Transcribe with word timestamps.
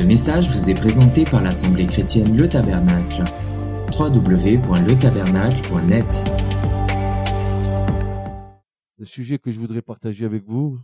Ce 0.00 0.04
message 0.06 0.48
vous 0.48 0.70
est 0.70 0.74
présenté 0.74 1.26
par 1.26 1.42
l'Assemblée 1.42 1.86
chrétienne 1.86 2.34
Le 2.34 2.48
Tabernacle. 2.48 3.22
www.letabernacle.net 3.92 6.24
Le 8.96 9.04
sujet 9.04 9.38
que 9.38 9.50
je 9.50 9.60
voudrais 9.60 9.82
partager 9.82 10.24
avec 10.24 10.44
vous 10.44 10.80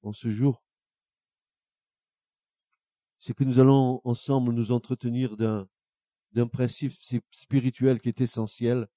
en 0.00 0.14
ce 0.14 0.30
jour, 0.30 0.64
c'est 3.18 3.34
que 3.34 3.44
nous 3.44 3.58
allons 3.58 4.00
ensemble 4.02 4.54
nous 4.54 4.72
entretenir 4.72 5.36
d'un, 5.36 5.68
d'un 6.32 6.46
principe 6.46 6.94
spirituel 7.32 8.00
qui 8.00 8.08
est 8.08 8.22
essentiel 8.22 8.88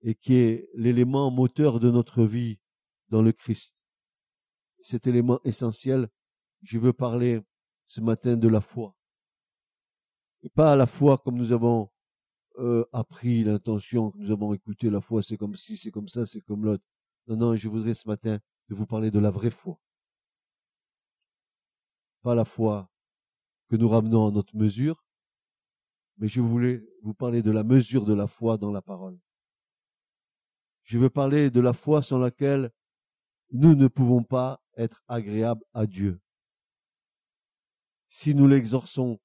et 0.00 0.14
qui 0.14 0.36
est 0.36 0.70
l'élément 0.72 1.30
moteur 1.30 1.78
de 1.78 1.90
notre 1.90 2.24
vie 2.24 2.58
dans 3.10 3.20
le 3.20 3.32
Christ. 3.32 3.76
Cet 4.82 5.06
élément 5.06 5.40
essentiel, 5.44 6.08
je 6.62 6.78
veux 6.78 6.94
parler 6.94 7.42
ce 7.86 8.00
matin 8.00 8.36
de 8.36 8.48
la 8.48 8.60
foi. 8.60 8.94
Et 10.42 10.48
pas 10.48 10.76
la 10.76 10.86
foi 10.86 11.18
comme 11.18 11.36
nous 11.36 11.52
avons 11.52 11.90
euh, 12.58 12.84
appris 12.92 13.44
l'intention, 13.44 14.10
que 14.10 14.18
nous 14.18 14.30
avons 14.30 14.52
écouté 14.54 14.90
la 14.90 15.00
foi, 15.00 15.22
c'est 15.22 15.36
comme 15.36 15.56
si, 15.56 15.76
c'est 15.76 15.90
comme 15.90 16.08
ça, 16.08 16.26
c'est 16.26 16.40
comme 16.40 16.64
l'autre. 16.64 16.84
Non, 17.26 17.36
non, 17.36 17.56
je 17.56 17.68
voudrais 17.68 17.94
ce 17.94 18.06
matin 18.06 18.38
de 18.68 18.74
vous 18.74 18.86
parler 18.86 19.10
de 19.10 19.18
la 19.18 19.30
vraie 19.30 19.50
foi. 19.50 19.80
Pas 22.22 22.34
la 22.34 22.44
foi 22.44 22.90
que 23.68 23.76
nous 23.76 23.88
ramenons 23.88 24.28
à 24.28 24.30
notre 24.30 24.56
mesure, 24.56 25.04
mais 26.18 26.28
je 26.28 26.40
voulais 26.40 26.86
vous 27.02 27.14
parler 27.14 27.42
de 27.42 27.50
la 27.50 27.64
mesure 27.64 28.04
de 28.04 28.14
la 28.14 28.26
foi 28.26 28.56
dans 28.56 28.70
la 28.70 28.82
parole. 28.82 29.18
Je 30.84 30.98
veux 30.98 31.10
parler 31.10 31.50
de 31.50 31.60
la 31.60 31.72
foi 31.72 32.02
sans 32.02 32.18
laquelle 32.18 32.70
nous 33.50 33.74
ne 33.74 33.88
pouvons 33.88 34.22
pas 34.22 34.62
être 34.76 35.02
agréables 35.08 35.64
à 35.72 35.86
Dieu 35.86 36.20
si 38.08 38.34
nous 38.34 38.46
l'exorçons 38.46 39.20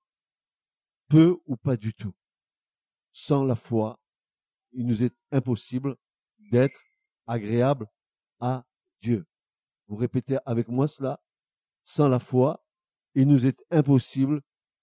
peu 1.08 1.38
ou 1.46 1.58
pas 1.58 1.78
du 1.78 1.94
tout. 1.94 2.14
Sans 3.12 3.44
la 3.44 3.56
foi, 3.56 4.00
il 4.72 4.86
nous 4.86 5.04
est 5.04 5.16
impossible 5.32 5.98
d'être 6.52 6.80
agréable 7.28 7.88
à 8.40 8.66
Dieu. 9.02 9.26
Vous 9.88 9.96
répétez 9.96 10.38
avec 10.46 10.68
moi 10.68 10.88
cela. 10.88 11.22
Sans 11.84 12.08
la 12.08 12.20
foi, 12.20 12.64
il 13.16 13.28
nous 13.28 13.46
est 13.46 13.60
impossible 13.72 14.42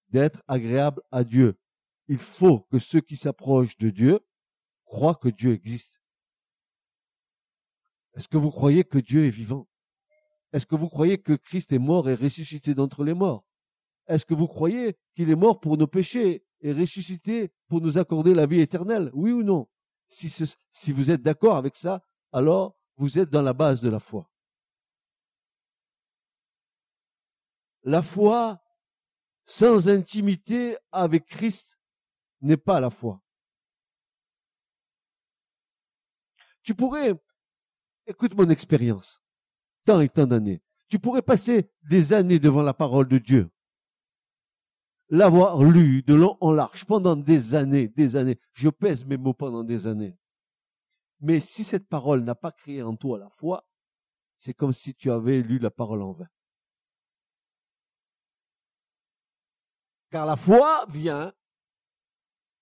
d'être 0.09 0.43
agréable 0.49 1.03
à 1.11 1.25
Dieu. 1.25 1.59
Il 2.09 2.19
faut 2.19 2.61
que 2.61 2.79
ceux 2.79 3.01
qui 3.01 3.17
s'approchent 3.17 3.79
de 3.79 3.91
Dieu 3.91 4.21
croient 4.85 5.15
que 5.15 5.29
Dieu 5.29 5.53
existe. 5.53 6.01
Est-ce 8.15 8.29
que 8.29 8.37
vous 8.37 8.51
croyez 8.51 8.85
que 8.85 8.99
Dieu 8.99 9.27
est 9.27 9.31
vivant? 9.31 9.69
Est-ce 10.53 10.67
que 10.67 10.75
vous 10.75 10.89
croyez 10.89 11.19
que 11.19 11.35
Christ 11.35 11.73
est 11.73 11.79
mort 11.79 12.09
et 12.09 12.15
ressuscité 12.15 12.75
d'entre 12.75 13.05
les 13.05 13.15
morts? 13.15 13.46
Est-ce 14.09 14.25
que 14.25 14.35
vous 14.35 14.49
croyez 14.49 14.97
qu'il 15.15 15.31
est 15.31 15.37
mort 15.37 15.61
pour 15.61 15.77
nos 15.77 15.87
péchés 15.87 16.45
et 16.61 16.73
ressuscité 16.73 17.53
pour 17.69 17.81
nous 17.81 17.99
accorder 17.99 18.35
la 18.35 18.47
vie 18.47 18.61
éternelle? 18.61 19.11
Oui 19.13 19.33
ou 19.33 19.43
non? 19.43 19.69
Si, 20.09 20.93
vous 20.93 21.11
êtes 21.11 21.23
d'accord 21.23 21.57
avec 21.57 21.77
ça, 21.77 22.05
alors 22.33 22.77
vous 22.97 23.19
êtes 23.19 23.31
dans 23.31 23.43
la 23.43 23.53
base 23.53 23.81
de 23.81 23.91
la 23.91 23.99
foi. 23.99 24.31
La 27.83 28.03
foi 28.03 28.63
sans 29.47 29.89
intimité 29.89 30.77
avec 30.93 31.27
Christ 31.27 31.79
n'est 32.41 32.57
pas 32.57 32.81
la 32.81 32.91
foi. 32.91 33.23
Tu 36.63 36.75
pourrais, 36.75 37.15
écoute 38.07 38.35
mon 38.35 38.51
expérience, 38.51 39.21
tant 39.85 40.01
et 40.01 40.09
tant 40.09 40.27
d'années, 40.27 40.63
tu 40.89 40.99
pourrais 40.99 41.23
passer 41.23 41.71
des 41.83 42.13
années 42.13 42.41
devant 42.41 42.63
la 42.63 42.75
parole 42.75 43.09
de 43.09 43.19
Dieu 43.19 43.51
l'avoir 45.09 45.63
lu 45.63 46.03
de 46.03 46.15
long 46.15 46.37
en 46.41 46.51
large 46.51 46.85
pendant 46.85 47.17
des 47.17 47.55
années, 47.55 47.89
des 47.89 48.17
années. 48.17 48.39
Je 48.53 48.69
pèse 48.69 49.05
mes 49.05 49.17
mots 49.17 49.35
pendant 49.35 49.65
des 49.65 49.87
années. 49.87 50.17
Mais 51.21 51.41
si 51.41 51.65
cette 51.65 51.89
parole 51.89 52.23
n'a 52.23 52.35
pas 52.35 52.53
créé 52.53 52.83
en 52.83 52.97
toi 52.97 53.19
la 53.19 53.31
foi, 53.31 53.69
c'est 54.37 54.55
comme 54.55 54.73
si 54.73 54.95
tu 54.95 55.11
avais 55.11 55.43
lu 55.43 55.59
la 55.59 55.71
parole 55.71 56.03
en 56.03 56.13
vain. 56.13 56.29
Car 60.11 60.27
la 60.27 60.37
foi 60.37 60.85
vient 60.89 61.33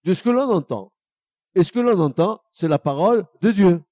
de 0.04 0.14
ce 0.14 0.22
que 0.22 0.30
l'on 0.30 0.50
entend. 0.50 0.92
Et 1.54 1.62
ce 1.62 1.72
que 1.72 1.80
l'on 1.80 1.98
entend, 2.00 2.42
c'est 2.52 2.68
la 2.68 2.78
parole 2.78 3.26
de 3.40 3.50
Dieu. 3.50 3.84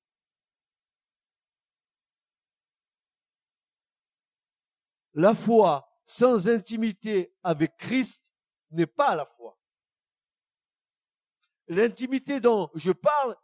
La 5.14 5.34
foi 5.34 5.88
sans 6.06 6.48
intimité 6.48 7.34
avec 7.42 7.76
Christ 7.76 8.31
n'est 8.72 8.86
pas 8.86 9.14
la 9.14 9.26
foi. 9.26 9.58
L'intimité 11.68 12.40
dont 12.40 12.70
je 12.74 12.92
parle 12.92 13.36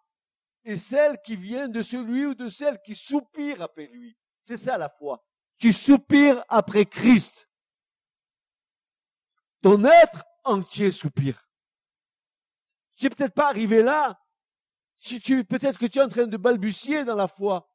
est 0.65 0.77
celle 0.77 1.21
qui 1.23 1.37
vient 1.37 1.69
de 1.69 1.83
celui 1.83 2.27
ou 2.27 2.35
de 2.35 2.49
celle 2.49 2.81
qui 2.83 2.95
soupire 2.95 3.63
après 3.63 3.87
lui. 3.87 4.17
C'est 4.43 4.57
ça 4.57 4.77
la 4.77 4.89
foi. 4.89 5.25
Tu 5.59 5.73
soupires 5.73 6.45
après 6.49 6.85
Christ. 6.85 7.49
Ton 9.63 9.85
être 9.85 10.25
entier 10.45 10.91
soupire. 10.93 11.49
Tu 12.97 13.05
n'es 13.07 13.11
peut-être 13.11 13.35
pas 13.35 13.49
arrivé 13.49 13.83
là. 13.83 14.21
Peut-être 15.01 15.79
que 15.79 15.87
tu 15.87 15.99
es 15.99 16.03
en 16.03 16.09
train 16.09 16.27
de 16.27 16.37
balbutier 16.37 17.05
dans 17.05 17.17
la 17.17 17.29
foi. 17.29 17.73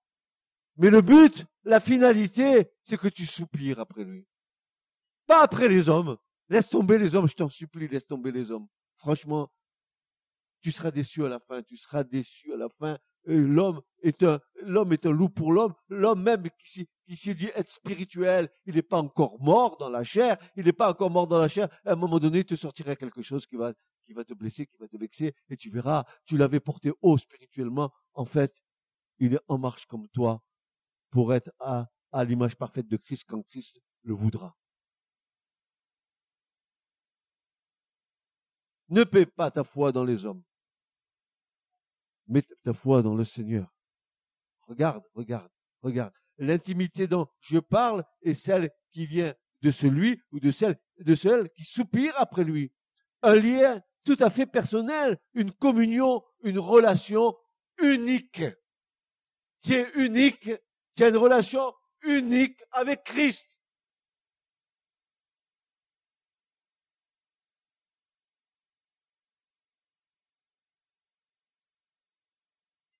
Mais 0.75 0.89
le 0.89 1.01
but, 1.01 1.45
la 1.63 1.79
finalité, 1.79 2.73
c'est 2.83 2.97
que 2.97 3.07
tu 3.07 3.25
soupires 3.25 3.79
après 3.79 4.03
lui. 4.03 4.27
Pas 5.25 5.41
après 5.41 5.67
les 5.67 5.87
hommes. 5.87 6.17
Laisse 6.49 6.69
tomber 6.69 6.97
les 6.97 7.15
hommes, 7.15 7.27
je 7.27 7.35
t'en 7.35 7.49
supplie, 7.49 7.87
laisse 7.87 8.05
tomber 8.05 8.31
les 8.31 8.51
hommes. 8.51 8.67
Franchement, 8.97 9.49
tu 10.61 10.71
seras 10.71 10.91
déçu 10.91 11.25
à 11.25 11.29
la 11.29 11.39
fin, 11.39 11.61
tu 11.61 11.77
seras 11.77 12.03
déçu 12.03 12.53
à 12.53 12.57
la 12.57 12.69
fin. 12.69 12.97
L'homme 13.25 13.81
est 14.01 14.21
un, 14.23 14.39
l'homme 14.61 14.91
est 14.93 15.05
un 15.05 15.11
loup 15.11 15.29
pour 15.29 15.51
l'homme. 15.51 15.73
L'homme 15.89 16.23
même 16.23 16.43
qui, 16.63 16.87
s'est 17.15 17.33
dit 17.33 17.49
être 17.55 17.69
spirituel, 17.69 18.49
il 18.65 18.75
n'est 18.75 18.81
pas 18.81 18.97
encore 18.97 19.41
mort 19.41 19.77
dans 19.77 19.89
la 19.89 20.03
chair. 20.03 20.37
Il 20.55 20.65
n'est 20.65 20.73
pas 20.73 20.89
encore 20.89 21.09
mort 21.09 21.27
dans 21.27 21.39
la 21.39 21.47
chair. 21.47 21.69
À 21.85 21.93
un 21.93 21.95
moment 21.95 22.19
donné, 22.19 22.39
il 22.39 22.45
te 22.45 22.55
sortira 22.55 22.95
quelque 22.95 23.21
chose 23.21 23.45
qui 23.45 23.55
va, 23.55 23.73
qui 24.05 24.13
va 24.13 24.23
te 24.23 24.33
blesser, 24.33 24.65
qui 24.65 24.77
va 24.77 24.87
te 24.87 24.97
vexer, 24.97 25.33
et 25.49 25.57
tu 25.57 25.69
verras, 25.69 26.05
tu 26.25 26.37
l'avais 26.37 26.59
porté 26.59 26.91
haut 27.01 27.17
spirituellement. 27.17 27.91
En 28.13 28.25
fait, 28.25 28.61
il 29.19 29.35
est 29.35 29.41
en 29.47 29.57
marche 29.57 29.85
comme 29.85 30.07
toi 30.09 30.43
pour 31.09 31.33
être 31.33 31.51
à 31.59 31.87
l'image 32.25 32.55
parfaite 32.55 32.87
de 32.87 32.97
Christ 32.97 33.25
quand 33.27 33.41
Christ 33.43 33.81
le 34.03 34.13
voudra. 34.13 34.55
Ne 38.93 39.05
paie 39.05 39.25
pas 39.25 39.49
ta 39.49 39.63
foi 39.63 39.91
dans 39.91 40.03
les 40.03 40.23
hommes. 40.23 40.43
Mets 42.27 42.45
ta 42.63 42.73
foi 42.73 43.01
dans 43.01 43.15
le 43.15 43.25
Seigneur. 43.25 43.73
Regarde, 44.67 45.03
regarde, 45.15 45.49
regarde. 45.81 46.13
L'intimité 46.37 47.07
dont 47.07 47.27
je 47.39 47.57
parle 47.57 48.05
est 48.21 48.35
celle 48.35 48.69
qui 48.91 49.07
vient 49.07 49.33
de 49.63 49.71
celui 49.71 50.21
ou 50.31 50.39
de 50.39 50.51
celle, 50.51 50.79
de 50.99 51.15
celle 51.15 51.49
qui 51.49 51.63
soupire 51.63 52.13
après 52.17 52.43
lui. 52.43 52.71
Un 53.23 53.33
lien 53.33 53.81
tout 54.03 54.17
à 54.19 54.29
fait 54.29 54.45
personnel, 54.45 55.17
une 55.33 55.51
communion, 55.51 56.21
une 56.43 56.59
relation 56.59 57.35
unique. 57.81 58.43
Tu 59.63 59.73
es 59.73 59.91
unique, 59.95 60.51
tu 60.95 61.03
as 61.03 61.09
une 61.09 61.17
relation 61.17 61.73
unique 62.03 62.61
avec 62.69 63.05
Christ. 63.05 63.57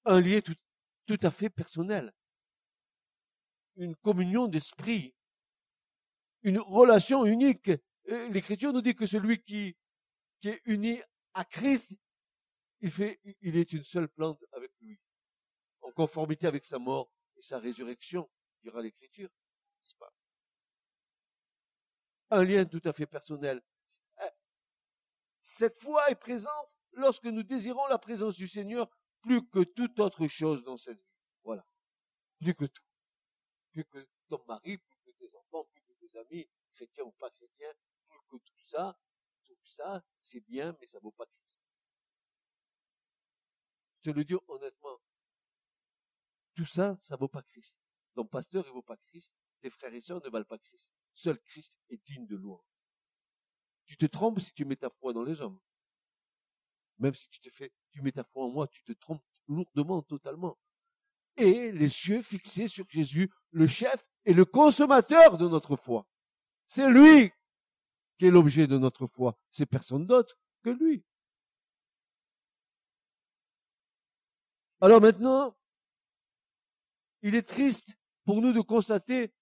Un 0.05 0.21
lien 0.21 0.41
tout, 0.41 0.55
tout 1.05 1.19
à 1.21 1.31
fait 1.31 1.49
personnel, 1.49 2.13
une 3.75 3.95
communion 3.95 4.47
d'esprit, 4.47 5.15
une 6.41 6.59
relation 6.59 7.25
unique. 7.25 7.71
L'Écriture 8.05 8.73
nous 8.73 8.81
dit 8.81 8.95
que 8.95 9.05
celui 9.05 9.41
qui, 9.41 9.75
qui 10.39 10.49
est 10.49 10.61
uni 10.65 11.01
à 11.33 11.45
Christ, 11.45 11.97
il, 12.81 12.91
fait, 12.91 13.19
il 13.41 13.55
est 13.55 13.71
une 13.71 13.83
seule 13.83 14.09
plante 14.09 14.43
avec 14.51 14.71
lui, 14.81 14.99
en 15.81 15.91
conformité 15.91 16.47
avec 16.47 16.65
sa 16.65 16.79
mort 16.79 17.09
et 17.37 17.41
sa 17.41 17.59
résurrection, 17.59 18.29
dira 18.61 18.81
l'Écriture, 18.81 19.29
n'est-ce 19.29 19.95
pas? 19.95 20.13
Un 22.29 22.43
lien 22.43 22.65
tout 22.65 22.81
à 22.83 22.93
fait 22.93 23.05
personnel. 23.05 23.61
Cette 25.39 25.77
foi 25.79 26.09
est 26.09 26.15
présente 26.15 26.77
lorsque 26.93 27.25
nous 27.25 27.43
désirons 27.43 27.85
la 27.87 27.97
présence 27.97 28.35
du 28.35 28.47
Seigneur 28.47 28.89
plus 29.23 29.47
que 29.49 29.63
toute 29.63 29.99
autre 29.99 30.27
chose 30.27 30.63
dans 30.63 30.77
cette 30.77 30.99
vie. 30.99 31.15
Voilà. 31.43 31.65
Plus 32.39 32.53
que 32.53 32.65
tout. 32.65 32.83
Plus 33.71 33.85
que 33.85 34.07
ton 34.27 34.43
mari, 34.45 34.77
plus 34.77 34.99
que 35.05 35.11
tes 35.11 35.35
enfants, 35.35 35.65
plus 35.71 35.81
que 35.81 35.93
tes 35.93 36.19
amis, 36.19 36.47
chrétiens 36.73 37.05
ou 37.05 37.11
pas 37.13 37.31
chrétiens, 37.31 37.73
plus 38.07 38.19
que 38.29 38.37
tout 38.37 38.59
ça, 38.67 38.99
tout 39.45 39.55
ça, 39.65 40.03
c'est 40.19 40.41
bien, 40.41 40.77
mais 40.79 40.87
ça 40.87 40.99
vaut 40.99 41.11
pas 41.11 41.25
Christ. 41.25 41.61
Je 44.03 44.11
le 44.11 44.23
dis 44.23 44.35
honnêtement. 44.47 44.99
Tout 46.55 46.65
ça, 46.65 46.97
ça 46.99 47.15
vaut 47.15 47.29
pas 47.29 47.41
Christ. 47.41 47.77
Ton 48.13 48.25
pasteur, 48.25 48.65
il 48.67 48.73
vaut 48.73 48.83
pas 48.83 48.97
Christ. 48.97 49.37
Tes 49.61 49.69
frères 49.69 49.93
et 49.93 50.01
sœurs 50.01 50.21
ne 50.23 50.29
valent 50.29 50.45
pas 50.45 50.59
Christ. 50.59 50.93
Seul 51.15 51.39
Christ 51.39 51.79
est 51.89 52.05
digne 52.05 52.27
de 52.27 52.35
louange. 52.35 52.67
Tu 53.85 53.97
te 53.97 54.05
trompes 54.05 54.39
si 54.39 54.53
tu 54.53 54.65
mets 54.65 54.75
ta 54.75 54.89
foi 54.89 55.13
dans 55.13 55.23
les 55.23 55.41
hommes. 55.41 55.59
Même 57.03 57.15
si 57.15 57.27
tu 57.27 57.41
te 57.41 57.49
fais, 57.49 57.69
ta 58.13 58.23
foi 58.23 58.45
en 58.45 58.49
moi, 58.49 58.65
tu 58.69 58.81
te 58.81 58.93
trompes 58.93 59.21
lourdement, 59.49 60.01
totalement. 60.01 60.57
Et 61.35 61.73
les 61.73 61.89
cieux 61.89 62.21
fixés 62.21 62.69
sur 62.69 62.89
Jésus, 62.89 63.29
le 63.51 63.67
chef 63.67 64.07
et 64.23 64.33
le 64.33 64.45
consommateur 64.45 65.37
de 65.37 65.49
notre 65.49 65.75
foi. 65.75 66.07
C'est 66.65 66.89
lui 66.89 67.29
qui 68.17 68.27
est 68.27 68.31
l'objet 68.31 68.67
de 68.67 68.77
notre 68.77 69.05
foi. 69.05 69.37
C'est 69.51 69.65
personne 69.65 70.07
d'autre 70.07 70.39
que 70.63 70.69
lui. 70.69 71.03
Alors 74.79 75.01
maintenant, 75.01 75.57
il 77.21 77.35
est 77.35 77.45
triste 77.45 77.97
pour 78.23 78.41
nous 78.41 78.53
de 78.53 78.61
constater 78.61 79.33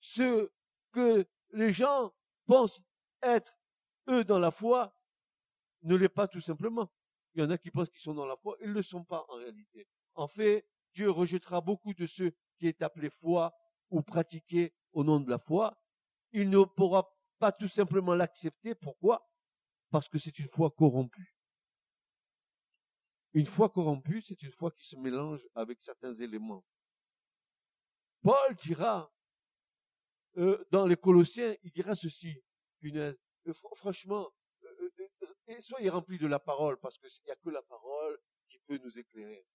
ce 0.00 0.50
que 0.92 1.28
les 1.52 1.72
gens 1.72 2.14
pensent 2.46 2.80
être 3.20 3.60
eux 4.08 4.24
dans 4.24 4.38
la 4.38 4.50
foi 4.50 4.96
ne 5.86 5.96
l'est 5.96 6.08
pas 6.08 6.28
tout 6.28 6.40
simplement. 6.40 6.90
Il 7.34 7.42
y 7.42 7.44
en 7.44 7.50
a 7.50 7.58
qui 7.58 7.70
pensent 7.70 7.90
qu'ils 7.90 8.00
sont 8.00 8.14
dans 8.14 8.26
la 8.26 8.36
foi, 8.36 8.56
ils 8.60 8.68
ne 8.68 8.74
le 8.74 8.82
sont 8.82 9.04
pas 9.04 9.24
en 9.28 9.36
réalité. 9.36 9.86
En 10.14 10.26
fait, 10.28 10.66
Dieu 10.94 11.10
rejettera 11.10 11.60
beaucoup 11.60 11.92
de 11.92 12.06
ceux 12.06 12.32
qui 12.58 12.66
est 12.66 12.80
appelé 12.82 13.10
foi 13.10 13.52
ou 13.90 14.02
pratiqué 14.02 14.74
au 14.92 15.04
nom 15.04 15.20
de 15.20 15.28
la 15.28 15.38
foi. 15.38 15.78
Il 16.32 16.48
ne 16.48 16.64
pourra 16.64 17.06
pas 17.38 17.52
tout 17.52 17.68
simplement 17.68 18.14
l'accepter. 18.14 18.74
Pourquoi? 18.74 19.28
Parce 19.90 20.08
que 20.08 20.18
c'est 20.18 20.38
une 20.38 20.48
foi 20.48 20.70
corrompue. 20.70 21.36
Une 23.34 23.46
foi 23.46 23.68
corrompue, 23.68 24.22
c'est 24.22 24.42
une 24.42 24.52
foi 24.52 24.70
qui 24.70 24.86
se 24.86 24.96
mélange 24.96 25.46
avec 25.54 25.82
certains 25.82 26.14
éléments. 26.14 26.64
Paul 28.22 28.54
dira, 28.56 29.12
euh, 30.38 30.64
dans 30.70 30.86
les 30.86 30.96
Colossiens, 30.96 31.54
il 31.62 31.70
dira 31.70 31.94
ceci, 31.94 32.42
euh, 32.84 33.12
franchement, 33.74 34.30
et 35.48 35.60
soyez 35.60 35.88
remplis 35.88 36.18
de 36.18 36.26
la 36.26 36.38
parole, 36.38 36.78
parce 36.78 36.98
qu'il 36.98 37.08
n'y 37.24 37.32
a 37.32 37.36
que 37.36 37.50
la 37.50 37.62
parole 37.62 38.18
qui 38.48 38.58
peut 38.60 38.78
nous 38.82 38.98
éclairer. 38.98 39.46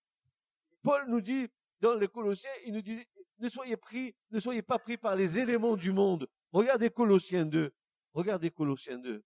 Paul 0.81 1.07
nous 1.07 1.21
dit, 1.21 1.47
dans 1.79 1.95
les 1.95 2.07
Colossiens, 2.07 2.51
il 2.65 2.73
nous 2.73 2.81
dit, 2.81 3.05
ne 3.39 3.49
soyez 3.49 3.77
pris, 3.77 4.15
ne 4.29 4.39
soyez 4.39 4.61
pas 4.61 4.79
pris 4.79 4.97
par 4.97 5.15
les 5.15 5.37
éléments 5.37 5.75
du 5.75 5.91
monde. 5.91 6.27
Regardez 6.51 6.89
Colossiens 6.89 7.45
2. 7.45 7.73
Regardez 8.13 8.51
Colossiens 8.51 8.99
2. 8.99 9.23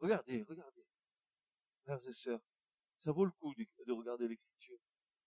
Regardez, 0.00 0.42
regardez. 0.48 0.84
Frères 1.84 2.08
et 2.08 2.12
sœurs, 2.12 2.40
ça 2.98 3.12
vaut 3.12 3.24
le 3.24 3.30
coup 3.32 3.54
de 3.54 3.92
regarder 3.92 4.28
l'écriture. 4.28 4.78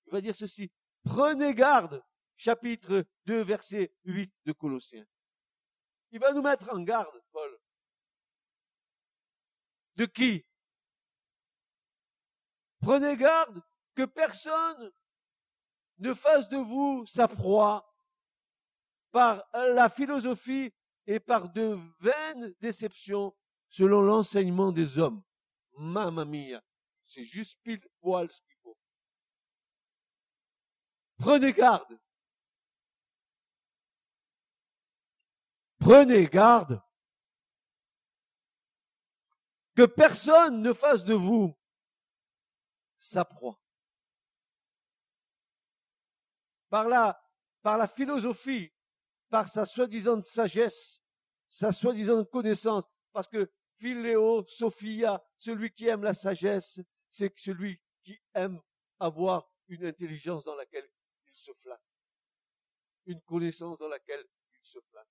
Il 0.06 0.12
va 0.12 0.22
dire 0.22 0.36
ceci. 0.36 0.72
Prenez 1.04 1.54
garde, 1.54 2.04
chapitre 2.36 3.06
2, 3.26 3.44
verset 3.44 3.94
8 4.06 4.42
de 4.46 4.52
Colossiens. 4.52 5.06
Il 6.12 6.20
va 6.20 6.34
nous 6.34 6.42
mettre 6.42 6.74
en 6.74 6.82
garde, 6.82 7.22
Paul. 7.32 7.55
De 9.96 10.06
qui? 10.06 10.46
Prenez 12.80 13.18
garde 13.18 13.62
que 13.96 14.06
personne 14.06 14.92
ne 16.00 16.14
fasse 16.14 16.50
de 16.50 16.58
vous 16.58 17.06
sa 17.08 17.28
proie 17.28 17.96
par 19.12 19.44
la 19.54 19.90
philosophie 19.90 20.74
et 21.08 21.20
par 21.20 21.52
de 21.52 21.80
vaines 22.00 22.54
déceptions 22.60 23.34
selon 23.70 24.02
l'enseignement 24.02 24.72
des 24.72 25.00
hommes. 25.00 25.24
Mamma 25.78 26.26
mia. 26.26 26.62
C'est 27.06 27.24
juste 27.24 27.58
pile 27.64 27.82
poil 28.02 28.30
ce 28.30 28.42
qu'il 28.42 28.56
faut. 28.62 28.78
Prenez 31.18 31.54
garde. 31.54 32.00
Prenez 35.80 36.26
garde 36.26 36.82
que 39.76 39.84
personne 39.84 40.62
ne 40.62 40.74
fasse 40.74 41.04
de 41.04 41.14
vous 41.14 41.56
sa 42.98 43.26
proie. 43.26 43.60
Par 46.70 46.88
la, 46.88 47.22
par 47.62 47.78
la 47.78 47.88
philosophie, 47.88 48.72
par 49.30 49.48
sa 49.50 49.66
soi-disant 49.66 50.22
sagesse, 50.22 51.02
sa 51.48 51.72
soi-disant 51.72 52.24
connaissance, 52.26 52.86
parce 53.12 53.28
que 53.28 53.52
Philéo, 53.78 54.46
Sophia, 54.48 55.24
celui 55.38 55.72
qui 55.72 55.88
aime 55.88 56.04
la 56.04 56.14
sagesse, 56.14 56.80
c'est 57.10 57.38
celui 57.38 57.80
qui 58.04 58.20
aime 58.34 58.62
avoir 59.00 59.50
une 59.68 59.86
intelligence 59.86 60.44
dans 60.44 60.56
laquelle 60.56 60.88
il 61.28 61.36
se 61.36 61.52
flatte, 61.54 61.84
une 63.06 63.22
connaissance 63.22 63.80
dans 63.80 63.90
laquelle 63.90 64.26
il 64.54 64.66
se 64.66 64.80
flatte. 64.90 65.10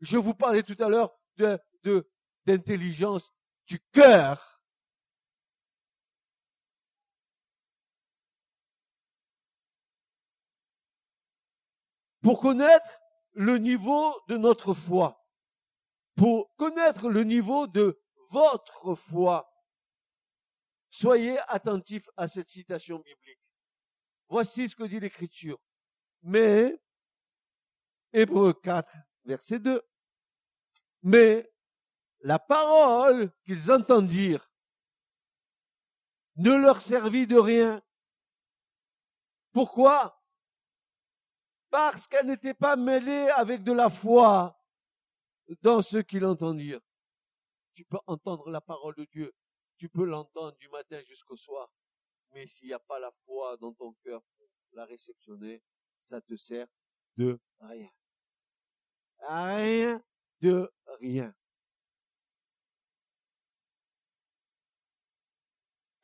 Je 0.00 0.16
vous 0.16 0.34
parlais 0.34 0.62
tout 0.62 0.76
à 0.82 0.88
l'heure 0.88 1.14
de, 1.36 1.58
d'intelligence 2.44 3.30
du 3.72 3.80
cœur. 3.90 4.62
Pour 12.20 12.38
connaître 12.40 13.00
le 13.32 13.56
niveau 13.56 14.20
de 14.28 14.36
notre 14.36 14.74
foi, 14.74 15.26
pour 16.16 16.54
connaître 16.56 17.08
le 17.08 17.24
niveau 17.24 17.66
de 17.66 17.98
votre 18.30 18.94
foi, 18.94 19.48
Soyez 20.94 21.38
attentifs 21.48 22.10
à 22.18 22.28
cette 22.28 22.50
citation 22.50 22.98
biblique. 22.98 23.40
Voici 24.28 24.68
ce 24.68 24.76
que 24.76 24.84
dit 24.84 25.00
l'Écriture. 25.00 25.58
Mais, 26.22 26.78
Hébreu 28.12 28.52
4, 28.52 28.94
verset 29.24 29.58
2, 29.58 29.80
mais 31.02 31.51
la 32.22 32.38
parole 32.38 33.30
qu'ils 33.44 33.70
entendirent 33.70 34.50
ne 36.36 36.54
leur 36.54 36.80
servit 36.80 37.26
de 37.26 37.36
rien. 37.36 37.82
Pourquoi? 39.52 40.22
Parce 41.70 42.06
qu'elle 42.06 42.26
n'était 42.26 42.54
pas 42.54 42.76
mêlée 42.76 43.28
avec 43.36 43.62
de 43.62 43.72
la 43.72 43.90
foi 43.90 44.58
dans 45.60 45.82
ce 45.82 45.98
qu'ils 45.98 46.24
entendirent. 46.24 46.80
Tu 47.74 47.84
peux 47.84 47.98
entendre 48.06 48.48
la 48.50 48.60
parole 48.60 48.94
de 48.94 49.04
Dieu 49.04 49.34
tu 49.82 49.88
peux 49.88 50.04
l'entendre 50.04 50.56
du 50.58 50.68
matin 50.68 51.02
jusqu'au 51.02 51.36
soir, 51.36 51.68
mais 52.30 52.46
s'il 52.46 52.68
n'y 52.68 52.72
a 52.72 52.78
pas 52.78 53.00
la 53.00 53.10
foi 53.24 53.56
dans 53.56 53.72
ton 53.72 53.92
cœur 54.04 54.22
pour 54.22 54.48
la 54.74 54.84
réceptionner, 54.84 55.60
ça 55.98 56.20
te 56.20 56.36
sert 56.36 56.68
de 57.16 57.40
rien. 57.58 57.90
Rien 59.28 60.00
de 60.40 60.72
rien. 61.00 61.34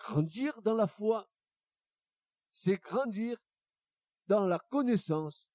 Grandir 0.09 0.63
dans 0.63 0.75
la 0.75 0.87
foi, 0.87 1.31
c'est 2.49 2.79
grandir 2.79 3.37
dans 4.27 4.47
la 4.47 4.59
connaissance 4.59 5.47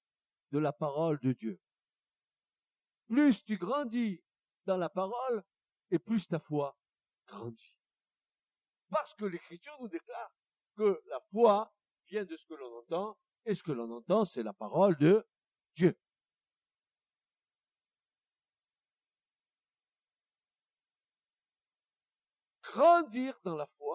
de 0.51 0.59
la 0.59 0.71
parole 0.71 1.19
de 1.21 1.33
Dieu. 1.33 1.59
Plus 3.07 3.43
tu 3.43 3.57
grandis 3.57 4.23
dans 4.65 4.77
la 4.77 4.89
parole, 4.89 5.43
et 5.89 5.97
plus 5.97 6.27
ta 6.27 6.37
foi 6.37 6.77
grandit. 7.25 7.75
Parce 8.89 9.15
que 9.15 9.25
l'Écriture 9.25 9.75
nous 9.79 9.87
déclare 9.87 10.31
que 10.75 11.01
la 11.07 11.19
foi 11.31 11.73
vient 12.05 12.23
de 12.23 12.37
ce 12.37 12.45
que 12.45 12.53
l'on 12.53 12.77
entend, 12.77 13.17
et 13.45 13.55
ce 13.55 13.63
que 13.63 13.71
l'on 13.71 13.89
entend, 13.89 14.23
c'est 14.23 14.43
la 14.43 14.53
parole 14.53 14.95
de 14.97 15.27
Dieu. 15.73 15.99
Grandir 22.61 23.39
dans 23.43 23.55
la 23.55 23.65
foi, 23.65 23.92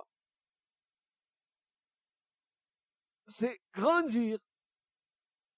c'est 3.29 3.61
grandir 3.73 4.39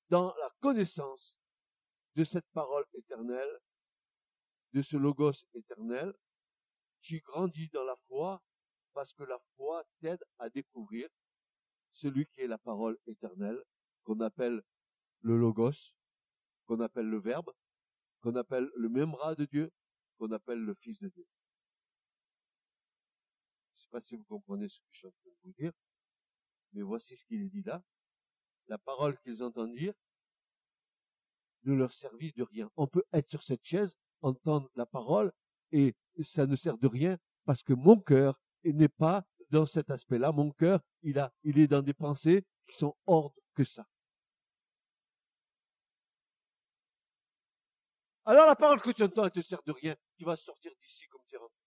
dans 0.09 0.35
la 0.35 0.51
connaissance 0.61 1.37
de 2.17 2.25
cette 2.25 2.49
parole 2.53 2.85
éternelle, 2.95 3.61
de 4.73 4.83
ce 4.83 4.97
logos 4.97 5.45
éternel. 5.55 6.13
Tu 7.01 7.21
grandis 7.21 7.69
dans 7.69 7.85
la 7.85 7.95
foi 8.09 8.43
parce 8.93 9.15
que 9.15 9.23
la 9.23 9.39
foi 9.57 9.85
t'aide 10.01 10.23
à 10.39 10.51
découvrir 10.51 11.09
celui 11.93 12.27
qui 12.27 12.41
est 12.41 12.47
la 12.47 12.59
parole 12.59 12.99
éternelle, 13.07 13.63
qu'on 14.03 14.21
appelle 14.21 14.63
le 15.21 15.37
logos, 15.39 15.95
qu'on 16.67 16.81
appelle 16.81 17.07
le 17.07 17.21
verbe, 17.21 17.51
qu'on 18.21 18.35
appelle 18.35 18.69
le 18.75 18.89
membra 18.89 19.35
de 19.35 19.45
Dieu, 19.45 19.73
qu'on 20.19 20.31
appelle 20.33 20.59
le 20.59 20.75
Fils 20.75 20.99
de 20.99 21.09
Dieu. 21.09 21.27
Je 23.75 23.79
ne 23.79 23.83
sais 23.83 23.89
pas 23.91 24.01
si 24.01 24.17
vous 24.17 24.25
comprenez 24.25 24.69
ce 24.69 24.81
que 24.81 24.87
je 24.91 24.99
suis 24.99 25.07
en 25.07 25.13
train 25.13 25.31
de 25.31 25.39
vous 25.45 25.53
dire, 25.53 25.73
mais 26.73 26.83
voici 26.83 27.17
ce 27.17 27.25
qu'il 27.25 27.43
est 27.43 27.49
dit 27.49 27.63
là. 27.63 27.83
La 28.69 28.79
parole 28.79 29.19
qu'ils 29.19 29.43
entendirent 29.43 29.95
ne 31.65 31.75
leur 31.75 31.93
servit 31.93 32.33
de 32.33 32.43
rien. 32.43 32.71
On 32.77 32.87
peut 32.87 33.05
être 33.13 33.29
sur 33.29 33.43
cette 33.43 33.65
chaise, 33.65 33.97
entendre 34.23 34.71
la 34.77 34.87
parole, 34.87 35.33
et 35.73 35.95
ça 36.23 36.47
ne 36.47 36.57
sert 36.57 36.79
de 36.79 36.87
rien 36.87 37.19
parce 37.45 37.63
que 37.63 37.73
mon 37.73 37.99
cœur 37.99 38.41
n'est 38.65 38.89
pas 38.89 39.25
dans 39.51 39.67
cet 39.67 39.91
aspect-là. 39.91 40.33
Mon 40.33 40.53
cœur, 40.53 40.81
il 41.03 41.19
est 41.59 41.67
dans 41.67 41.83
des 41.83 41.95
pensées 41.95 42.45
qui 42.67 42.77
sont 42.77 42.97
hors 43.07 43.35
que 43.55 43.65
ça. 43.65 43.87
Alors 48.25 48.47
la 48.47 48.55
parole 48.55 48.81
que 48.81 48.91
tu 48.91 49.03
entends, 49.03 49.25
elle 49.25 49.33
te 49.33 49.41
sert 49.41 49.63
de 49.65 49.73
rien. 49.73 49.97
Tu 50.17 50.25
vas 50.25 50.37
sortir 50.37 50.71
d'ici 50.81 51.07
comme 51.09 51.23
tu 51.27 51.35
es 51.35 51.39
rentré. 51.39 51.60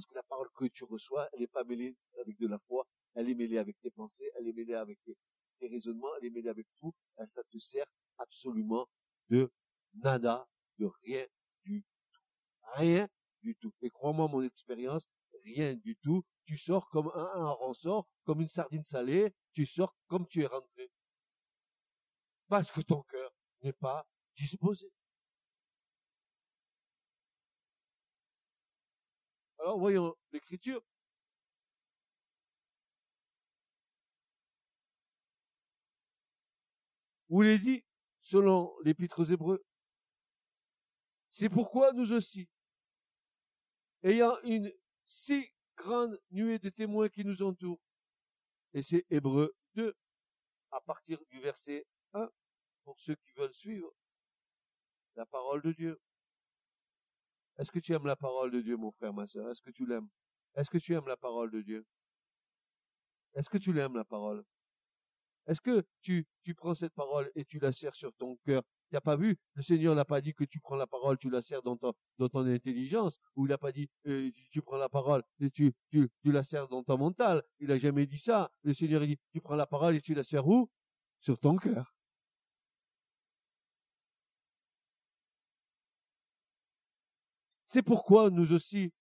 Parce 0.00 0.06
que 0.06 0.14
la 0.14 0.22
parole 0.22 0.48
que 0.54 0.64
tu 0.64 0.84
reçois, 0.84 1.28
elle 1.34 1.40
n'est 1.40 1.46
pas 1.46 1.62
mêlée 1.62 1.94
avec 2.22 2.38
de 2.38 2.46
la 2.46 2.58
foi, 2.58 2.88
elle 3.14 3.28
est 3.28 3.34
mêlée 3.34 3.58
avec 3.58 3.78
tes 3.80 3.90
pensées, 3.90 4.30
elle 4.34 4.48
est 4.48 4.52
mêlée 4.54 4.72
avec 4.72 4.98
tes, 5.02 5.14
raisonnements, 5.68 6.08
elle 6.16 6.28
est 6.28 6.30
mêlée 6.30 6.48
avec 6.48 6.66
tout. 6.78 6.94
Et 7.20 7.26
ça 7.26 7.42
te 7.44 7.58
sert 7.58 7.84
absolument 8.16 8.88
de 9.28 9.52
nada, 9.92 10.48
de 10.78 10.86
rien 11.02 11.26
du 11.66 11.84
tout. 12.14 12.20
Rien 12.76 13.08
du 13.42 13.54
tout. 13.56 13.74
Et 13.82 13.90
crois-moi, 13.90 14.26
mon 14.28 14.40
expérience, 14.40 15.06
rien 15.44 15.74
du 15.74 15.98
tout. 15.98 16.24
Tu 16.46 16.56
sors 16.56 16.88
comme 16.88 17.10
un, 17.14 17.30
un 17.34 17.50
ressort, 17.50 18.08
comme 18.24 18.40
une 18.40 18.48
sardine 18.48 18.84
salée, 18.84 19.34
tu 19.52 19.66
sors 19.66 19.94
comme 20.06 20.26
tu 20.26 20.44
es 20.44 20.46
rentré. 20.46 20.90
Parce 22.48 22.70
que 22.70 22.80
ton 22.80 23.02
cœur 23.02 23.34
n'est 23.62 23.74
pas 23.74 24.08
disposé. 24.34 24.90
Alors 29.60 29.78
voyons 29.78 30.16
l'écriture. 30.32 30.82
Où 37.28 37.42
il 37.42 37.60
dit, 37.60 37.84
selon 38.22 38.74
l'épître 38.82 39.20
aux 39.20 39.24
Hébreux, 39.24 39.62
c'est 41.28 41.50
pourquoi 41.50 41.92
nous 41.92 42.12
aussi, 42.12 42.48
ayant 44.02 44.36
une 44.42 44.72
si 45.04 45.52
grande 45.76 46.18
nuée 46.30 46.58
de 46.58 46.70
témoins 46.70 47.08
qui 47.08 47.24
nous 47.24 47.42
entourent, 47.42 47.80
et 48.72 48.82
c'est 48.82 49.04
Hébreux 49.10 49.54
2, 49.74 49.94
à 50.70 50.80
partir 50.80 51.20
du 51.30 51.38
verset 51.40 51.86
1, 52.14 52.28
pour 52.84 52.98
ceux 52.98 53.14
qui 53.14 53.32
veulent 53.32 53.54
suivre 53.54 53.94
la 55.16 55.26
parole 55.26 55.62
de 55.62 55.72
Dieu. 55.72 56.00
Est-ce 57.60 57.70
que 57.70 57.78
tu 57.78 57.92
aimes 57.92 58.06
la 58.06 58.16
parole 58.16 58.50
de 58.50 58.62
Dieu, 58.62 58.78
mon 58.78 58.90
frère, 58.90 59.12
ma 59.12 59.26
soeur? 59.26 59.50
Est-ce 59.50 59.60
que 59.60 59.70
tu 59.70 59.84
l'aimes? 59.84 60.08
Est-ce 60.54 60.70
que 60.70 60.78
tu 60.78 60.94
aimes 60.94 61.06
la 61.06 61.18
parole 61.18 61.50
de 61.50 61.60
Dieu? 61.60 61.84
Est-ce 63.34 63.50
que 63.50 63.58
tu 63.58 63.74
l'aimes, 63.74 63.96
la 63.96 64.04
parole? 64.04 64.42
Est-ce 65.46 65.60
que 65.60 65.84
tu, 66.00 66.26
prends 66.56 66.74
cette 66.74 66.94
parole 66.94 67.30
et 67.34 67.44
tu 67.44 67.58
la 67.58 67.70
serres 67.70 67.94
sur 67.94 68.14
ton 68.14 68.38
cœur? 68.46 68.62
Tu 68.88 68.94
n'as 68.94 69.02
pas 69.02 69.16
vu? 69.16 69.36
Le 69.54 69.62
Seigneur 69.62 69.94
n'a 69.94 70.06
pas 70.06 70.22
dit 70.22 70.32
que 70.32 70.44
tu 70.44 70.58
prends 70.58 70.76
la 70.76 70.86
parole, 70.86 71.18
tu 71.18 71.28
la 71.28 71.42
serres 71.42 71.62
dans 71.62 71.76
ton, 71.76 71.92
intelligence, 72.46 73.18
ou 73.36 73.44
il 73.44 73.50
n'a 73.50 73.58
pas 73.58 73.72
dit 73.72 73.90
euh, 74.06 74.30
tu, 74.50 74.62
prends 74.62 74.78
la 74.78 74.88
parole 74.88 75.22
et 75.40 75.50
tu, 75.50 75.74
la 76.24 76.42
serres 76.42 76.68
dans 76.68 76.82
ton 76.82 76.96
mental. 76.96 77.42
Il 77.58 77.68
n'a 77.68 77.76
jamais 77.76 78.06
dit 78.06 78.18
ça. 78.18 78.50
Le 78.62 78.72
Seigneur 78.72 79.02
dit 79.02 79.18
tu 79.32 79.40
prends 79.42 79.56
la 79.56 79.66
parole 79.66 79.96
et 79.96 80.00
tu 80.00 80.14
la 80.14 80.22
serres 80.22 80.48
où? 80.48 80.70
Sur 81.18 81.38
ton 81.38 81.56
cœur. 81.56 81.94
C'est 87.72 87.82
pourquoi 87.82 88.30
nous 88.30 88.52
aussi, 88.52 88.92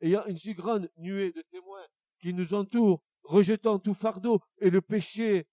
ayant 0.00 0.26
une 0.26 0.36
si 0.36 0.52
grande 0.52 0.90
nuée 0.96 1.30
de 1.30 1.42
témoins 1.42 1.86
qui 2.18 2.34
nous 2.34 2.54
entourent, 2.54 3.00
rejetant 3.22 3.78
tout 3.78 3.94
fardeau 3.94 4.40
et 4.58 4.68
le 4.68 4.82
péché, 4.82 5.46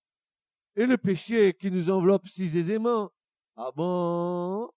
et 0.76 0.88
le 0.88 0.98
péché 0.98 1.54
qui 1.54 1.70
nous 1.70 1.92
enveloppe 1.92 2.28
si 2.28 2.46
aisément. 2.46 3.12
Ah 3.56 3.70
bon? 3.76 4.72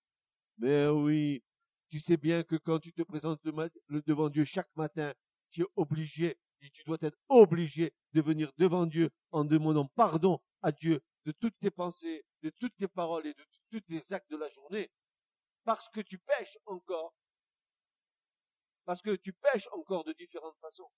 Mais 0.59 0.88
oui, 0.88 1.43
tu 1.88 1.99
sais 1.99 2.19
bien 2.19 2.43
que 2.43 2.57
quand 2.57 2.81
tu 2.81 2.93
te 2.93 3.00
présentes 3.00 3.41
devant 3.88 4.29
Dieu 4.29 4.45
chaque 4.45 4.76
matin, 4.76 5.15
tu 5.49 5.62
es 5.62 5.67
obligé, 5.75 6.37
et 6.61 6.69
tu 6.69 6.85
dois 6.85 6.99
être 7.00 7.17
obligé 7.31 7.95
de 8.12 8.21
venir 8.21 8.53
devant 8.59 8.85
Dieu 8.85 9.09
en 9.31 9.43
demandant 9.43 9.87
pardon 9.87 10.38
à 10.61 10.71
Dieu 10.71 11.00
de 11.25 11.33
toutes 11.33 11.59
tes 11.61 11.71
pensées, 11.71 12.26
de 12.43 12.50
toutes 12.50 12.76
tes 12.76 12.88
paroles 12.88 13.26
et 13.26 13.33
de 13.33 13.45
tous 13.71 13.81
tes 13.81 14.12
actes 14.12 14.31
de 14.31 14.37
la 14.37 14.50
journée. 14.50 14.91
Parce 15.65 15.88
que 15.88 16.03
tu 16.03 16.19
pêches 16.19 16.59
encore 16.67 17.15
parce 18.87 19.02
que 19.02 19.16
tu 19.16 19.33
pêches 19.35 19.69
encore 19.73 20.05
de 20.05 20.12
différentes 20.12 20.57
façons. 20.61 20.90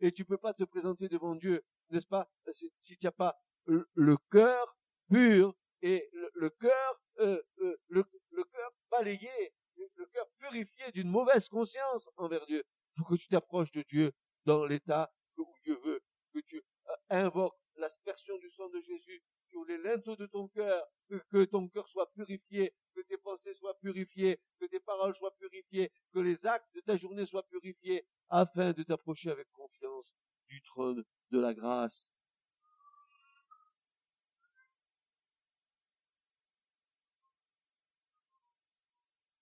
Et 0.00 0.10
tu 0.10 0.24
peux 0.24 0.38
pas 0.38 0.52
te 0.52 0.64
présenter 0.64 1.08
devant 1.08 1.36
Dieu, 1.36 1.64
n'est-ce 1.90 2.06
pas, 2.06 2.28
si, 2.50 2.70
tu 2.98 3.06
n'as 3.06 3.12
pas 3.12 3.38
le, 3.66 4.16
cœur 4.30 4.76
pur 5.08 5.54
et 5.82 6.10
le, 6.34 6.50
cœur, 6.50 7.00
euh, 7.20 7.40
euh, 7.60 7.76
le, 7.88 8.02
cœur 8.02 8.70
balayé, 8.90 9.54
le 9.76 10.06
cœur 10.06 10.26
purifié 10.38 10.90
d'une 10.92 11.08
mauvaise 11.08 11.48
conscience 11.48 12.10
envers 12.16 12.44
Dieu. 12.46 12.64
Il 12.96 12.98
faut 12.98 13.04
que 13.04 13.20
tu 13.20 13.28
t'approches 13.28 13.70
de 13.72 13.82
Dieu 13.82 14.12
dans 14.44 14.64
l'état 14.64 15.12
où 15.36 15.46
Dieu 15.64 15.78
veut, 15.84 16.00
que 16.32 16.40
tu 16.40 16.56
euh, 16.56 16.92
invoques 17.10 17.56
l'aspersion 17.76 18.36
du 18.38 18.50
sang 18.50 18.68
de 18.70 18.80
Jésus 18.80 19.22
sur 19.50 19.64
les 19.64 19.78
linteaux 19.78 20.16
de 20.16 20.26
ton 20.26 20.48
cœur, 20.48 20.86
que 21.30 21.44
ton 21.44 21.68
cœur 21.68 21.88
soit 21.88 22.10
purifié, 22.12 22.74
que 22.94 23.00
tes 23.02 23.18
pensées 23.18 23.54
soient 23.54 23.78
purifiées, 23.78 24.40
que 24.58 24.66
tes 24.66 24.80
paroles 24.80 25.14
soient 25.14 25.36
purifiées, 25.36 25.90
que 26.12 26.18
les 26.18 26.46
actes 26.46 26.74
de 26.74 26.80
ta 26.80 26.96
journée 26.96 27.26
soient 27.26 27.46
purifiés, 27.46 28.06
afin 28.28 28.72
de 28.72 28.82
t'approcher 28.82 29.30
avec 29.30 29.50
confiance 29.52 30.12
du 30.48 30.62
trône 30.62 31.04
de 31.30 31.38
la 31.38 31.54
grâce. 31.54 32.10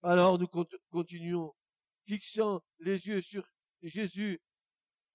Alors 0.03 0.39
nous 0.39 0.49
continuons, 0.91 1.55
fixant 2.07 2.63
les 2.79 3.07
yeux 3.07 3.23
sur 3.23 3.49
Jésus, 3.83 4.39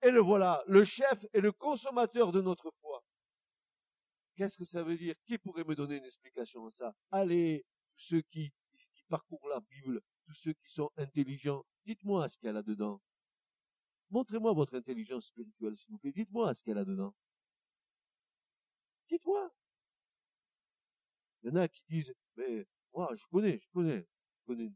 et 0.02 0.10
le 0.10 0.20
voilà, 0.20 0.64
le 0.66 0.84
chef 0.84 1.26
et 1.34 1.42
le 1.42 1.52
consommateur 1.52 2.32
de 2.32 2.42
notre 2.42 2.72
foi. 2.82 3.04
Qu'est-ce 4.40 4.56
que 4.56 4.64
ça 4.64 4.84
veut 4.84 4.96
dire? 4.96 5.16
Qui 5.26 5.38
pourrait 5.38 5.66
me 5.66 5.76
donner 5.76 5.98
une 5.98 6.06
explication 6.06 6.66
à 6.66 6.70
ça? 6.70 6.96
Allez, 7.12 7.66
tous 7.98 8.06
ceux 8.06 8.22
qui, 8.22 8.54
qui 8.94 9.04
parcourent 9.10 9.50
la 9.50 9.60
Bible, 9.60 10.02
tous 10.24 10.34
ceux 10.34 10.54
qui 10.54 10.72
sont 10.72 10.90
intelligents, 10.96 11.66
dites-moi 11.84 12.30
ce 12.30 12.38
qu'il 12.38 12.46
y 12.46 12.50
a 12.50 12.54
là-dedans. 12.54 13.02
Montrez-moi 14.10 14.54
votre 14.54 14.78
intelligence 14.78 15.26
spirituelle, 15.26 15.76
s'il 15.76 15.92
vous 15.92 15.98
plaît. 15.98 16.14
Dites-moi 16.14 16.54
ce 16.54 16.64
qu'il 16.64 16.70
y 16.70 16.72
a 16.72 16.76
là-dedans. 16.76 17.14
Dites-moi. 19.10 19.54
Il 21.44 21.50
y 21.50 21.52
en 21.52 21.56
a 21.58 21.68
qui 21.68 21.84
disent, 21.90 22.14
mais 22.38 22.66
moi, 22.94 23.14
je 23.16 23.26
connais, 23.30 23.60
je 23.60 23.70
connais, 23.72 24.08
je 24.38 24.46
connais. 24.46 24.72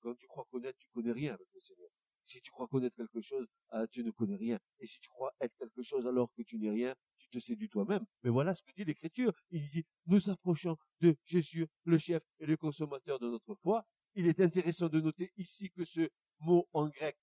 Quand 0.00 0.14
tu 0.16 0.26
crois 0.26 0.44
connaître, 0.50 0.78
tu 0.78 0.88
connais 0.90 1.12
rien 1.12 1.32
avec 1.32 1.48
le 1.54 1.60
Seigneur. 1.60 1.88
Si 2.26 2.42
tu 2.42 2.50
crois 2.50 2.68
connaître 2.68 2.96
quelque 2.96 3.22
chose, 3.22 3.46
ah, 3.70 3.86
tu 3.86 4.04
ne 4.04 4.10
connais 4.10 4.36
rien. 4.36 4.60
Et 4.80 4.86
si 4.86 5.00
tu 5.00 5.08
crois 5.08 5.32
être 5.40 5.56
quelque 5.56 5.80
chose 5.80 6.06
alors 6.06 6.30
que 6.34 6.42
tu 6.42 6.58
n'es 6.58 6.70
rien, 6.70 6.94
te 7.28 7.38
séduis 7.38 7.68
toi-même. 7.68 8.04
Mais 8.22 8.30
voilà 8.30 8.54
ce 8.54 8.62
que 8.62 8.72
dit 8.72 8.84
l'Écriture. 8.84 9.32
Il 9.50 9.68
dit, 9.70 9.84
nous 10.06 10.30
approchons 10.30 10.76
de 11.00 11.16
Jésus, 11.24 11.66
le 11.84 11.98
chef 11.98 12.22
et 12.40 12.46
le 12.46 12.56
consommateur 12.56 13.18
de 13.18 13.28
notre 13.28 13.54
foi. 13.56 13.86
Il 14.14 14.26
est 14.26 14.40
intéressant 14.40 14.88
de 14.88 15.00
noter 15.00 15.32
ici 15.36 15.70
que 15.70 15.84
ce 15.84 16.08
mot 16.40 16.68
en 16.72 16.88
grec, 16.88 17.16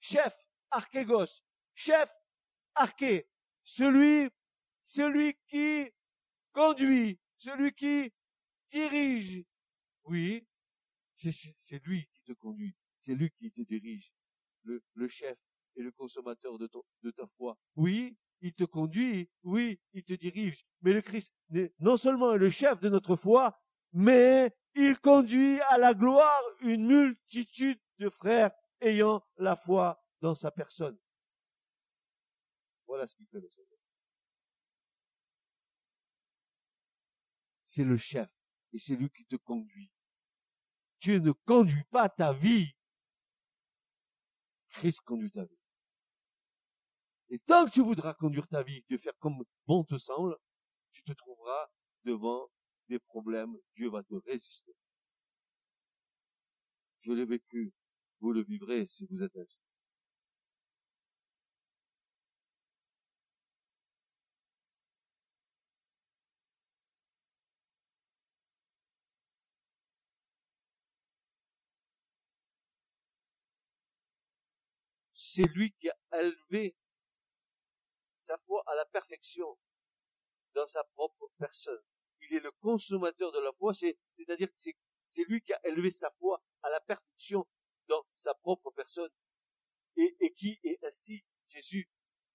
chef, 0.00 0.44
archégos, 0.70 1.42
chef, 1.74 2.10
arché, 2.74 3.28
celui, 3.64 4.28
celui 4.84 5.34
qui 5.46 5.90
conduit, 6.52 7.18
celui 7.36 7.72
qui 7.72 8.12
dirige. 8.68 9.44
Oui, 10.04 10.46
c'est 11.14 11.84
lui 11.84 12.06
qui 12.06 12.22
te 12.22 12.32
conduit, 12.32 12.74
c'est 12.98 13.14
lui 13.14 13.30
qui 13.30 13.50
te 13.50 13.62
dirige 13.62 14.12
le, 14.62 15.08
chef 15.08 15.38
et 15.76 15.82
le 15.82 15.90
consommateur 15.92 16.58
de 16.58 17.10
ta 17.10 17.26
foi. 17.36 17.56
Oui, 17.76 18.16
il 18.40 18.54
te 18.54 18.64
conduit, 18.64 19.30
oui, 19.42 19.80
il 19.92 20.04
te 20.04 20.12
dirige. 20.12 20.64
Mais 20.82 20.92
le 20.92 21.02
Christ 21.02 21.34
non 21.80 21.96
seulement 21.96 22.32
est 22.32 22.38
le 22.38 22.50
chef 22.50 22.80
de 22.80 22.88
notre 22.88 23.16
foi, 23.16 23.58
mais 23.92 24.54
il 24.74 24.98
conduit 24.98 25.60
à 25.62 25.78
la 25.78 25.94
gloire 25.94 26.42
une 26.60 26.86
multitude 26.86 27.80
de 27.98 28.08
frères 28.08 28.52
ayant 28.80 29.24
la 29.36 29.56
foi 29.56 30.02
dans 30.20 30.34
sa 30.34 30.50
personne. 30.50 30.98
Voilà 32.86 33.06
ce 33.06 33.14
qu'il 33.14 33.26
fait 33.26 33.40
le 33.40 33.48
Seigneur. 33.48 33.78
C'est 37.64 37.84
le 37.84 37.96
chef 37.96 38.28
et 38.72 38.78
c'est 38.78 38.96
lui 38.96 39.10
qui 39.10 39.26
te 39.26 39.36
conduit. 39.36 39.90
Tu 41.00 41.20
ne 41.20 41.32
conduis 41.32 41.84
pas 41.90 42.08
ta 42.08 42.32
vie 42.32 42.74
Christ 44.70 45.00
conduit 45.00 45.30
ta 45.30 45.44
vie. 45.44 45.57
Et 47.30 47.38
tant 47.40 47.66
que 47.66 47.70
tu 47.70 47.82
voudras 47.82 48.14
conduire 48.14 48.46
ta 48.48 48.62
vie, 48.62 48.84
de 48.88 48.96
faire 48.96 49.12
comme 49.18 49.44
bon 49.66 49.84
te 49.84 49.98
semble, 49.98 50.36
tu 50.92 51.02
te 51.02 51.12
trouveras 51.12 51.68
devant 52.04 52.48
des 52.88 52.98
problèmes. 52.98 53.56
Dieu 53.74 53.90
va 53.90 54.02
te 54.02 54.14
résister. 54.26 54.74
Je 57.00 57.12
l'ai 57.12 57.24
vécu. 57.24 57.72
Vous 58.20 58.32
le 58.32 58.42
vivrez 58.42 58.86
si 58.86 59.06
vous 59.10 59.22
êtes 59.22 59.36
ainsi. 59.36 59.62
c'est 75.38 75.54
lui 75.54 75.72
qui 75.80 75.88
a 75.88 76.20
élevé 76.20 76.74
sa 78.28 78.36
foi 78.46 78.62
à 78.66 78.74
la 78.74 78.84
perfection. 78.84 79.58
dans 80.54 80.66
sa 80.66 80.82
propre 80.84 81.30
personne. 81.38 81.82
Il 82.20 82.34
est 82.34 82.40
le 82.40 82.50
consommateur 82.52 83.30
de 83.32 83.38
la 83.38 83.52
foi, 83.52 83.72
c'est-à-dire 83.74 84.48
que 84.48 84.60
c'est 85.06 85.24
lui 85.24 85.40
qui 85.40 85.52
a 85.52 85.60
élevé 85.66 85.90
sa 85.90 86.10
foi 86.18 86.42
à 86.62 86.68
la 86.70 86.80
perfection 86.80 87.46
dans 87.86 88.04
sa 88.16 88.34
propre 88.34 88.70
personne 88.72 89.10
et, 89.96 90.16
et 90.20 90.34
qui 90.34 90.58
est 90.64 90.82
ainsi 90.84 91.24
Jésus 91.48 91.88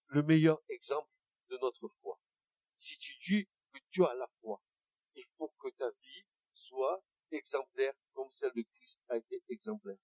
le 0.07 0.23
meilleur 0.23 0.61
exemple 0.69 1.11
de 1.49 1.57
notre 1.57 1.87
foi. 2.01 2.19
Si 2.77 2.97
tu 2.97 3.13
dis 3.17 3.45
que 3.73 3.79
tu 3.89 4.05
as 4.05 4.13
la 4.13 4.29
foi, 4.41 4.61
il 5.15 5.25
faut 5.37 5.49
que 5.59 5.69
ta 5.69 5.89
vie 5.89 6.25
soit 6.53 7.03
exemplaire 7.31 7.93
comme 8.13 8.31
celle 8.31 8.53
de 8.53 8.61
Christ 8.61 9.01
a 9.09 9.17
été 9.17 9.43
exemplaire. 9.49 9.97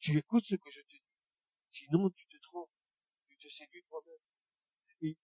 Tu 0.00 0.16
écoutes 0.16 0.46
ce 0.46 0.56
que 0.56 0.70
je 0.70 0.80
te 0.82 0.96
dis. 0.96 1.02
Sinon, 1.70 2.08
tu 2.10 2.26
te 2.28 2.33
séduis 3.48 3.82
toi-même. 3.84 4.18
Il, 5.00 5.16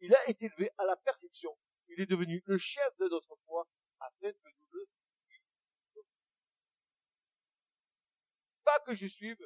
il, 0.00 0.14
a 0.14 0.28
été 0.28 0.46
élevé 0.46 0.70
à 0.78 0.84
la 0.84 0.96
perfection. 0.96 1.56
Il 1.88 2.00
est 2.00 2.06
devenu 2.06 2.42
le 2.46 2.58
chef 2.58 2.96
de 2.98 3.08
notre 3.08 3.36
foi 3.44 3.66
afin 4.00 4.32
que 4.32 4.48
nous 4.48 4.68
le 4.72 4.86
suivions. 5.26 6.04
Pas 8.64 8.80
que 8.80 8.94
je 8.94 9.06
suive 9.06 9.38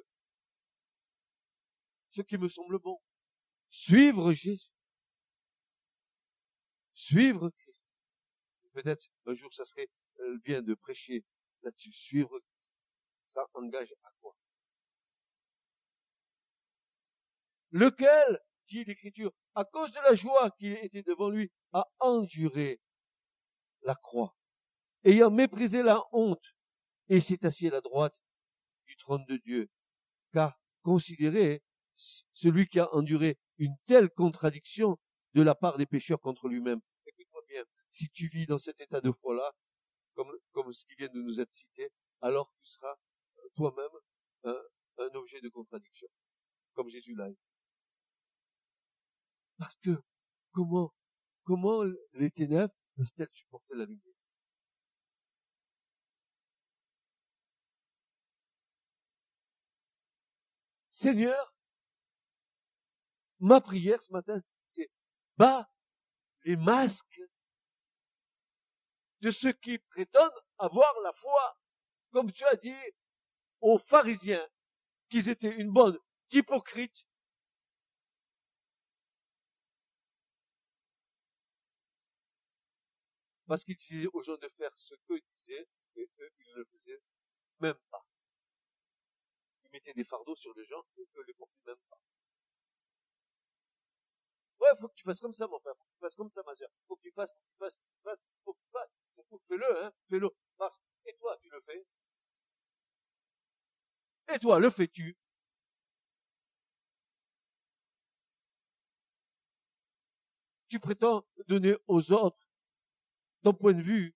ce 2.11 2.23
qui 2.23 2.39
me 2.39 2.49
semble 2.49 2.79
bon. 2.79 3.01
Suivre 3.71 4.33
Jésus. 4.33 4.73
Suivre 6.95 7.51
Christ. 7.51 7.95
Peut-être 8.73 9.09
un 9.27 9.35
jour 9.35 9.53
ça 9.53 9.65
serait 9.65 9.89
euh, 10.21 10.39
bien 10.39 10.63
de 10.63 10.75
prêcher 10.75 11.25
là-dessus. 11.63 11.93
Suivre 11.93 12.39
Christ. 12.41 12.75
Ça 13.27 13.47
engage 13.55 13.93
à 14.03 14.11
quoi? 14.21 14.38
Lequel, 17.71 18.41
dit 18.67 18.85
l'Écriture, 18.85 19.33
à 19.55 19.65
cause 19.65 19.93
de 19.93 20.01
la 20.01 20.15
joie 20.15 20.51
qui 20.59 20.69
était 20.69 21.03
devant 21.03 21.31
lui, 21.31 21.51
a 21.73 21.85
enduré 22.01 22.81
la 23.83 23.95
croix, 23.95 24.37
ayant 25.05 25.31
méprisé 25.31 25.83
la 25.83 26.03
honte, 26.13 26.45
et 27.09 27.21
s'est 27.21 27.45
assis 27.47 27.69
à 27.69 27.71
la 27.71 27.81
droite 27.81 28.15
du 28.87 28.97
trône 28.97 29.25
de 29.27 29.37
Dieu? 29.39 29.69
Car 30.33 30.59
considérez 30.83 31.63
celui 31.95 32.67
qui 32.69 32.79
a 32.81 32.93
enduré 32.95 33.39
une 33.59 33.75
telle 33.87 34.11
contradiction 34.11 34.99
de 35.35 35.43
la 35.43 35.55
part 35.55 35.79
des 35.79 35.87
pécheurs 35.87 36.21
contre 36.21 36.49
lui-même. 36.49 36.81
Écoute-moi 37.07 37.43
bien, 37.49 37.65
si 37.91 38.09
tu 38.11 38.29
vis 38.29 38.47
dans 38.47 38.59
cet 38.59 38.81
état 38.81 39.01
de 39.01 39.11
foi-là, 39.11 39.53
comme, 40.15 40.33
comme 40.53 40.73
ce 40.73 40.85
qui 40.85 40.95
vient 40.95 41.09
de 41.09 41.21
nous 41.21 41.41
être 41.41 41.53
cité, 41.53 41.91
alors 42.21 42.53
tu 42.61 42.67
seras 42.67 42.95
euh, 43.39 43.49
toi-même 43.55 43.91
un, 44.45 44.61
un 44.99 45.15
objet 45.15 45.41
de 45.41 45.49
contradiction, 45.49 46.09
comme 46.75 46.89
Jésus 46.89 47.15
l'a 47.15 47.29
été. 47.29 47.48
Parce 49.59 49.75
que 49.77 50.03
comment, 50.53 50.93
comment 51.45 51.83
les 52.15 52.31
ténèbres 52.31 52.75
peuvent-elles 52.97 53.29
supporter 53.33 53.75
la 53.75 53.85
lumière? 53.85 54.15
Seigneur, 60.91 61.55
ma 63.41 63.61
prière 63.61 64.03
ce 64.03 64.13
matin, 64.13 64.41
c'est 64.65 64.91
bas 65.37 65.71
les 66.45 66.57
masques 66.57 67.21
de 69.21 69.31
ceux 69.31 69.53
qui 69.53 69.79
prétendent 69.79 70.31
avoir 70.59 70.93
la 71.03 71.13
foi, 71.13 71.59
comme 72.13 72.33
tu 72.33 72.45
as 72.45 72.57
dit 72.57 72.75
aux 73.61 73.79
pharisiens 73.79 74.47
qu'ils 75.09 75.29
étaient 75.29 75.55
une 75.55 75.71
bonne 75.71 75.99
hypocrite. 76.31 77.08
Parce 83.49 83.65
qu'ils 83.65 83.77
disaient 83.77 84.09
aux 84.13 84.23
gens 84.23 84.37
de 84.37 84.49
faire 84.49 84.71
ce 84.77 84.95
qu'eux 85.07 85.21
disaient, 85.35 85.67
et 85.97 86.03
eux, 86.21 86.31
ils 86.39 86.49
ne 86.51 86.55
le 86.57 86.65
faisaient 86.67 87.01
même 87.61 87.79
pas. 87.91 88.07
Ils 89.65 89.71
mettaient 89.71 89.95
des 89.95 90.05
fardeaux 90.05 90.37
sur 90.37 90.53
les 90.55 90.65
gens, 90.67 90.85
et 90.99 91.01
eux 91.01 91.09
ne 91.17 91.23
les 91.23 91.33
portaient 91.33 91.65
même 91.65 91.81
pas. 91.89 91.99
Ouais, 94.61 94.69
faut 94.79 94.89
que 94.89 94.95
tu 94.95 95.03
fasses 95.05 95.21
comme 95.21 95.33
ça, 95.33 95.47
mon 95.47 95.59
père. 95.61 95.73
Faut 95.79 95.85
que 95.85 95.95
tu 95.95 96.01
fasses 96.01 96.17
comme 96.17 96.29
ça, 96.29 96.43
ma 96.45 96.55
soeur. 96.55 96.69
Faut 96.87 96.97
que 96.97 97.03
tu 97.03 97.13
fasses, 97.13 97.31
faut 97.33 97.41
que 97.41 97.49
tu 97.49 97.59
fasses, 97.59 97.77
faut 97.79 97.95
que 97.95 97.99
fasses, 98.05 98.21
faut 98.45 98.53
que 98.53 98.61
tu 98.61 98.71
fasses. 98.71 99.41
Fais-le, 99.49 99.85
hein. 99.85 99.93
Fais-le. 100.11 100.29
Parce, 100.59 100.79
et 101.07 101.15
toi, 101.15 101.39
tu 101.41 101.49
le 101.49 101.61
fais. 101.63 101.87
Et 104.35 104.39
toi, 104.39 104.59
le 104.59 104.69
fais-tu? 104.69 105.17
Tu 110.69 110.79
prétends 110.79 111.25
donner 111.47 111.77
aux 111.87 112.13
autres 112.13 112.48
ton 113.43 113.55
point 113.55 113.75
de 113.75 113.83
vue 113.83 114.15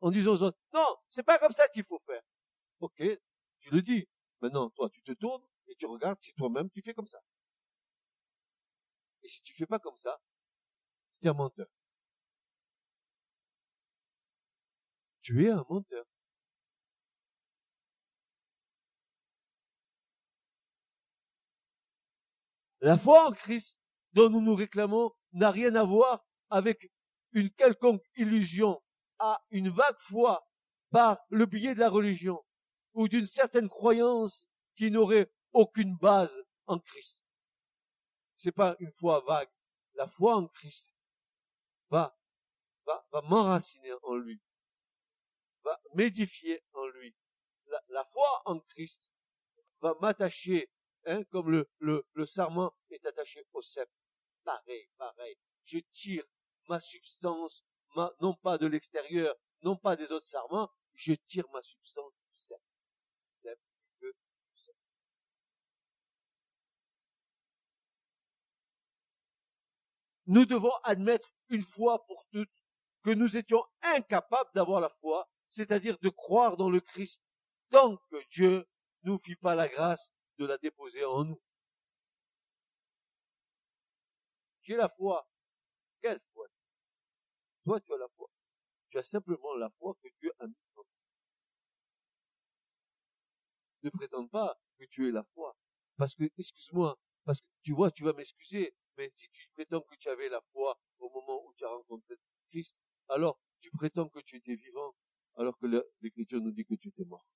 en 0.00 0.10
disant 0.10 0.32
aux 0.32 0.42
autres, 0.42 0.58
non, 0.72 0.96
c'est 1.10 1.22
pas 1.22 1.38
comme 1.38 1.52
ça 1.52 1.68
qu'il 1.68 1.84
faut 1.84 2.00
faire. 2.06 2.22
Ok, 2.80 3.02
tu 3.60 3.70
le 3.70 3.82
dis. 3.82 4.08
Maintenant, 4.40 4.70
toi, 4.70 4.88
tu 4.90 5.02
te 5.02 5.12
tournes 5.12 5.42
et 5.68 5.74
tu 5.76 5.86
regardes 5.86 6.18
si 6.22 6.32
toi-même 6.34 6.70
tu 6.70 6.82
fais 6.82 6.94
comme 6.94 7.06
ça. 7.06 7.20
Et 9.22 9.28
si 9.28 9.42
tu 9.42 9.54
fais 9.54 9.66
pas 9.66 9.78
comme 9.78 9.96
ça, 9.96 10.18
tu 11.20 11.28
es 11.28 11.30
un 11.30 11.34
menteur. 11.34 11.66
Tu 15.22 15.44
es 15.46 15.50
un 15.50 15.64
menteur. 15.68 16.04
La 22.80 22.96
foi 22.96 23.28
en 23.28 23.32
Christ 23.32 23.78
dont 24.12 24.30
nous 24.30 24.40
nous 24.40 24.54
réclamons 24.54 25.12
n'a 25.32 25.50
rien 25.50 25.74
à 25.74 25.84
voir 25.84 26.24
avec 26.48 26.90
une 27.32 27.50
quelconque 27.50 28.04
illusion 28.16 28.80
à 29.18 29.42
une 29.50 29.68
vague 29.68 29.98
foi 29.98 30.46
par 30.90 31.18
le 31.28 31.46
biais 31.46 31.74
de 31.74 31.80
la 31.80 31.90
religion 31.90 32.42
ou 32.94 33.08
d'une 33.08 33.26
certaine 33.26 33.68
croyance 33.68 34.48
qui 34.76 34.90
n'aurait 34.90 35.30
aucune 35.52 35.96
base 35.96 36.38
en 36.66 36.78
Christ 36.78 37.20
c'est 38.40 38.52
pas 38.52 38.74
une 38.78 38.92
foi 38.92 39.20
vague. 39.20 39.50
La 39.94 40.08
foi 40.08 40.34
en 40.34 40.48
Christ 40.48 40.94
va, 41.90 42.18
va, 42.86 43.06
va 43.12 43.20
m'enraciner 43.20 43.92
en 44.02 44.14
lui, 44.14 44.40
va 45.62 45.78
m'édifier 45.94 46.64
en 46.72 46.86
lui. 46.86 47.14
La, 47.88 48.04
foi 48.06 48.42
en 48.46 48.58
Christ 48.60 49.10
va 49.80 49.94
m'attacher, 50.00 50.70
hein, 51.04 51.22
comme 51.24 51.50
le, 51.50 51.70
le, 51.80 52.06
le 52.14 52.24
sarment 52.24 52.74
est 52.88 53.04
attaché 53.04 53.46
au 53.52 53.60
cep. 53.60 53.90
Pareil, 54.42 54.88
pareil. 54.96 55.36
Je 55.64 55.78
tire 55.92 56.24
ma 56.70 56.80
substance, 56.80 57.64
non 58.20 58.34
pas 58.42 58.56
de 58.56 58.66
l'extérieur, 58.66 59.34
non 59.62 59.76
pas 59.76 59.96
des 59.96 60.10
autres 60.12 60.26
sarments, 60.26 60.70
je 60.94 61.12
tire 61.28 61.48
ma 61.52 61.62
substance 61.62 62.12
du 62.14 62.32
cep. 62.32 62.60
nous 70.26 70.46
devons 70.46 70.72
admettre 70.84 71.34
une 71.48 71.64
fois 71.64 72.06
pour 72.06 72.24
toutes 72.30 72.48
que 73.02 73.10
nous 73.10 73.36
étions 73.36 73.64
incapables 73.82 74.50
d'avoir 74.54 74.80
la 74.80 74.88
foi, 74.88 75.28
c'est-à-dire 75.48 75.98
de 75.98 76.08
croire 76.08 76.56
dans 76.56 76.70
le 76.70 76.80
Christ, 76.80 77.20
tant 77.70 77.96
que 77.96 78.28
Dieu 78.30 78.64
nous 79.02 79.18
fit 79.18 79.34
pas 79.34 79.56
la 79.56 79.66
grâce 79.66 80.12
de 80.38 80.46
la 80.46 80.56
déposer 80.58 81.04
en 81.04 81.24
nous. 81.24 81.42
J'ai 84.62 84.76
la 84.76 84.88
foi. 84.88 85.29
Toi, 87.64 87.80
tu 87.80 87.92
as 87.92 87.96
la 87.98 88.08
foi. 88.16 88.28
Tu 88.90 88.98
as 88.98 89.02
simplement 89.02 89.54
la 89.54 89.70
foi 89.78 89.94
que 90.02 90.08
Dieu 90.20 90.32
a 90.38 90.46
mis 90.46 90.54
en 90.54 90.74
toi. 90.74 90.84
Ne 93.82 93.90
prétends 93.90 94.28
pas 94.28 94.58
que 94.78 94.84
tu 94.86 95.08
es 95.08 95.12
la 95.12 95.24
foi. 95.34 95.56
Parce 95.96 96.14
que, 96.14 96.24
excuse-moi, 96.38 96.98
parce 97.24 97.40
que 97.40 97.46
tu 97.62 97.72
vois, 97.72 97.90
tu 97.90 98.04
vas 98.04 98.12
m'excuser, 98.12 98.74
mais 98.96 99.12
si 99.14 99.28
tu 99.30 99.48
prétends 99.54 99.82
que 99.82 99.94
tu 99.96 100.08
avais 100.08 100.28
la 100.28 100.40
foi 100.52 100.78
au 100.98 101.10
moment 101.10 101.44
où 101.46 101.52
tu 101.54 101.64
as 101.64 101.68
rencontré 101.68 102.16
Christ, 102.50 102.76
alors 103.08 103.38
tu 103.60 103.70
prétends 103.70 104.08
que 104.08 104.20
tu 104.20 104.36
étais 104.36 104.54
vivant, 104.54 104.94
alors 105.36 105.56
que 105.58 105.66
l'Écriture 106.00 106.40
nous 106.40 106.52
dit 106.52 106.64
que 106.64 106.74
tu 106.74 106.88
étais 106.88 107.04
mort. 107.04 107.26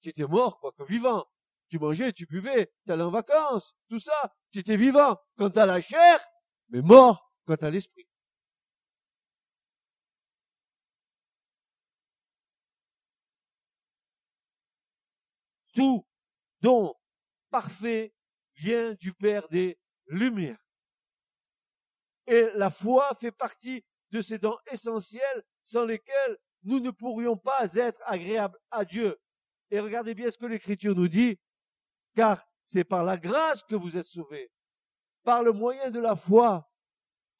Tu 0.00 0.10
étais 0.10 0.26
mort, 0.26 0.60
quoi 0.60 0.72
que 0.72 0.84
vivant. 0.84 1.26
Tu 1.68 1.78
mangeais, 1.78 2.12
tu 2.12 2.26
buvais, 2.26 2.72
tu 2.84 2.92
allais 2.92 3.02
en 3.02 3.10
vacances, 3.10 3.74
tout 3.88 3.98
ça. 3.98 4.34
Tu 4.52 4.60
étais 4.60 4.76
vivant 4.76 5.18
quant 5.36 5.48
à 5.48 5.66
la 5.66 5.80
chair, 5.80 6.20
mais 6.68 6.82
mort 6.82 7.33
quant 7.44 7.54
à 7.56 7.70
l'esprit. 7.70 8.06
Tout 15.74 16.06
don 16.60 16.94
parfait 17.50 18.14
vient 18.54 18.94
du 18.94 19.12
Père 19.12 19.48
des 19.48 19.78
Lumières. 20.06 20.64
Et 22.26 22.48
la 22.54 22.70
foi 22.70 23.14
fait 23.20 23.32
partie 23.32 23.84
de 24.10 24.22
ces 24.22 24.38
dons 24.38 24.58
essentiels 24.70 25.42
sans 25.62 25.84
lesquels 25.84 26.38
nous 26.62 26.80
ne 26.80 26.90
pourrions 26.90 27.36
pas 27.36 27.74
être 27.74 28.00
agréables 28.06 28.58
à 28.70 28.84
Dieu. 28.84 29.18
Et 29.70 29.80
regardez 29.80 30.14
bien 30.14 30.30
ce 30.30 30.38
que 30.38 30.46
l'Écriture 30.46 30.94
nous 30.94 31.08
dit, 31.08 31.38
car 32.14 32.46
c'est 32.64 32.84
par 32.84 33.02
la 33.04 33.18
grâce 33.18 33.62
que 33.62 33.74
vous 33.74 33.96
êtes 33.96 34.06
sauvés. 34.06 34.50
par 35.24 35.42
le 35.42 35.52
moyen 35.52 35.90
de 35.90 35.98
la 35.98 36.14
foi. 36.16 36.70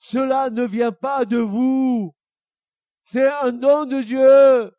Cela 0.05 0.51
ne 0.51 0.65
vient 0.65 0.93
pas 0.93 1.25
de 1.25 1.39
vous. 1.39 2.15
C'est 3.05 3.27
un 3.27 3.53
don 3.53 3.87
de 3.87 4.03
Dieu. 4.03 4.77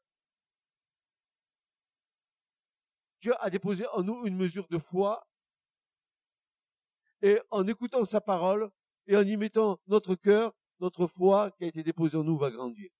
Dieu 3.21 3.33
a 3.39 3.49
déposé 3.49 3.87
en 3.87 4.03
nous 4.03 4.27
une 4.27 4.35
mesure 4.35 4.67
de 4.67 4.77
foi 4.77 5.27
et 7.23 7.41
en 7.49 7.67
écoutant 7.67 8.05
sa 8.05 8.21
parole 8.21 8.69
et 9.07 9.17
en 9.17 9.23
y 9.23 9.35
mettant 9.35 9.79
notre 9.87 10.13
cœur, 10.13 10.53
notre 10.79 11.07
foi 11.07 11.49
qui 11.57 11.63
a 11.63 11.67
été 11.69 11.81
déposée 11.81 12.17
en 12.17 12.23
nous 12.23 12.37
va 12.37 12.51
grandir. 12.51 12.91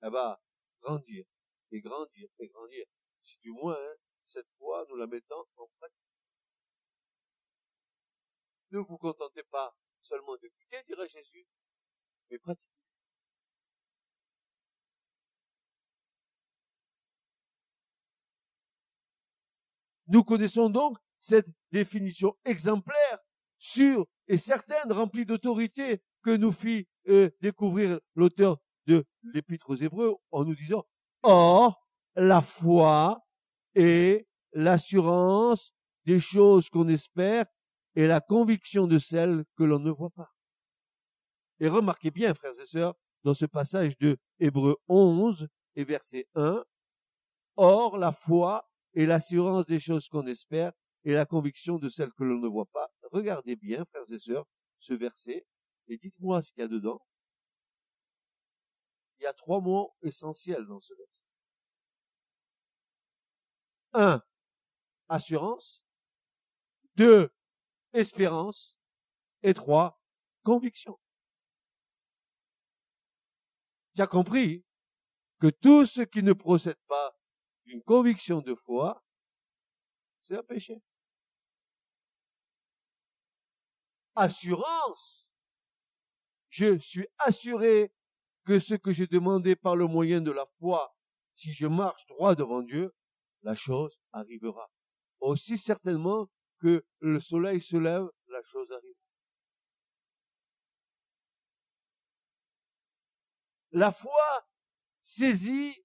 Elle 0.00 0.10
va 0.10 0.42
grandir 0.82 1.24
et 1.70 1.80
grandir 1.80 2.28
et 2.40 2.48
grandir. 2.48 2.84
Si 3.20 3.38
du 3.38 3.52
moins 3.52 3.78
hein, 3.78 3.94
cette 4.24 4.50
foi 4.58 4.84
nous 4.88 4.96
la 4.96 5.06
mettons 5.06 5.44
en 5.56 5.68
pratique. 5.78 6.02
Ne 8.72 8.80
vous 8.80 8.98
contentez 8.98 9.44
pas 9.44 9.72
seulement 10.00 10.36
d'écouter, 10.36 10.76
dirait 10.86 11.08
Jésus, 11.08 11.46
mais 12.30 12.38
pratiquez. 12.38 12.72
Nous 20.08 20.24
connaissons 20.24 20.70
donc 20.70 20.96
cette 21.20 21.48
définition 21.70 22.34
exemplaire, 22.44 23.18
sûre 23.58 24.06
et 24.26 24.38
certaine, 24.38 24.90
remplie 24.90 25.26
d'autorité 25.26 26.00
que 26.22 26.30
nous 26.30 26.52
fit 26.52 26.86
euh, 27.08 27.30
découvrir 27.40 28.00
l'auteur 28.14 28.58
de 28.86 29.04
l'Épître 29.22 29.70
aux 29.70 29.74
Hébreux 29.74 30.16
en 30.30 30.44
nous 30.44 30.54
disant 30.54 30.84
Or, 31.22 31.86
la 32.14 32.40
foi 32.40 33.20
est 33.74 34.26
l'assurance 34.52 35.72
des 36.06 36.18
choses 36.18 36.70
qu'on 36.70 36.88
espère 36.88 37.44
et 37.98 38.06
la 38.06 38.20
conviction 38.20 38.86
de 38.86 38.96
celles 39.00 39.44
que 39.56 39.64
l'on 39.64 39.80
ne 39.80 39.90
voit 39.90 40.10
pas. 40.10 40.32
Et 41.58 41.66
remarquez 41.66 42.12
bien, 42.12 42.32
frères 42.32 42.58
et 42.60 42.64
sœurs, 42.64 42.94
dans 43.24 43.34
ce 43.34 43.44
passage 43.44 43.98
de 43.98 44.18
Hébreux 44.38 44.76
11 44.86 45.48
et 45.74 45.82
verset 45.82 46.28
1, 46.36 46.64
Or, 47.56 47.98
la 47.98 48.12
foi 48.12 48.70
et 48.94 49.04
l'assurance 49.04 49.66
des 49.66 49.80
choses 49.80 50.08
qu'on 50.08 50.28
espère 50.28 50.70
et 51.02 51.12
la 51.12 51.26
conviction 51.26 51.76
de 51.76 51.88
celles 51.88 52.12
que 52.12 52.22
l'on 52.22 52.38
ne 52.38 52.46
voit 52.46 52.70
pas. 52.72 52.88
Regardez 53.10 53.56
bien, 53.56 53.84
frères 53.86 54.12
et 54.12 54.18
sœurs, 54.20 54.46
ce 54.78 54.94
verset 54.94 55.44
et 55.88 55.98
dites-moi 55.98 56.40
ce 56.40 56.52
qu'il 56.52 56.60
y 56.60 56.64
a 56.64 56.68
dedans. 56.68 57.04
Il 59.18 59.24
y 59.24 59.26
a 59.26 59.32
trois 59.32 59.60
mots 59.60 59.92
essentiels 60.02 60.66
dans 60.66 60.78
ce 60.78 60.94
verset. 60.94 61.24
Un, 63.94 64.22
assurance. 65.08 65.82
Deux, 66.94 67.28
espérance. 67.92 68.76
Et 69.42 69.54
trois, 69.54 70.00
conviction. 70.42 70.98
Tu 73.94 74.02
as 74.02 74.06
compris 74.06 74.64
que 75.38 75.48
tout 75.48 75.86
ce 75.86 76.00
qui 76.00 76.22
ne 76.22 76.32
procède 76.32 76.80
pas 76.88 77.16
une 77.66 77.82
conviction 77.82 78.40
de 78.40 78.54
foi, 78.54 79.04
c'est 80.22 80.36
un 80.36 80.42
péché. 80.42 80.82
Assurance. 84.14 85.30
Je 86.48 86.78
suis 86.78 87.06
assuré 87.18 87.92
que 88.44 88.58
ce 88.58 88.74
que 88.74 88.90
j'ai 88.90 89.06
demandé 89.06 89.54
par 89.54 89.76
le 89.76 89.86
moyen 89.86 90.20
de 90.20 90.32
la 90.32 90.46
foi, 90.58 90.96
si 91.34 91.52
je 91.52 91.66
marche 91.66 92.04
droit 92.06 92.34
devant 92.34 92.62
Dieu, 92.62 92.94
la 93.42 93.54
chose 93.54 94.00
arrivera. 94.12 94.68
Aussi 95.20 95.56
certainement 95.58 96.28
que 96.60 96.84
le 97.00 97.20
soleil 97.20 97.60
se 97.60 97.76
lève, 97.76 98.06
la 98.28 98.42
chose 98.42 98.70
arrive. 98.72 98.94
La 103.72 103.92
foi 103.92 104.46
saisit 105.02 105.84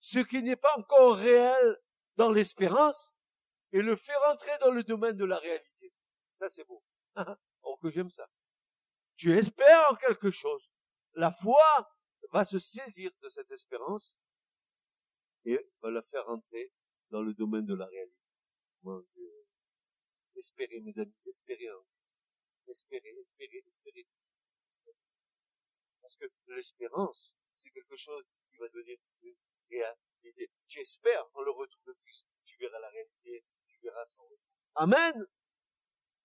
ce 0.00 0.18
qui 0.18 0.42
n'est 0.42 0.56
pas 0.56 0.76
encore 0.78 1.16
réel 1.16 1.80
dans 2.16 2.30
l'espérance 2.30 3.12
et 3.72 3.82
le 3.82 3.96
fait 3.96 4.16
rentrer 4.16 4.56
dans 4.60 4.70
le 4.70 4.82
domaine 4.82 5.16
de 5.16 5.24
la 5.24 5.38
réalité. 5.38 5.92
Ça, 6.36 6.48
c'est 6.48 6.64
beau. 6.64 6.82
oh, 7.62 7.76
que 7.82 7.90
j'aime 7.90 8.10
ça. 8.10 8.28
Tu 9.16 9.36
espères 9.36 9.90
en 9.90 9.94
quelque 9.96 10.30
chose. 10.30 10.70
La 11.14 11.30
foi 11.30 11.62
va 12.32 12.44
se 12.44 12.58
saisir 12.58 13.10
de 13.22 13.28
cette 13.28 13.50
espérance 13.50 14.16
et 15.44 15.58
va 15.82 15.90
la 15.90 16.02
faire 16.02 16.26
rentrer 16.26 16.72
dans 17.10 17.22
le 17.22 17.34
domaine 17.34 17.66
de 17.66 17.74
la 17.74 17.86
réalité. 17.86 18.16
Espérez, 20.40 20.80
mes 20.80 20.98
amis, 20.98 21.12
espérez 21.26 21.70
en 21.70 21.82
Christ. 21.84 22.14
Espérez, 22.66 23.14
espérez, 23.20 23.62
espérez. 23.66 24.06
Parce 26.00 26.16
que 26.16 26.24
l'espérance, 26.46 27.36
c'est 27.58 27.70
quelque 27.70 27.94
chose 27.94 28.24
qui 28.48 28.56
va 28.56 28.66
devenir 28.68 28.96
une 29.20 29.36
réalité. 29.68 30.50
Tu 30.66 30.80
espères 30.80 31.28
en 31.34 31.42
le 31.42 31.50
retour 31.50 31.82
de 31.84 31.94
tu 32.44 32.56
verras 32.56 32.78
la 32.78 32.88
réalité, 32.88 33.44
tu 33.66 33.80
verras 33.82 34.06
son 34.16 34.22
retour. 34.22 34.38
Amen. 34.76 35.26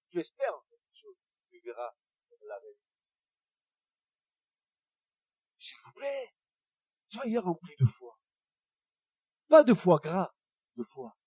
Tu 0.09 0.19
espères 0.21 0.55
en 0.55 0.61
quelque 0.61 0.93
chose, 0.93 1.17
tu 1.49 1.59
verras 1.59 1.93
la 2.43 2.57
réalité. 2.57 2.83
S'il 5.57 5.77
vous 5.83 5.91
plaît, 5.91 6.33
soyez 7.09 7.37
remplis 7.39 7.75
de 7.77 7.85
foi. 7.85 8.17
Pas 9.49 9.65
de 9.65 9.73
foi 9.73 9.99
gras, 9.99 10.33
de 10.77 10.83
foi. 10.83 11.17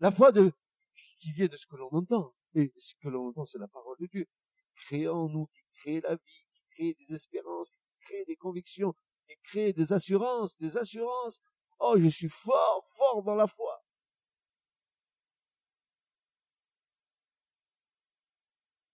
La 0.00 0.10
foi 0.10 0.32
de, 0.32 0.50
qui 1.24 1.32
vient 1.32 1.46
de 1.46 1.56
ce 1.56 1.66
que 1.66 1.76
l'on 1.76 1.88
entend. 1.88 2.34
Et 2.54 2.70
ce 2.76 2.94
que 3.00 3.08
l'on 3.08 3.28
entend, 3.28 3.46
c'est 3.46 3.58
la 3.58 3.68
parole 3.68 3.96
de 3.98 4.06
Dieu. 4.06 4.26
Créé 4.76 5.08
en 5.08 5.26
nous, 5.28 5.46
qui 5.46 5.62
crée 5.80 6.00
la 6.02 6.16
vie, 6.16 6.46
qui 6.52 6.62
crée 6.70 6.96
des 7.00 7.14
espérances, 7.14 7.70
qui 7.70 7.98
crée 8.00 8.24
des 8.26 8.36
convictions, 8.36 8.94
et 9.28 9.38
créer 9.42 9.72
des 9.72 9.94
assurances, 9.94 10.58
des 10.58 10.76
assurances. 10.76 11.40
Oh, 11.78 11.94
je 11.98 12.08
suis 12.08 12.28
fort, 12.28 12.84
fort 12.94 13.22
dans 13.22 13.34
la 13.36 13.46
foi. 13.46 13.82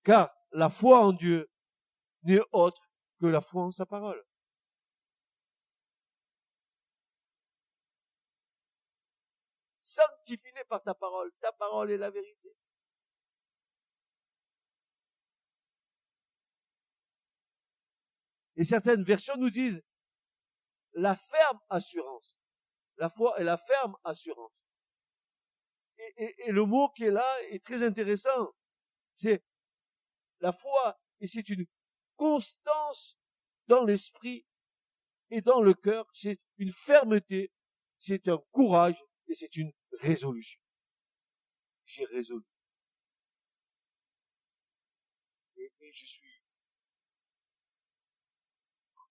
Car 0.05 0.31
la 0.53 0.71
foi 0.71 1.01
en 1.01 1.13
Dieu 1.13 1.51
n'est 2.23 2.41
autre 2.53 2.81
que 3.19 3.27
la 3.27 3.41
foi 3.41 3.65
en 3.65 3.71
sa 3.73 3.87
parole. 3.87 4.23
Sanctifie-les 9.91 10.65
par 10.65 10.83
ta 10.83 10.95
parole. 10.95 11.33
Ta 11.41 11.53
parole 11.53 11.91
est 11.91 11.97
la 11.97 12.11
vérité. 12.11 12.55
Et 18.57 18.65
certaines 18.65 19.03
versions 19.03 19.37
nous 19.37 19.51
disent 19.51 19.83
la 20.93 21.17
ferme 21.17 21.59
assurance. 21.69 22.37
La 22.99 23.09
foi 23.09 23.41
est 23.41 23.45
la 23.45 23.57
ferme 23.57 23.97
assurance. 24.05 24.53
Et, 26.17 26.53
le 26.53 26.65
mot 26.65 26.89
qui 26.91 27.05
est 27.05 27.11
là 27.11 27.29
est 27.49 27.65
très 27.65 27.83
intéressant. 27.83 28.53
C'est 29.15 29.43
la 30.41 30.53
foi, 30.53 31.01
et 31.21 31.27
c'est 31.27 31.49
une 31.49 31.67
constance 32.17 33.19
dans 33.67 33.85
l'esprit 33.85 34.47
et 35.31 35.41
dans 35.41 35.61
le 35.61 35.75
cœur. 35.75 36.07
C'est 36.13 36.39
une 36.59 36.73
fermeté, 36.73 37.53
c'est 37.99 38.29
un 38.29 38.39
courage 38.53 39.03
et 39.27 39.35
c'est 39.35 39.57
une 39.57 39.73
résolution. 39.93 40.61
J'ai 41.85 42.05
résolu. 42.05 42.45
Et, 45.57 45.93
je 45.93 46.07
suis, 46.07 46.43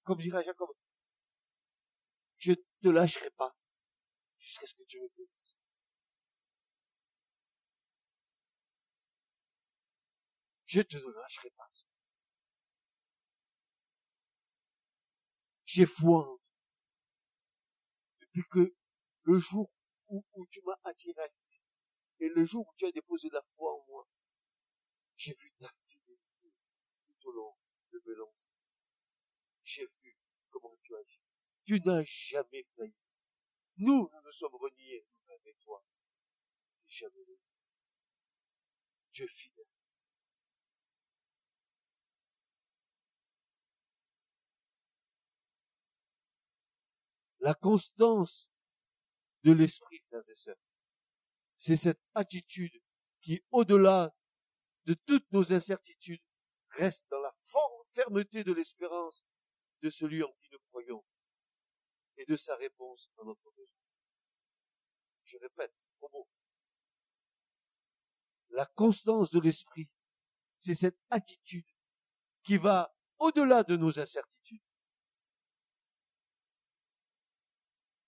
comme 0.04 0.20
dirait 0.20 0.44
Jacob, 0.44 0.70
je 2.38 2.54
te 2.54 2.88
lâcherai 2.88 3.30
pas 3.32 3.54
jusqu'à 4.38 4.65
ce 4.65 4.74
que 4.74 4.84
tu 4.84 5.00
me 5.02 5.08
bénisses. 5.18 5.58
Je 10.65 10.82
te 10.82 10.98
lâcherai 10.98 11.50
pas. 11.58 11.68
J'ai 15.65 15.86
foi 15.86 16.28
en 16.28 16.39
Depuis 18.22 18.44
que 18.50 18.76
le 19.24 19.39
jour 19.39 19.72
où, 20.10 20.48
tu 20.50 20.62
m'as 20.63 20.80
attiré 20.84 21.22
à 21.22 21.30
Christ 21.30 21.67
et 22.19 22.30
le 22.30 22.43
jour 22.43 22.67
où 22.67 22.74
tu 22.76 22.86
as 22.86 22.91
déposé 22.91 23.30
la 23.30 23.41
foi 23.56 23.74
en 23.74 23.86
moi, 23.88 24.08
j'ai 25.15 25.34
vu 25.36 25.52
ta 25.60 25.69
fidélité 25.88 26.54
tout 27.06 27.30
au 27.30 27.32
long 27.32 27.56
de 27.91 28.02
mes 28.06 28.15
longues 28.15 28.48
J'ai 29.63 29.86
vu 30.02 30.17
comment 30.50 30.78
tu 30.82 30.95
agis. 30.95 31.22
Tu 31.65 31.80
n'as 31.82 32.04
jamais 32.04 32.63
failli. 32.76 32.95
Nous, 33.78 34.10
nous 34.12 34.22
nous 34.26 34.32
sommes 34.32 34.56
reniés 34.56 35.06
nous-mêmes 35.13 35.48
et 35.48 35.56
toi. 35.62 35.84
Jamais. 36.88 37.39
Tu 39.12 39.24
es 39.24 39.28
fidèle. 39.28 39.65
La 47.41 47.54
constance 47.54 48.50
de 49.43 49.52
l'esprit, 49.52 49.99
frères 50.08 50.28
et 50.30 50.36
sœurs, 50.36 50.58
c'est 51.58 51.78
cette 51.78 52.02
attitude 52.13 52.82
qui, 53.21 53.41
au-delà 53.52 54.15
de 54.86 54.93
toutes 54.93 55.30
nos 55.32 55.52
incertitudes 55.54 56.21
reste 56.71 57.06
dans 57.10 57.19
la 57.19 57.36
fermeté 57.89 58.43
de 58.43 58.54
l'espérance 58.54 59.25
de 59.82 59.89
celui 59.89 60.23
en 60.23 60.32
qui 60.41 60.49
nous 60.52 60.60
croyons 60.69 61.04
et 62.17 62.25
de 62.25 62.36
sa 62.36 62.56
réponse 62.56 63.10
à 63.17 63.23
notre 63.23 63.52
besoin. 63.52 63.78
Je 65.23 65.38
répète, 65.38 65.71
c'est 65.75 65.91
trop 65.97 66.10
beau. 66.10 66.28
La 68.49 68.65
constance 68.65 69.32
de 69.32 69.39
l'esprit, 69.39 69.89
c'est 70.58 70.75
cette 70.75 70.99
attitude 71.10 71.67
qui 72.43 72.58
va 72.58 72.93
au-delà 73.19 73.63
de 73.63 73.75
nos 73.75 73.99
incertitudes. 73.99 74.63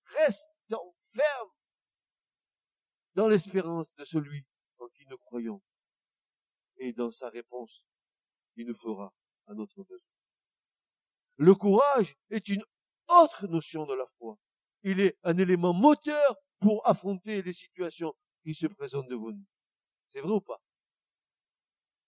Restons 0.05 0.95
fermes 1.13 1.49
dans 3.15 3.27
l'espérance 3.27 3.93
de 3.95 4.05
celui 4.05 4.45
en 4.79 4.87
qui 4.89 5.05
nous 5.07 5.17
croyons 5.17 5.61
et 6.77 6.93
dans 6.93 7.11
sa 7.11 7.29
réponse 7.29 7.85
qu'il 8.53 8.67
nous 8.67 8.75
fera 8.75 9.13
à 9.47 9.53
notre 9.53 9.83
besoin. 9.83 10.07
Le 11.37 11.55
courage 11.55 12.15
est 12.29 12.49
une 12.49 12.63
autre 13.07 13.47
notion 13.47 13.85
de 13.85 13.93
la 13.93 14.05
foi. 14.17 14.37
Il 14.83 14.99
est 14.99 15.17
un 15.23 15.37
élément 15.37 15.73
moteur 15.73 16.37
pour 16.59 16.87
affronter 16.87 17.41
les 17.41 17.53
situations 17.53 18.13
qui 18.43 18.53
se 18.53 18.67
présentent 18.67 19.09
devant 19.09 19.31
nous. 19.31 19.45
C'est 20.09 20.21
vrai 20.21 20.31
ou 20.31 20.41
pas? 20.41 20.61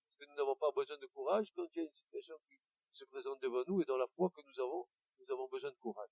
Est-ce 0.07 0.17
que 0.17 0.25
nous 0.25 0.35
n'avons 0.35 0.55
pas 0.55 0.71
besoin 0.71 0.97
de 0.97 1.05
courage 1.07 1.47
quand 1.55 1.65
il 1.75 1.77
y 1.77 1.81
a 1.81 1.83
une 1.83 1.95
situation 1.95 2.35
qui 2.47 2.59
se 2.91 3.05
présente 3.05 3.41
devant 3.41 3.63
nous 3.67 3.81
et 3.81 3.85
dans 3.85 3.97
la 3.97 4.07
foi 4.15 4.29
que 4.29 4.41
nous 4.45 4.59
avons, 4.59 4.87
nous 5.19 5.33
avons 5.33 5.47
besoin 5.47 5.71
de 5.71 5.77
courage. 5.77 6.09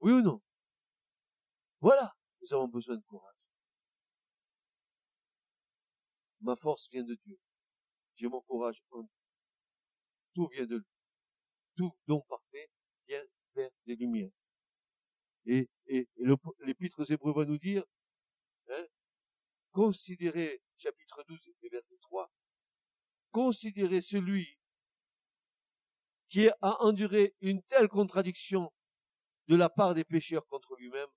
Oui 0.00 0.12
ou 0.12 0.22
non? 0.22 0.40
Voilà, 1.80 2.16
nous 2.40 2.54
avons 2.54 2.68
besoin 2.68 2.96
de 2.96 3.02
courage. 3.02 3.36
Ma 6.40 6.56
force 6.56 6.88
vient 6.90 7.04
de 7.04 7.14
Dieu. 7.14 7.38
J'ai 8.16 8.28
mon 8.28 8.40
courage 8.42 8.82
en 8.90 9.02
Dieu. 9.02 9.18
Tout 10.34 10.48
vient 10.48 10.66
de 10.66 10.76
lui. 10.76 10.86
Tout 11.76 11.92
don 12.06 12.20
parfait 12.28 12.70
vient 13.06 13.24
vers 13.54 13.70
des 13.86 13.96
lumières. 13.96 14.32
Et, 15.46 15.68
et, 15.86 16.08
l'épître 16.60 17.00
aux 17.00 17.32
va 17.32 17.44
nous 17.44 17.58
dire, 17.58 17.84
hein, 18.68 18.86
considérez, 19.72 20.60
chapitre 20.76 21.24
12 21.26 21.48
et 21.62 21.68
verset 21.70 21.96
3, 22.02 22.30
considérez 23.30 24.00
celui 24.00 24.58
qui 26.28 26.48
a 26.48 26.82
enduré 26.82 27.34
une 27.40 27.62
telle 27.62 27.88
contradiction 27.88 28.72
de 29.46 29.56
la 29.56 29.70
part 29.70 29.94
des 29.94 30.04
pécheurs 30.04 30.46
contre 30.46 30.76
lui-même, 30.76 31.08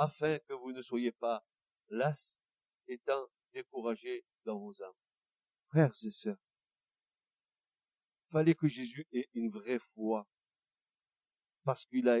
afin 0.00 0.38
que 0.38 0.54
vous 0.54 0.72
ne 0.72 0.80
soyez 0.80 1.12
pas 1.12 1.44
las, 1.90 2.40
étant 2.88 3.28
découragés 3.52 4.24
dans 4.46 4.58
vos 4.58 4.82
âmes. 4.82 4.94
Frères 5.68 5.92
et 6.02 6.10
sœurs, 6.10 6.38
fallait 8.30 8.54
que 8.54 8.66
Jésus 8.66 9.06
ait 9.12 9.28
une 9.34 9.50
vraie 9.50 9.78
foi, 9.78 10.26
parce 11.64 11.84
qu'il 11.84 12.08
a, 12.08 12.18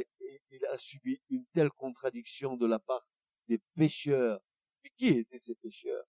a 0.68 0.78
subi 0.78 1.22
une 1.30 1.46
telle 1.54 1.70
contradiction 1.70 2.58
de 2.58 2.66
la 2.66 2.78
part 2.78 3.08
des 3.48 3.58
pécheurs. 3.74 4.42
Mais 4.84 4.90
qui 4.98 5.08
étaient 5.08 5.38
ces 5.38 5.54
pécheurs? 5.54 6.04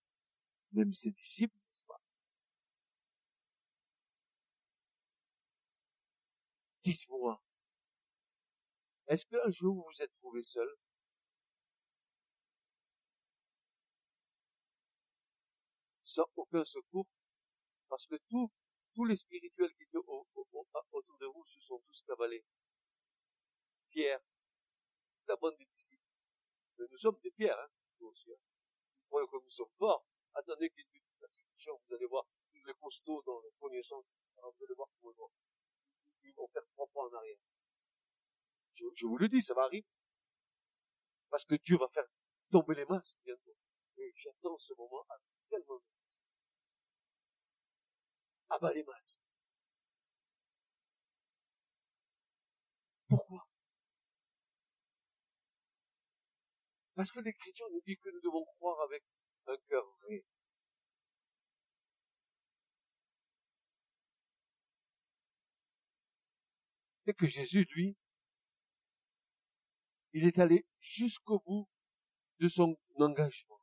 Même 0.74 0.94
ses 0.94 1.12
disciples, 1.12 1.56
n'est-ce 1.56 1.86
pas? 1.86 2.02
Dites-moi, 6.84 7.42
est-ce 9.08 9.26
qu'un 9.26 9.50
jour 9.50 9.76
vous 9.76 9.86
vous 9.90 10.02
êtes 10.02 10.14
trouvé 10.16 10.44
seul 10.44 10.68
Sans 16.12 16.28
aucun 16.36 16.66
secours 16.66 17.08
Parce 17.88 18.06
que 18.06 18.16
tous, 18.30 18.52
tous 18.94 19.06
les 19.06 19.16
spirituels 19.16 19.74
qui 19.76 19.84
étaient 19.84 19.98
autour 19.98 21.18
de 21.18 21.26
vous 21.28 21.46
se 21.46 21.62
sont 21.62 21.80
tous 21.88 22.02
cavalés. 22.02 22.44
Pierre, 23.90 24.20
la 25.28 25.38
bande 25.38 25.56
des 25.58 25.66
disciples. 25.68 26.04
Mais 26.78 26.86
nous 26.92 26.98
sommes 26.98 27.18
des 27.24 27.32
pierres, 27.32 27.58
hein, 27.58 27.70
nous 28.02 28.08
aussi. 28.08 28.30
Hein. 28.30 28.40
Nous 29.00 29.08
croyons 29.08 29.28
que 29.28 29.38
nous 29.38 29.50
sommes 29.50 29.72
forts. 29.78 30.06
Attendez 30.34 30.70
qu'il 30.72 30.86
y 30.86 30.98
ait 30.98 31.00
une 31.00 31.20
persécution, 31.20 31.80
vous 31.88 31.96
allez 31.96 32.08
voir 32.08 32.26
tous 32.52 32.66
les 32.66 32.74
costauds 32.74 33.22
dans 33.26 33.40
le 33.40 33.50
premier 33.58 33.82
sens. 33.82 34.04
Alors 34.38 34.54
vous 34.58 34.66
allez 34.66 34.76
voir 34.76 34.90
comment 35.00 35.32
ils 36.24 36.34
vont 36.34 36.48
faire 36.50 36.64
trois 36.74 36.88
pas 36.88 37.02
en 37.04 37.14
arrière. 37.14 37.40
Je, 38.76 39.06
vous 39.06 39.18
le 39.18 39.30
dis, 39.30 39.42
ça 39.42 39.54
va 39.54 39.64
arriver. 39.64 39.88
Parce 41.30 41.46
que 41.46 41.56
Dieu 41.56 41.78
va 41.78 41.88
faire 41.88 42.08
tomber 42.52 42.76
les 42.76 42.86
masques 42.86 43.16
bientôt. 43.24 43.56
Et 43.96 44.12
j'attends 44.16 44.58
ce 44.58 44.74
moment 44.74 45.06
avec 45.08 45.28
tellement 45.50 45.80
Ah 48.54 48.60
bah 48.60 48.72
les 48.74 48.84
masques. 48.84 49.18
Pourquoi? 53.08 53.48
Parce 56.96 57.12
que 57.12 57.20
l'Écriture 57.22 57.68
nous 57.72 57.82
dit 57.88 57.98
que 57.98 58.10
nous 58.10 58.20
devons 58.22 58.44
croire 58.58 58.82
avec 58.82 59.04
un 59.48 59.56
cœur 59.70 59.86
vrai. 60.04 60.24
Et 67.08 67.14
que 67.14 67.28
Jésus, 67.28 67.66
lui, 67.76 67.96
il 70.14 70.26
est 70.26 70.40
allé 70.40 70.66
jusqu'au 70.80 71.40
bout 71.40 71.70
de 72.40 72.50
son 72.50 72.78
engagement. 73.00 73.62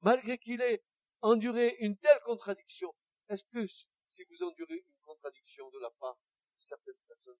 Malgré 0.00 0.38
qu'il 0.38 0.60
ait 0.60 0.82
enduré 1.22 1.76
une 1.80 1.96
telle 1.96 2.20
contradiction, 2.24 2.94
est-ce 3.28 3.44
que 3.52 3.66
si 4.12 4.24
vous 4.24 4.42
endurez 4.42 4.84
une 4.86 5.00
contradiction 5.00 5.70
de 5.70 5.78
la 5.78 5.90
part 5.90 6.18
de 6.56 6.60
certaines 6.60 7.00
personnes, 7.08 7.38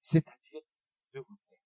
c'est-à-dire 0.00 0.62
de 1.14 1.20
vous 1.20 1.36
taire. 1.48 1.58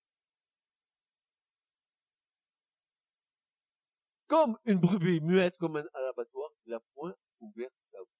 Comme 4.27 4.57
une 4.65 4.79
brebis 4.79 5.19
muette 5.19 5.57
comme 5.57 5.77
un, 5.77 5.85
à 5.93 6.01
l'abattoir, 6.01 6.51
il 6.65 6.73
a 6.73 6.79
point 6.93 7.15
ouvert 7.39 7.71
sa 7.79 7.97
bouche. 7.97 8.14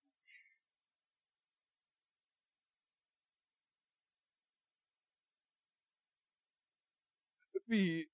Puis, 7.67 8.09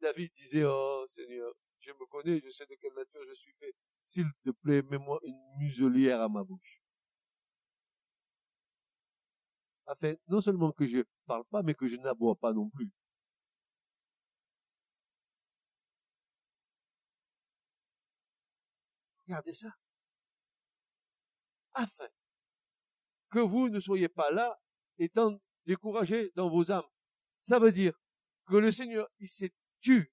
David 0.00 0.32
disait, 0.32 0.64
oh 0.64 1.06
Seigneur, 1.08 1.52
je 1.80 1.92
me 1.92 2.06
connais, 2.06 2.40
je 2.40 2.50
sais 2.50 2.66
de 2.66 2.74
quelle 2.76 2.94
nature 2.94 3.22
je 3.28 3.34
suis 3.34 3.52
fait. 3.54 3.74
S'il 4.04 4.26
te 4.44 4.50
plaît, 4.50 4.82
mets-moi 4.82 5.20
une 5.24 5.40
muselière 5.58 6.20
à 6.20 6.28
ma 6.28 6.42
bouche. 6.44 6.80
Afin, 9.86 10.14
non 10.28 10.40
seulement 10.40 10.72
que 10.72 10.86
je 10.86 11.00
parle 11.26 11.44
pas, 11.46 11.62
mais 11.62 11.74
que 11.74 11.86
je 11.86 11.96
n'aboie 11.96 12.36
pas 12.36 12.52
non 12.52 12.68
plus. 12.70 12.90
Regardez 19.26 19.52
ça. 19.52 19.70
Afin 21.74 22.08
que 23.32 23.38
vous 23.38 23.68
ne 23.70 23.80
soyez 23.80 24.08
pas 24.08 24.30
là 24.30 24.60
étant 24.98 25.40
découragés 25.64 26.30
dans 26.36 26.50
vos 26.50 26.70
âmes. 26.70 26.88
Ça 27.38 27.58
veut 27.58 27.72
dire 27.72 27.98
que 28.52 28.58
le 28.58 28.70
Seigneur, 28.70 29.08
il 29.18 29.28
s'est 29.30 29.54
tu 29.80 30.12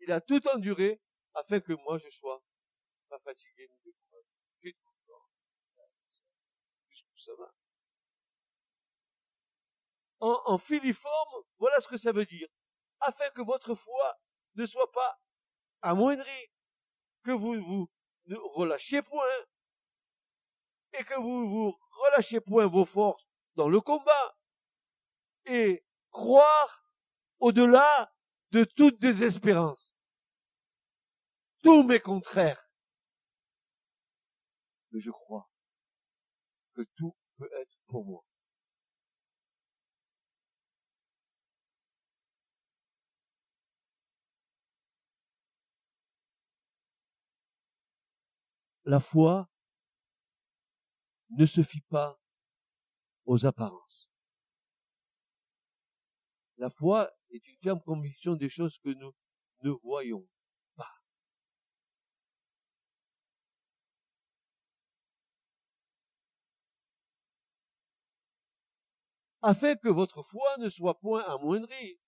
il 0.00 0.12
a 0.12 0.20
tout 0.20 0.46
enduré 0.48 1.00
afin 1.32 1.60
que 1.60 1.72
moi 1.72 1.96
je 1.96 2.10
sois 2.10 2.42
pas 3.08 3.18
fatigué 3.20 3.68
ni. 3.68 3.94
En, 10.20 10.56
filiforme, 10.56 11.44
voilà 11.58 11.80
ce 11.80 11.88
que 11.88 11.98
ça 11.98 12.10
veut 12.12 12.24
dire. 12.24 12.48
Afin 13.00 13.28
que 13.30 13.42
votre 13.42 13.74
foi 13.74 14.18
ne 14.54 14.64
soit 14.64 14.90
pas 14.90 15.20
amoindrie, 15.82 16.50
que 17.24 17.30
vous 17.30 17.60
vous 17.60 17.90
ne 18.26 18.36
relâchiez 18.36 19.02
point, 19.02 19.38
et 20.94 21.04
que 21.04 21.20
vous 21.20 21.48
vous 21.50 21.78
relâchiez 21.90 22.40
point 22.40 22.66
vos 22.66 22.86
forces 22.86 23.26
dans 23.54 23.68
le 23.68 23.82
combat, 23.82 24.38
et 25.44 25.84
croire 26.10 26.83
au-delà 27.44 28.10
de 28.52 28.64
toute 28.64 28.98
désespérance 28.98 29.92
tous 31.60 31.82
mes 31.82 32.00
contraires. 32.00 32.70
Mais 34.92 35.00
je 35.00 35.10
crois 35.10 35.50
que 36.74 36.82
tout 36.96 37.14
peut 37.36 37.50
être 37.60 37.76
pour 37.86 38.06
moi. 38.06 38.24
La 48.86 49.00
foi 49.00 49.50
ne 51.30 51.44
se 51.44 51.62
fie 51.62 51.82
pas 51.82 52.18
aux 53.26 53.44
apparences. 53.44 54.08
La 56.56 56.70
foi 56.70 57.12
est 57.34 57.46
une 57.48 57.58
ferme 57.62 57.80
conviction 57.82 58.36
des 58.36 58.48
choses 58.48 58.78
que 58.78 58.90
nous 58.90 59.12
ne 59.62 59.70
voyons 59.82 60.26
pas. 60.76 60.94
Afin 69.42 69.74
que 69.76 69.88
votre 69.88 70.22
foi 70.22 70.56
ne 70.58 70.68
soit 70.68 70.98
point 71.00 71.22
amoindrie, 71.24 72.00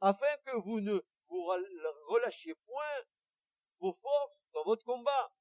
afin 0.00 0.36
que 0.44 0.56
vous 0.64 0.80
ne 0.80 1.00
vous 1.28 1.44
relâchiez 2.08 2.54
point 2.66 3.04
vos 3.80 3.92
forces 3.92 4.40
dans 4.52 4.64
votre 4.64 4.84
combat. 4.84 5.32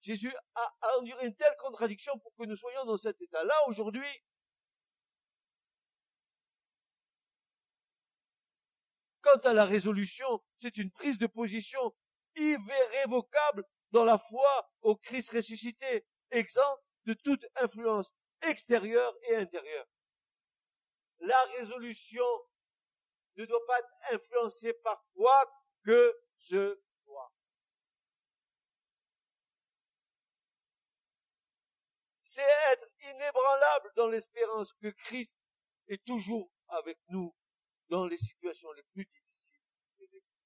Jésus 0.00 0.32
a 0.54 0.98
enduré 0.98 1.26
une 1.26 1.34
telle 1.34 1.56
contradiction 1.58 2.16
pour 2.18 2.32
que 2.36 2.44
nous 2.44 2.54
soyons 2.54 2.84
dans 2.84 2.96
cet 2.96 3.20
état-là 3.20 3.54
aujourd'hui. 3.68 4.06
Quant 9.26 9.40
à 9.40 9.52
la 9.52 9.64
résolution, 9.64 10.40
c'est 10.56 10.76
une 10.76 10.92
prise 10.92 11.18
de 11.18 11.26
position 11.26 11.92
irrévocable 12.36 13.64
dans 13.90 14.04
la 14.04 14.18
foi 14.18 14.70
au 14.82 14.94
Christ 14.94 15.30
ressuscité, 15.30 16.06
exempt 16.30 16.80
de 17.06 17.14
toute 17.14 17.44
influence 17.56 18.12
extérieure 18.42 19.12
et 19.22 19.34
intérieure. 19.34 19.88
La 21.18 21.42
résolution 21.58 22.24
ne 23.34 23.44
doit 23.46 23.66
pas 23.66 23.80
être 23.80 23.90
influencée 24.12 24.74
par 24.84 25.04
quoi 25.16 25.44
que 25.82 26.16
ce 26.36 26.80
soit. 26.94 27.32
C'est 32.22 32.46
être 32.70 32.86
inébranlable 33.00 33.90
dans 33.96 34.06
l'espérance 34.06 34.72
que 34.74 34.90
Christ 34.90 35.40
est 35.88 36.04
toujours 36.04 36.48
avec 36.68 36.98
nous 37.08 37.34
dans 37.88 38.06
les 38.06 38.18
situations 38.18 38.72
les 38.72 38.82
plus 38.82 39.04
difficiles 39.04 39.60
et 40.00 40.06
les 40.12 40.20
plus 40.20 40.36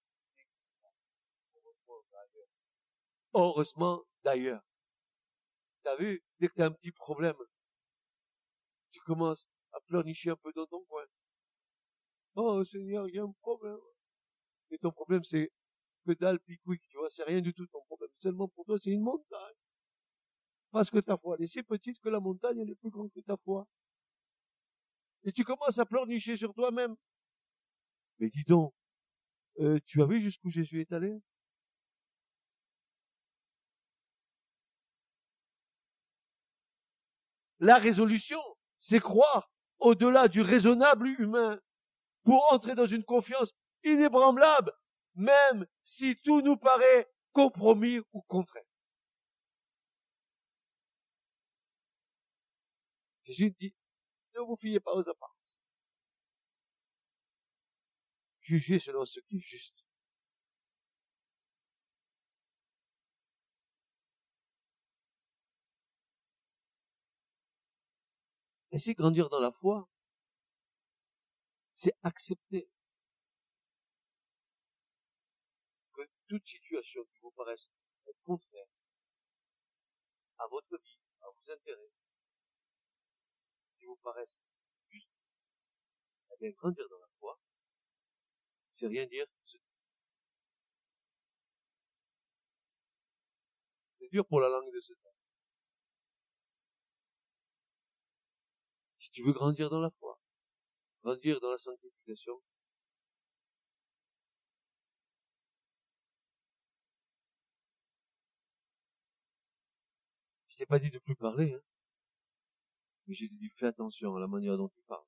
Heureusement 3.34 4.02
d'ailleurs. 4.24 4.62
T'as 5.82 5.96
vu, 5.96 6.22
dès 6.38 6.48
que 6.48 6.54
t'as 6.54 6.66
un 6.66 6.72
petit 6.72 6.92
problème, 6.92 7.36
tu 8.90 9.00
commences 9.00 9.46
à 9.72 9.80
pleurnicher 9.80 10.30
un 10.30 10.36
peu 10.36 10.52
dans 10.52 10.66
ton 10.66 10.84
coin. 10.84 11.04
Oh 12.34 12.64
Seigneur, 12.64 13.08
il 13.08 13.14
y 13.14 13.18
a 13.18 13.22
un 13.22 13.32
problème. 13.40 13.78
Et 14.70 14.78
ton 14.78 14.90
problème, 14.90 15.24
c'est 15.24 15.50
que 16.06 16.12
dalle 16.12 16.40
piquic, 16.40 16.82
tu 16.88 16.96
vois, 16.98 17.10
c'est 17.10 17.24
rien 17.24 17.40
du 17.40 17.52
tout 17.52 17.66
ton 17.66 17.82
problème. 17.86 18.10
Seulement 18.18 18.48
pour 18.48 18.64
toi, 18.64 18.78
c'est 18.80 18.90
une 18.90 19.02
montagne. 19.02 19.54
Parce 20.70 20.90
que 20.90 20.98
ta 20.98 21.16
foi, 21.16 21.36
elle 21.38 21.44
est 21.44 21.48
si 21.48 21.62
petite 21.62 21.98
que 22.00 22.08
la 22.08 22.20
montagne, 22.20 22.58
elle 22.58 22.70
est 22.70 22.76
plus 22.76 22.90
grande 22.90 23.10
que 23.12 23.20
ta 23.20 23.36
foi. 23.36 23.66
Et 25.24 25.32
tu 25.32 25.44
commences 25.44 25.78
à 25.78 25.84
pleurnicher 25.84 26.36
sur 26.36 26.54
toi-même. 26.54 26.94
Mais 28.18 28.30
dis 28.30 28.44
donc, 28.44 28.72
euh, 29.60 29.78
tu 29.86 30.02
as 30.02 30.06
vu 30.06 30.20
jusqu'où 30.20 30.50
Jésus 30.50 30.80
est 30.80 30.92
allé? 30.92 31.20
La 37.60 37.76
résolution, 37.76 38.40
c'est 38.78 39.00
croire 39.00 39.52
au-delà 39.78 40.28
du 40.28 40.40
raisonnable 40.40 41.08
humain 41.08 41.60
pour 42.24 42.52
entrer 42.52 42.74
dans 42.74 42.86
une 42.86 43.04
confiance 43.04 43.52
inébranlable, 43.84 44.72
même 45.14 45.66
si 45.82 46.16
tout 46.22 46.40
nous 46.40 46.56
paraît 46.56 47.10
compromis 47.32 48.00
ou 48.12 48.22
contraire. 48.22 48.64
Jésus 53.24 53.54
dit, 53.58 53.74
ne 54.34 54.40
vous 54.40 54.56
fiez 54.56 54.80
pas 54.80 54.94
aux 54.94 55.08
apparences. 55.08 55.36
Jugez 58.40 58.78
selon 58.78 59.04
ce 59.04 59.20
qui 59.20 59.36
est 59.36 59.40
juste. 59.40 59.79
Ainsi, 68.72 68.94
grandir 68.94 69.28
dans 69.28 69.40
la 69.40 69.50
foi, 69.50 69.88
c'est 71.74 71.94
accepter 72.02 72.68
que 75.92 76.02
toute 76.28 76.46
situation 76.46 77.04
qui 77.04 77.18
vous 77.20 77.33
paraisse 77.33 77.70
contraire 78.24 78.66
à 80.38 80.46
votre 80.46 80.76
vie, 80.78 80.98
à 81.20 81.26
vos 81.30 81.50
intérêts, 81.50 81.92
qui 83.78 83.87
vous 83.87 83.96
paraisse 83.96 84.40
juste, 84.88 85.11
eh 86.33 86.37
bien, 86.38 86.50
grandir 86.50 86.88
dans 86.88 86.98
la 86.98 87.09
foi, 87.18 87.38
c'est 88.72 88.87
rien 88.87 89.06
dire. 89.06 89.26
C'est 93.98 94.09
dur 94.11 94.26
pour 94.26 94.40
la 94.40 94.48
langue 94.48 94.72
de 94.72 94.80
ce 94.80 94.92
temps. 94.94 95.09
Si 99.12 99.20
tu 99.20 99.22
veux 99.26 99.32
grandir 99.32 99.68
dans 99.70 99.80
la 99.80 99.90
foi, 99.90 100.18
grandir 101.04 101.40
dans 101.40 101.50
la 101.50 101.58
sanctification, 101.58 102.40
je 110.48 110.56
t'ai 110.58 110.66
pas 110.66 110.78
dit 110.78 110.90
de 110.90 110.98
plus 110.98 111.16
parler, 111.16 111.54
hein. 111.54 111.62
Mais 113.06 113.14
j'ai 113.14 113.28
dit 113.28 113.50
fais 113.50 113.66
attention 113.66 114.16
à 114.16 114.20
la 114.20 114.26
manière 114.26 114.56
dont 114.56 114.70
tu 114.70 114.80
parles. 114.88 115.04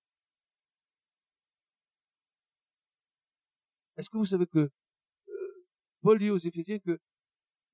Est-ce 3.96 4.10
que 4.10 4.18
vous 4.18 4.26
savez 4.26 4.46
que 4.46 4.58
euh, 5.28 5.66
Paul 6.02 6.18
dit 6.18 6.30
aux 6.30 6.38
Éphésiens 6.38 6.78
que 6.78 7.00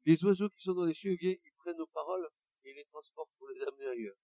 les 0.07 0.25
oiseaux 0.25 0.51
qui 0.51 0.63
sont 0.63 0.75
dans 0.75 0.85
les 0.87 0.95
cieux, 0.95 1.17
viennent, 1.21 1.39
ils 1.45 1.53
prennent 1.59 1.79
nos 1.79 1.87
paroles 1.89 2.29
et 2.65 2.73
ils 2.73 2.77
les 2.77 2.85
transportent 2.87 3.33
pour 3.39 3.49
les 3.49 3.63
amener 3.63 3.87
ailleurs? 3.89 4.17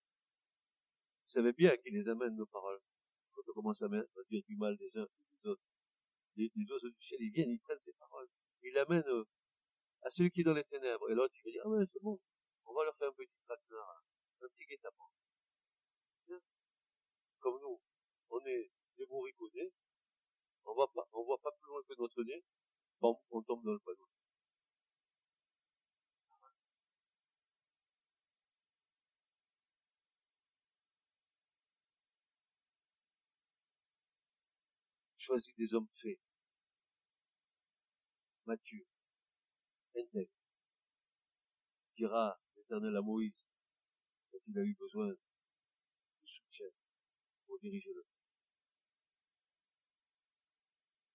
Vous 1.24 1.30
savez 1.30 1.52
bien 1.52 1.76
qu'ils 1.78 1.94
les 1.94 2.08
amènent 2.08 2.36
nos 2.36 2.46
paroles. 2.46 2.80
Quand 3.32 3.42
on 3.48 3.52
commence 3.54 3.82
à 3.82 3.88
dire 3.88 4.42
du 4.46 4.56
mal 4.56 4.76
des 4.76 4.90
uns 4.96 5.04
et 5.04 5.36
des 5.36 5.48
autres, 5.48 5.62
les, 6.36 6.50
oiseaux 6.70 6.90
du 6.90 7.02
ciel, 7.02 7.20
ils 7.22 7.32
viennent, 7.32 7.50
ils 7.50 7.60
prennent 7.60 7.80
ces 7.80 7.92
paroles, 7.94 8.28
ils 8.62 8.72
l'amènent 8.72 9.08
euh, 9.08 9.24
à 10.02 10.10
celui 10.10 10.30
qui 10.30 10.40
est 10.42 10.44
dans 10.44 10.54
les 10.54 10.64
ténèbres. 10.64 11.10
Et 11.10 11.14
l'autre, 11.14 11.34
il 11.36 11.44
va 11.44 11.50
dire, 11.50 11.62
ah 11.64 11.68
ouais, 11.70 11.86
c'est 11.86 12.02
bon, 12.02 12.20
on 12.66 12.74
va 12.74 12.84
leur 12.84 12.96
faire 12.96 13.08
un 13.08 13.12
petit 13.12 13.38
traquenard, 13.46 14.04
un 14.42 14.48
petit 14.48 14.66
guet-apens. 14.66 15.10
Comme 17.40 17.60
nous, 17.60 17.80
on 18.30 18.40
est 18.46 18.70
des 18.96 19.06
on 20.66 20.74
voit 20.74 20.90
on 21.12 21.24
voit 21.24 21.38
pas 21.38 21.50
plus 21.52 21.68
loin 21.68 21.82
que 21.86 21.94
notre 21.98 22.22
nez, 22.24 22.42
bon, 23.00 23.18
on 23.30 23.42
tombe 23.42 23.64
dans 23.64 23.72
le 23.72 23.78
panneau. 23.80 24.08
Choisis 35.24 35.56
des 35.56 35.72
hommes 35.72 35.88
faits, 36.02 36.20
matures, 38.44 38.84
intègres. 39.96 40.30
Dira 41.96 42.38
l'éternel 42.54 42.94
à 42.94 43.00
Moïse, 43.00 43.48
quand 44.30 44.38
il 44.46 44.58
a 44.58 44.62
eu 44.62 44.74
besoin 44.74 45.08
de 45.08 45.18
soutien 46.26 46.66
pour 47.46 47.58
diriger 47.60 47.88
le 47.94 48.04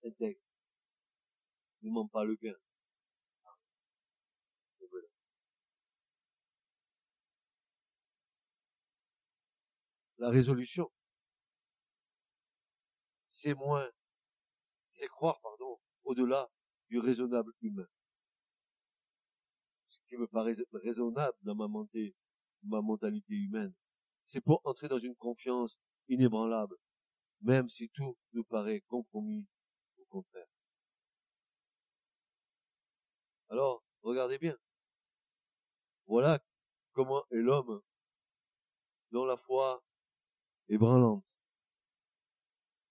intègre. 0.10 0.42
Ne 1.84 1.92
ment 1.92 2.08
pas 2.08 2.24
le 2.24 2.36
gain. 2.36 2.58
La 10.18 10.32
résolution, 10.32 10.92
c'est 13.28 13.54
moins, 13.54 13.88
c'est 14.90 15.08
croire, 15.08 15.40
pardon, 15.42 15.80
au-delà 16.04 16.50
du 16.90 17.00
raisonnable 17.00 17.54
humain. 17.62 17.88
Ce 19.88 20.00
qui 20.08 20.18
me 20.18 20.28
paraît 20.28 20.56
raisonnable 20.74 21.38
dans 21.42 21.56
ma, 21.56 22.82
mentalité 22.82 23.34
humaine, 23.34 23.74
c'est 24.26 24.42
pour 24.42 24.62
entrer 24.64 24.88
dans 24.88 25.00
une 25.00 25.16
confiance 25.16 25.78
inébranlable, 26.08 26.76
même 27.42 27.70
si 27.70 27.90
tout 27.90 28.18
nous 28.34 28.44
paraît 28.44 28.82
compromis 28.82 29.48
contraire. 30.10 30.48
Alors, 33.50 33.84
regardez 34.02 34.38
bien. 34.38 34.58
Voilà 36.06 36.40
comment 36.94 37.24
est 37.32 37.38
l'homme 37.38 37.82
dont 39.12 39.26
la 39.26 39.38
foi 39.38 39.84
est 40.68 40.78
branlante. 40.78 41.36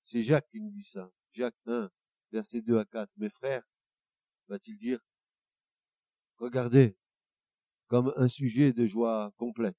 C'est 0.05 0.23
Jacques 0.23 0.49
qui 0.49 0.61
nous 0.61 0.71
dit 0.71 0.83
ça. 0.83 1.11
Jacques 1.39 1.55
1, 1.67 1.89
verset 2.33 2.63
2 2.63 2.79
à 2.79 2.85
4. 2.85 3.09
Mes 3.17 3.29
frères, 3.31 3.63
va-t-il 4.49 4.77
dire, 4.77 4.99
regardez 6.39 6.97
comme 7.87 8.13
un 8.17 8.27
sujet 8.27 8.73
de 8.73 8.87
joie 8.87 9.33
complète. 9.37 9.77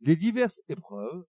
Les 0.00 0.16
diverses 0.16 0.62
épreuves 0.68 1.26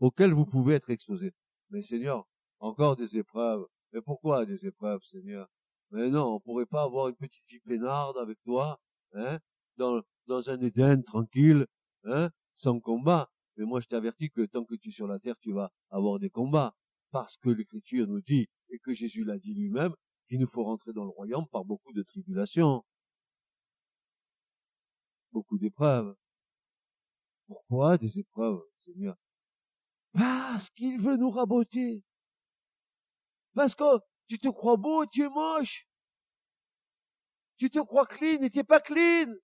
auxquelles 0.00 0.32
vous 0.32 0.46
pouvez 0.46 0.74
être 0.74 0.90
exposés. 0.90 1.32
Mais 1.70 1.82
Seigneur, 1.82 2.26
encore 2.58 2.96
des 2.96 3.16
épreuves. 3.16 3.64
Mais 3.92 4.02
pourquoi 4.02 4.44
des 4.44 4.66
épreuves, 4.66 5.02
Seigneur? 5.04 5.48
Mais 5.92 6.10
non, 6.10 6.34
on 6.34 6.40
pourrait 6.40 6.66
pas 6.66 6.82
avoir 6.82 7.06
une 7.06 7.16
petite 7.16 7.46
vie 7.48 7.60
peinarde 7.60 8.18
avec 8.18 8.42
toi, 8.42 8.80
hein, 9.12 9.38
dans, 9.76 10.02
dans 10.26 10.50
un 10.50 10.60
Éden 10.60 11.04
tranquille, 11.04 11.68
hein, 12.02 12.30
sans 12.56 12.80
combat. 12.80 13.30
Mais 13.56 13.64
moi, 13.64 13.80
je 13.80 13.88
t'avertis 13.88 14.30
que 14.30 14.46
tant 14.46 14.64
que 14.64 14.74
tu 14.74 14.88
es 14.88 14.92
sur 14.92 15.06
la 15.06 15.18
terre, 15.18 15.36
tu 15.40 15.52
vas 15.52 15.72
avoir 15.90 16.18
des 16.18 16.30
combats. 16.30 16.74
Parce 17.10 17.36
que 17.36 17.50
l'Écriture 17.50 18.06
nous 18.06 18.20
dit, 18.20 18.48
et 18.68 18.78
que 18.78 18.94
Jésus 18.94 19.24
l'a 19.24 19.38
dit 19.38 19.54
lui-même, 19.54 19.94
qu'il 20.28 20.38
nous 20.38 20.46
faut 20.46 20.62
rentrer 20.64 20.92
dans 20.92 21.04
le 21.04 21.10
royaume 21.10 21.46
par 21.48 21.64
beaucoup 21.64 21.92
de 21.92 22.02
tribulations. 22.02 22.84
Beaucoup 25.32 25.58
d'épreuves. 25.58 26.14
Pourquoi 27.46 27.98
des 27.98 28.18
épreuves, 28.20 28.62
Seigneur? 28.84 29.16
Parce 30.12 30.70
qu'il 30.70 31.00
veut 31.00 31.16
nous 31.16 31.30
raboter. 31.30 32.04
Parce 33.54 33.74
que 33.74 33.98
tu 34.28 34.38
te 34.38 34.48
crois 34.48 34.76
beau 34.76 35.02
et 35.02 35.08
tu 35.08 35.24
es 35.24 35.28
moche. 35.28 35.88
Tu 37.56 37.68
te 37.68 37.80
crois 37.80 38.06
clean 38.06 38.42
et 38.42 38.50
tu 38.50 38.58
n'es 38.58 38.64
pas 38.64 38.80
clean. 38.80 39.34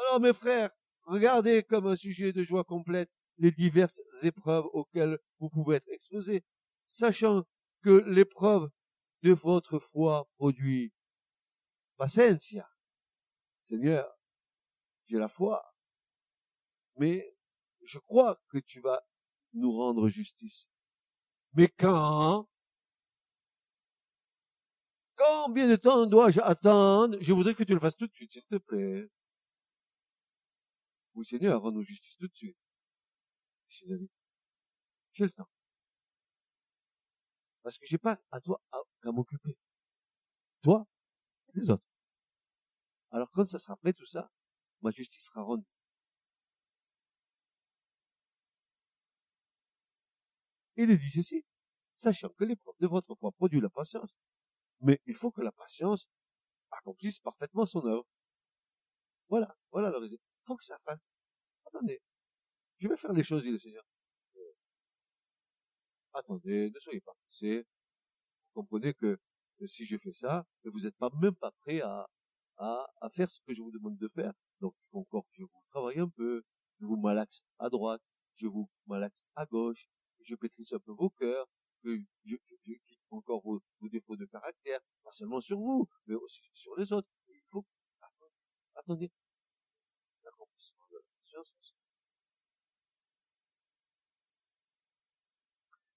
Alors 0.00 0.20
mes 0.20 0.32
frères, 0.32 0.70
regardez 1.04 1.62
comme 1.62 1.86
un 1.86 1.96
sujet 1.96 2.32
de 2.32 2.42
joie 2.42 2.64
complète 2.64 3.10
les 3.38 3.50
diverses 3.50 4.00
épreuves 4.22 4.66
auxquelles 4.72 5.18
vous 5.38 5.48
pouvez 5.48 5.76
être 5.76 5.88
exposés, 5.88 6.44
sachant 6.86 7.44
que 7.82 8.02
l'épreuve 8.06 8.70
de 9.22 9.32
votre 9.32 9.78
foi 9.78 10.28
produit 10.36 10.92
paciencia. 11.96 12.68
Seigneur, 13.62 14.10
j'ai 15.06 15.18
la 15.18 15.28
foi, 15.28 15.62
mais 16.96 17.34
je 17.82 17.98
crois 17.98 18.40
que 18.48 18.58
tu 18.58 18.80
vas 18.80 19.02
nous 19.52 19.72
rendre 19.72 20.08
justice. 20.08 20.68
Mais 21.54 21.68
quand? 21.68 22.48
Combien 25.16 25.68
de 25.68 25.76
temps 25.76 26.06
dois-je 26.06 26.40
attendre? 26.40 27.18
Je 27.20 27.32
voudrais 27.34 27.54
que 27.54 27.64
tu 27.64 27.74
le 27.74 27.80
fasses 27.80 27.96
tout 27.96 28.06
de 28.06 28.14
suite, 28.14 28.32
s'il 28.32 28.44
te 28.44 28.56
plaît. 28.56 29.10
Seigneur, 31.24 31.60
rends-nous 31.62 31.82
justice 31.82 32.16
tout 32.16 32.28
de 32.28 32.34
suite. 32.34 32.56
J'ai 33.68 35.24
le 35.24 35.30
temps. 35.30 35.48
Parce 37.62 37.78
que 37.78 37.86
j'ai 37.86 37.98
pas 37.98 38.18
à 38.30 38.40
toi 38.40 38.60
à, 38.72 39.12
m'occuper. 39.12 39.56
Toi 40.62 40.86
et 41.48 41.58
les 41.58 41.70
autres. 41.70 41.84
Alors 43.10 43.30
quand 43.32 43.48
ça 43.48 43.58
sera 43.58 43.76
prêt 43.76 43.92
tout 43.92 44.06
ça, 44.06 44.30
ma 44.82 44.90
justice 44.90 45.24
sera 45.24 45.42
rendue. 45.42 45.66
Il 50.76 50.90
est 50.90 50.96
dit 50.96 51.10
ceci, 51.10 51.44
sachant 51.94 52.30
que 52.30 52.44
l'épreuve 52.44 52.74
de 52.80 52.86
votre 52.86 53.14
foi 53.16 53.32
produit 53.32 53.60
la 53.60 53.68
patience, 53.68 54.16
mais 54.80 55.00
il 55.06 55.14
faut 55.14 55.30
que 55.30 55.42
la 55.42 55.52
patience 55.52 56.08
accomplisse 56.70 57.18
parfaitement 57.18 57.66
son 57.66 57.84
œuvre. 57.86 58.06
Voilà, 59.28 59.56
voilà 59.70 59.90
la 59.90 59.98
Il 60.06 60.18
faut 60.44 60.56
que 60.56 60.64
ça 60.64 60.78
fasse. 60.84 61.08
Attendez, 61.66 62.00
je 62.78 62.88
vais 62.88 62.96
faire 62.96 63.12
les 63.12 63.22
choses, 63.22 63.42
dit 63.42 63.50
le 63.50 63.58
Seigneur. 63.58 63.84
Attendez, 66.12 66.70
ne 66.70 66.78
soyez 66.80 67.00
pas 67.00 67.14
pressés. 67.22 67.66
Vous 68.54 68.62
comprenez 68.62 68.94
que 68.94 69.18
si 69.66 69.84
je 69.84 69.96
fais 69.98 70.12
ça, 70.12 70.46
vous 70.64 70.80
n'êtes 70.80 70.96
pas 70.96 71.10
même 71.20 71.34
pas 71.36 71.52
prêt 71.52 71.80
à, 71.82 72.08
à, 72.56 73.10
faire 73.10 73.30
ce 73.30 73.40
que 73.46 73.54
je 73.54 73.62
vous 73.62 73.70
demande 73.70 73.96
de 73.96 74.08
faire. 74.08 74.32
Donc 74.60 74.74
il 74.78 74.90
faut 74.90 74.98
encore 75.00 75.24
que 75.26 75.36
je 75.38 75.42
vous 75.44 75.62
travaille 75.70 75.98
un 75.98 76.08
peu, 76.08 76.42
je 76.80 76.86
vous 76.86 76.96
malaxe 76.96 77.42
à 77.58 77.68
droite, 77.68 78.02
je 78.34 78.46
vous 78.46 78.68
malaxe 78.86 79.24
à 79.36 79.46
gauche, 79.46 79.86
je 80.22 80.34
pétrisse 80.34 80.72
un 80.72 80.80
peu 80.80 80.92
vos 80.92 81.10
cœurs, 81.10 81.46
que 81.82 81.98
je, 82.24 82.36
quitte 82.64 83.00
encore 83.10 83.42
vos, 83.42 83.62
défauts 83.82 84.16
de 84.16 84.26
caractère, 84.26 84.80
pas 85.02 85.12
seulement 85.12 85.40
sur 85.40 85.58
vous, 85.58 85.88
mais 86.06 86.14
aussi 86.14 86.50
sur 86.52 86.76
les 86.76 86.92
autres. 86.92 87.08
Il 87.28 87.40
faut, 87.50 87.64
attendez. 88.74 89.10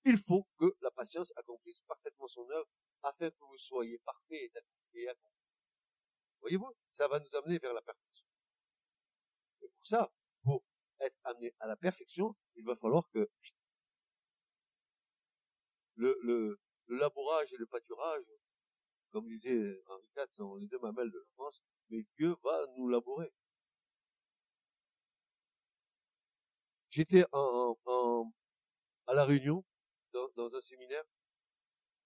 Il 0.05 0.17
faut 0.17 0.45
que 0.57 0.75
la 0.81 0.91
patience 0.91 1.33
accomplisse 1.37 1.79
parfaitement 1.81 2.27
son 2.27 2.49
œuvre 2.49 2.67
afin 3.03 3.29
que 3.29 3.43
vous 3.45 3.57
soyez 3.57 3.97
parfait 3.99 4.51
et 4.93 5.07
accompli. 5.07 5.39
Voyez-vous, 6.41 6.75
ça 6.91 7.07
va 7.07 7.19
nous 7.19 7.35
amener 7.35 7.57
vers 7.57 7.73
la 7.73 7.81
perfection. 7.81 8.25
Et 9.61 9.67
pour 9.69 9.87
ça, 9.87 10.13
pour 10.43 10.63
être 10.99 11.17
amené 11.23 11.53
à 11.59 11.67
la 11.67 11.77
perfection, 11.77 12.35
il 12.55 12.65
va 12.65 12.75
falloir 12.75 13.09
que 13.09 13.29
le, 15.95 16.19
le, 16.23 16.59
le 16.87 16.97
labourage 16.97 17.53
et 17.53 17.57
le 17.57 17.65
pâturage, 17.65 18.23
comme 19.11 19.27
disait 19.27 19.81
Henri 19.87 20.07
IV, 20.17 20.27
sont 20.31 20.55
les 20.55 20.67
deux 20.67 20.79
mamelles 20.79 21.11
de 21.11 21.19
la 21.19 21.33
France, 21.35 21.63
mais 21.89 22.03
Dieu 22.17 22.35
va 22.43 22.65
nous 22.77 22.89
labourer. 22.89 23.31
J'étais 26.93 27.25
en, 27.31 27.75
en, 27.85 28.31
à 29.07 29.15
La 29.15 29.25
Réunion, 29.25 29.65
dans, 30.13 30.29
dans 30.35 30.53
un 30.53 30.61
séminaire, 30.61 31.03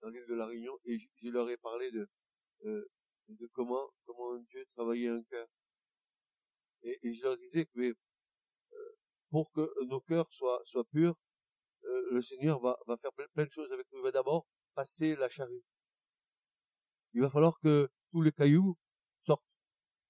dans 0.02 0.08
l'île 0.08 0.26
de 0.30 0.34
La 0.34 0.46
Réunion, 0.46 0.80
et 0.86 0.98
je, 0.98 1.28
leur 1.28 1.50
ai 1.50 1.58
parlé 1.58 1.92
de, 1.92 2.08
euh, 2.64 2.90
de 3.28 3.48
comment, 3.48 3.92
comment 4.06 4.38
Dieu 4.50 4.66
travaillait 4.76 5.10
un 5.10 5.22
cœur. 5.24 5.46
Et, 6.84 7.00
et, 7.04 7.12
je 7.12 7.22
leur 7.22 7.36
disais 7.36 7.66
que 7.66 7.80
euh, 7.82 7.94
pour 9.30 9.52
que 9.52 9.70
nos 9.88 10.00
cœurs 10.00 10.32
soient, 10.32 10.62
soient 10.64 10.86
purs, 10.86 11.18
euh, 11.84 12.08
le 12.12 12.22
Seigneur 12.22 12.62
va, 12.62 12.80
va 12.88 12.96
faire 12.96 13.12
plein, 13.12 13.46
de 13.46 13.52
choses 13.52 13.74
avec 13.74 13.88
nous. 13.92 14.00
Il 14.00 14.04
va 14.04 14.12
d'abord 14.14 14.48
passer 14.74 15.18
la 15.18 15.28
charrue. 15.28 15.66
Il 17.14 17.20
va 17.20 17.30
falloir 17.30 17.60
que 17.60 17.90
tous 18.12 18.22
les 18.22 18.32
cailloux 18.32 18.78
sortent. 19.26 19.44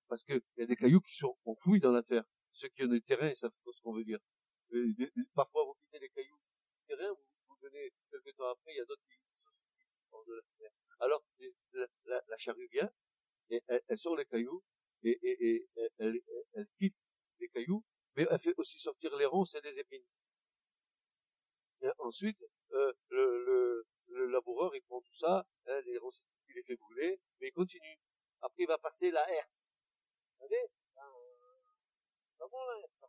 Parce 0.07 0.23
qu'il 0.23 0.39
y 0.57 0.61
a 0.61 0.67
des 0.67 0.75
cailloux 0.75 1.01
qui 1.01 1.15
sont 1.15 1.35
enfouis 1.45 1.79
dans 1.79 1.91
la 1.91 2.03
terre. 2.03 2.25
Ceux 2.51 2.67
qui 2.69 2.83
ont 2.83 2.89
des 2.89 3.01
terrains, 3.01 3.33
savent 3.33 3.51
ce 3.73 3.81
qu'on 3.81 3.95
veut 3.95 4.03
dire. 4.03 4.19
Parfois, 5.33 5.65
vous 5.65 5.75
quittez 5.75 5.99
les 5.99 6.09
cailloux 6.09 6.37
du 6.37 6.81
terrain, 6.87 7.13
vous, 7.13 7.25
vous 7.47 7.57
venez 7.61 7.91
quelques 8.11 8.35
temps 8.35 8.49
après, 8.49 8.73
il 8.73 8.77
y 8.77 8.81
a 8.81 8.85
d'autres 8.85 9.01
qui 9.07 9.15
hors 10.11 10.25
de 10.25 10.33
la 10.35 10.41
terre. 10.57 10.71
Alors, 10.99 11.23
la, 12.05 12.23
la, 12.27 12.37
charrue 12.37 12.67
vient, 12.71 12.91
et 13.49 13.61
elle, 13.67 13.97
sort 13.97 14.15
les 14.15 14.25
cailloux, 14.25 14.63
et, 15.03 15.19
et, 15.21 15.45
et 15.49 15.69
elle, 15.99 16.19
elle, 16.53 16.67
quitte 16.79 16.97
les 17.39 17.49
cailloux, 17.49 17.83
mais 18.15 18.25
elle 18.29 18.39
fait 18.39 18.53
aussi 18.57 18.79
sortir 18.79 19.15
les 19.15 19.25
ronces 19.25 19.55
et 19.55 19.61
les 19.61 19.79
épines. 19.79 20.05
Et 21.81 21.89
ensuite, 21.99 22.43
euh, 22.71 22.93
le, 23.09 23.45
le, 23.45 23.87
le, 24.07 24.25
laboureur, 24.27 24.75
il 24.75 24.81
prend 24.81 25.01
tout 25.01 25.13
ça, 25.13 25.47
hein, 25.67 25.81
les 25.81 25.97
ronces, 25.97 26.23
il 26.49 26.55
les 26.55 26.63
fait 26.63 26.75
brûler, 26.75 27.19
mais 27.39 27.49
il 27.49 27.53
continue. 27.53 27.99
Après, 28.41 28.63
il 28.63 28.67
va 28.67 28.77
passer 28.77 29.11
la 29.11 29.29
herse. 29.31 29.71
Vous 30.39 30.47
savez 30.47 30.71
Ça 32.37 32.45
va, 32.47 32.57
la 32.73 32.79
herse, 32.81 33.05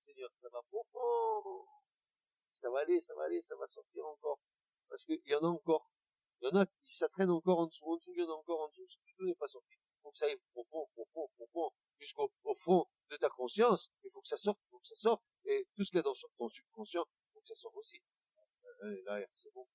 Seigneur, 0.00 0.30
ça 0.36 0.48
va 0.48 0.62
profond. 0.70 1.66
Ça 2.50 2.70
va 2.70 2.80
aller, 2.80 3.00
ça 3.00 3.14
va 3.14 3.24
aller, 3.24 3.40
ça 3.42 3.56
va 3.56 3.66
sortir 3.66 4.06
encore. 4.06 4.40
Parce 4.88 5.04
qu'il 5.04 5.20
y 5.26 5.34
en 5.34 5.42
a 5.42 5.48
encore. 5.48 5.90
Il 6.40 6.48
y 6.48 6.52
en 6.52 6.60
a 6.60 6.66
qui 6.84 6.94
ça 6.94 7.06
encore 7.28 7.58
en 7.58 7.66
dessous, 7.66 7.84
en 7.84 7.96
dessous, 7.96 8.12
il 8.14 8.20
y 8.20 8.22
en 8.22 8.30
a 8.30 8.34
encore 8.34 8.60
en 8.62 8.68
dessous. 8.68 8.86
Tout 9.16 9.24
n'est 9.24 9.34
pas 9.34 9.46
sorti. 9.46 9.74
Il 9.74 10.02
faut 10.02 10.10
que 10.10 10.18
ça 10.18 10.26
aille 10.26 10.40
profond, 10.52 10.88
profond, 10.94 11.28
profond, 11.36 11.70
jusqu'au 11.98 12.32
au 12.44 12.54
fond 12.54 12.86
de 13.10 13.16
ta 13.16 13.28
conscience. 13.28 13.90
Il 14.02 14.10
faut 14.10 14.22
que 14.22 14.28
ça 14.28 14.38
sorte, 14.38 14.58
il 14.66 14.70
faut 14.70 14.78
que 14.78 14.88
ça 14.88 14.96
sorte. 14.96 15.22
Et 15.44 15.66
tout 15.76 15.84
ce 15.84 15.90
qu'il 15.90 15.98
y 15.98 16.00
a 16.00 16.02
dans 16.02 16.14
ton 16.38 16.48
subconscient, 16.48 17.04
il 17.04 17.32
faut 17.34 17.40
que 17.40 17.48
ça 17.48 17.54
sorte 17.54 17.76
aussi. 17.76 18.02
Euh, 18.82 19.02
là, 19.04 19.20
c'est 19.30 19.52
bon. 19.52 19.66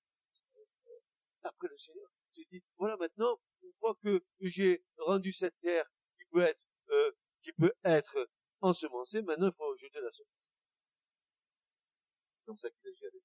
Après 1.43 1.67
le 1.67 1.77
Seigneur 1.77 2.09
te 2.33 2.41
dit, 2.49 2.63
voilà 2.77 2.97
maintenant, 2.97 3.39
une 3.61 3.73
fois 3.73 3.95
que 4.03 4.23
j'ai 4.39 4.83
rendu 4.97 5.31
cette 5.31 5.59
terre 5.59 5.86
qui 6.17 6.25
peut 6.31 6.41
être, 6.41 6.59
euh, 6.89 7.11
qui 7.43 7.53
peut 7.53 7.73
être 7.83 8.27
ensemencée, 8.66 9.22
maintenant 9.22 9.47
il 9.47 9.53
faut 9.53 9.78
jeter 9.78 9.99
la 10.01 10.11
semence. 10.11 10.30
C'est 12.30 12.45
comme 12.45 12.57
ça 12.57 12.70
qu'il 12.70 12.88
a 12.89 12.93
géré. 12.93 13.22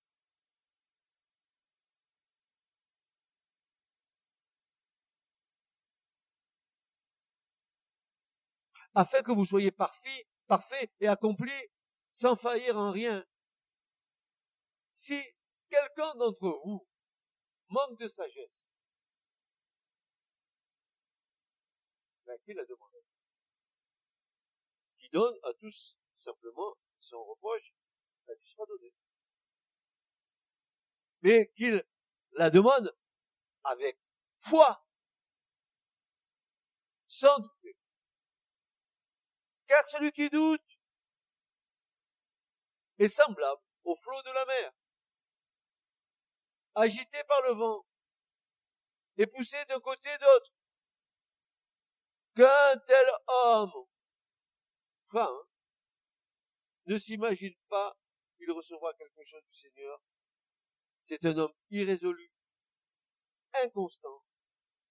afin 8.95 9.22
que 9.22 9.32
vous 9.32 9.47
soyez 9.47 9.70
parfaits, 9.70 10.26
parfaits 10.47 10.91
et 11.01 11.09
accomplis 11.09 11.70
sans 12.12 12.36
faillir 12.36 12.76
en 12.76 12.91
rien. 12.91 13.24
Si 14.95 15.18
quelqu'un 15.68 16.14
d'entre 16.16 16.61
vous 16.64 16.86
manque 17.68 17.99
de 17.99 18.09
sagesse, 18.09 18.51
ben, 22.26 22.36
qui 22.45 22.53
la 22.53 22.64
demande? 22.64 22.89
Donne 25.12 25.36
à 25.42 25.52
tous 25.54 25.96
simplement 26.18 26.76
son 27.00 27.24
reproche, 27.24 27.74
ça 28.26 28.32
lui 28.32 28.46
sera 28.46 28.64
donné. 28.66 28.94
Mais 31.22 31.50
qu'il 31.56 31.84
la 32.32 32.50
demande 32.50 32.96
avec 33.64 33.98
foi, 34.40 34.86
sans 37.06 37.38
douter. 37.38 37.76
Car 39.66 39.86
celui 39.86 40.12
qui 40.12 40.28
doute 40.30 40.78
est 42.98 43.08
semblable 43.08 43.62
au 43.84 43.96
flot 43.96 44.22
de 44.22 44.30
la 44.30 44.46
mer, 44.46 44.72
agité 46.74 47.24
par 47.24 47.40
le 47.42 47.54
vent 47.54 47.86
et 49.16 49.26
poussé 49.26 49.56
d'un 49.66 49.80
côté 49.80 50.08
d'autre. 50.18 50.52
Qu'un 52.36 52.78
tel 52.86 53.11
homme, 53.26 53.86
fin, 55.11 55.30
ne 56.86 56.98
s'imagine 56.98 57.54
pas 57.68 57.96
qu'il 58.36 58.50
recevra 58.50 58.94
quelque 58.94 59.24
chose 59.24 59.44
du 59.44 59.54
Seigneur. 59.54 60.02
C'est 61.02 61.24
un 61.24 61.36
homme 61.36 61.54
irrésolu, 61.70 62.32
inconstant 63.54 64.24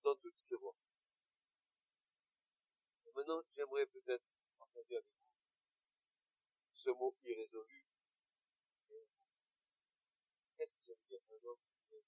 dans 0.04 0.16
toutes 0.16 0.38
ses 0.38 0.56
voies. 0.56 0.76
Maintenant, 3.16 3.42
j'aimerais 3.52 3.86
peut-être 3.88 4.24
partager 4.58 4.96
avec 4.96 5.06
vous 5.06 5.20
ce 6.74 6.90
mot 6.92 7.16
irrésolu. 7.24 7.86
Qu'est-ce 10.56 10.74
que 10.74 10.82
ça 10.82 10.94
veut 10.94 11.08
dire 11.10 11.20
un 11.30 11.48
homme 11.48 11.60
irrésolu? 11.90 12.06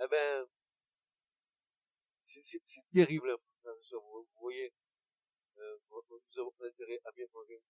Eh 0.00 0.08
ben, 0.08 0.48
c'est 2.22 2.84
terrible, 2.92 3.30
hein, 3.30 3.72
vous, 3.92 4.22
vous 4.22 4.40
voyez, 4.40 4.72
nous 5.58 6.40
avons 6.40 6.54
intérêt 6.60 7.00
à 7.04 7.12
bien 7.12 7.26
manger 7.32 7.62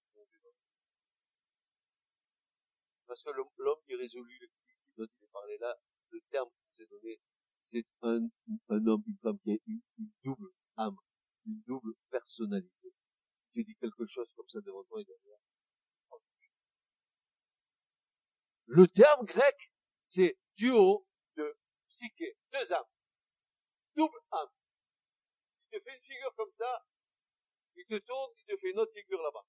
Parce 3.06 3.22
que 3.22 3.30
l'homme 3.30 3.80
irrésolu, 3.88 4.50
dont 4.96 5.06
il 5.46 5.50
est 5.54 5.58
là, 5.58 5.74
le 6.10 6.20
terme 6.30 6.50
qui 6.50 6.64
vous 6.66 6.82
est 6.82 6.86
donné, 6.86 7.20
c'est 7.62 7.86
un, 8.02 8.28
un 8.68 8.86
homme, 8.86 9.02
une 9.06 9.18
femme 9.22 9.38
qui 9.40 9.52
a 9.52 9.56
une, 9.66 9.80
double 10.22 10.50
âme, 10.76 10.96
une 11.46 11.62
double 11.66 11.94
personnalité. 12.10 12.92
Tu 13.52 13.64
dis 13.64 13.76
quelque 13.76 14.06
chose 14.06 14.30
comme 14.36 14.48
ça 14.48 14.60
devant 14.60 14.84
toi 14.84 15.00
et 15.00 15.04
derrière. 15.04 15.38
Le 18.66 18.86
terme 18.86 19.24
grec, 19.24 19.72
c'est 20.02 20.38
duo 20.56 21.06
de 21.36 21.56
psyché, 21.88 22.36
deux 22.52 22.72
âmes, 22.72 22.84
double 23.96 24.18
âme. 24.30 24.50
Il 25.72 25.78
te 25.78 25.84
fait 25.84 25.94
une 25.94 26.02
figure 26.02 26.34
comme 26.36 26.52
ça, 26.52 26.84
il 27.78 27.86
te 27.86 27.98
tourne, 27.98 28.32
il 28.36 28.44
te 28.44 28.56
fait 28.56 28.70
une 28.70 28.78
autre 28.80 28.92
figure 28.92 29.22
là-bas. 29.22 29.44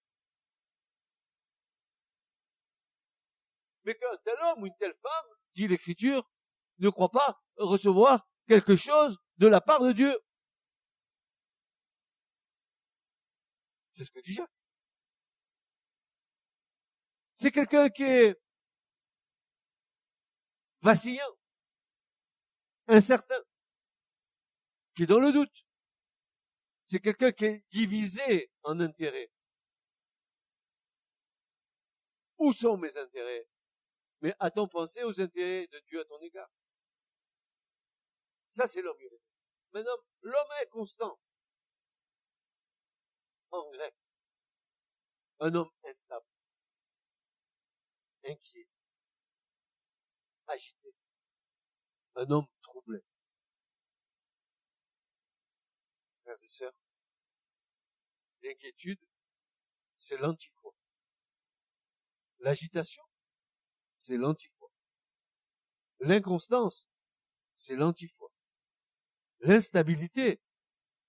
Mais 3.83 3.95
qu'un 3.95 4.17
tel 4.23 4.35
homme 4.43 4.63
ou 4.63 4.67
une 4.67 4.77
telle 4.77 4.95
femme, 5.01 5.25
dit 5.55 5.67
l'Écriture, 5.67 6.29
ne 6.77 6.89
croit 6.89 7.09
pas 7.09 7.41
recevoir 7.57 8.27
quelque 8.47 8.75
chose 8.75 9.17
de 9.37 9.47
la 9.47 9.61
part 9.61 9.81
de 9.81 9.91
Dieu. 9.91 10.17
C'est 13.93 14.05
ce 14.05 14.11
que 14.11 14.19
dit 14.21 14.33
Jacques. 14.33 14.49
C'est 17.33 17.51
quelqu'un 17.51 17.89
qui 17.89 18.03
est 18.03 18.35
vacillant, 20.81 21.35
incertain, 22.87 23.41
qui 24.95 25.03
est 25.03 25.07
dans 25.07 25.19
le 25.19 25.31
doute. 25.31 25.68
C'est 26.89 26.99
quelqu'un 26.99 27.31
qui 27.31 27.45
est 27.45 27.63
divisé 27.69 28.51
en 28.63 28.79
intérêts. 28.79 29.29
Où 32.39 32.51
sont 32.51 32.77
mes 32.77 32.97
intérêts? 32.97 33.47
Mais 34.21 34.33
a-t-on 34.39 34.67
pensé 34.67 35.03
aux 35.03 35.21
intérêts 35.21 35.67
de 35.67 35.79
Dieu 35.81 36.01
à 36.01 36.05
ton 36.05 36.19
égard? 36.19 36.49
Ça, 38.49 38.65
c'est 38.65 38.81
l'homme 38.81 38.97
Maintenant, 39.71 39.97
l'homme 40.21 40.51
est 40.63 40.69
constant. 40.69 41.19
En 43.51 43.69
grec. 43.69 43.93
Un 45.41 45.53
homme 45.53 45.71
instable. 45.83 46.25
Inquiet. 48.25 48.67
Agité. 50.47 50.95
Un 52.15 52.31
homme 52.31 52.47
troublé. 52.63 53.03
Frères 56.23 56.28
l'inquiétude, 58.41 58.99
c'est 59.97 60.17
l'antifoi. 60.17 60.73
L'agitation, 62.39 63.03
c'est 63.95 64.17
l'antifoi. 64.17 64.71
L'inconstance, 65.99 66.87
c'est 67.53 67.75
l'antifoi. 67.75 68.31
L'instabilité, 69.41 70.41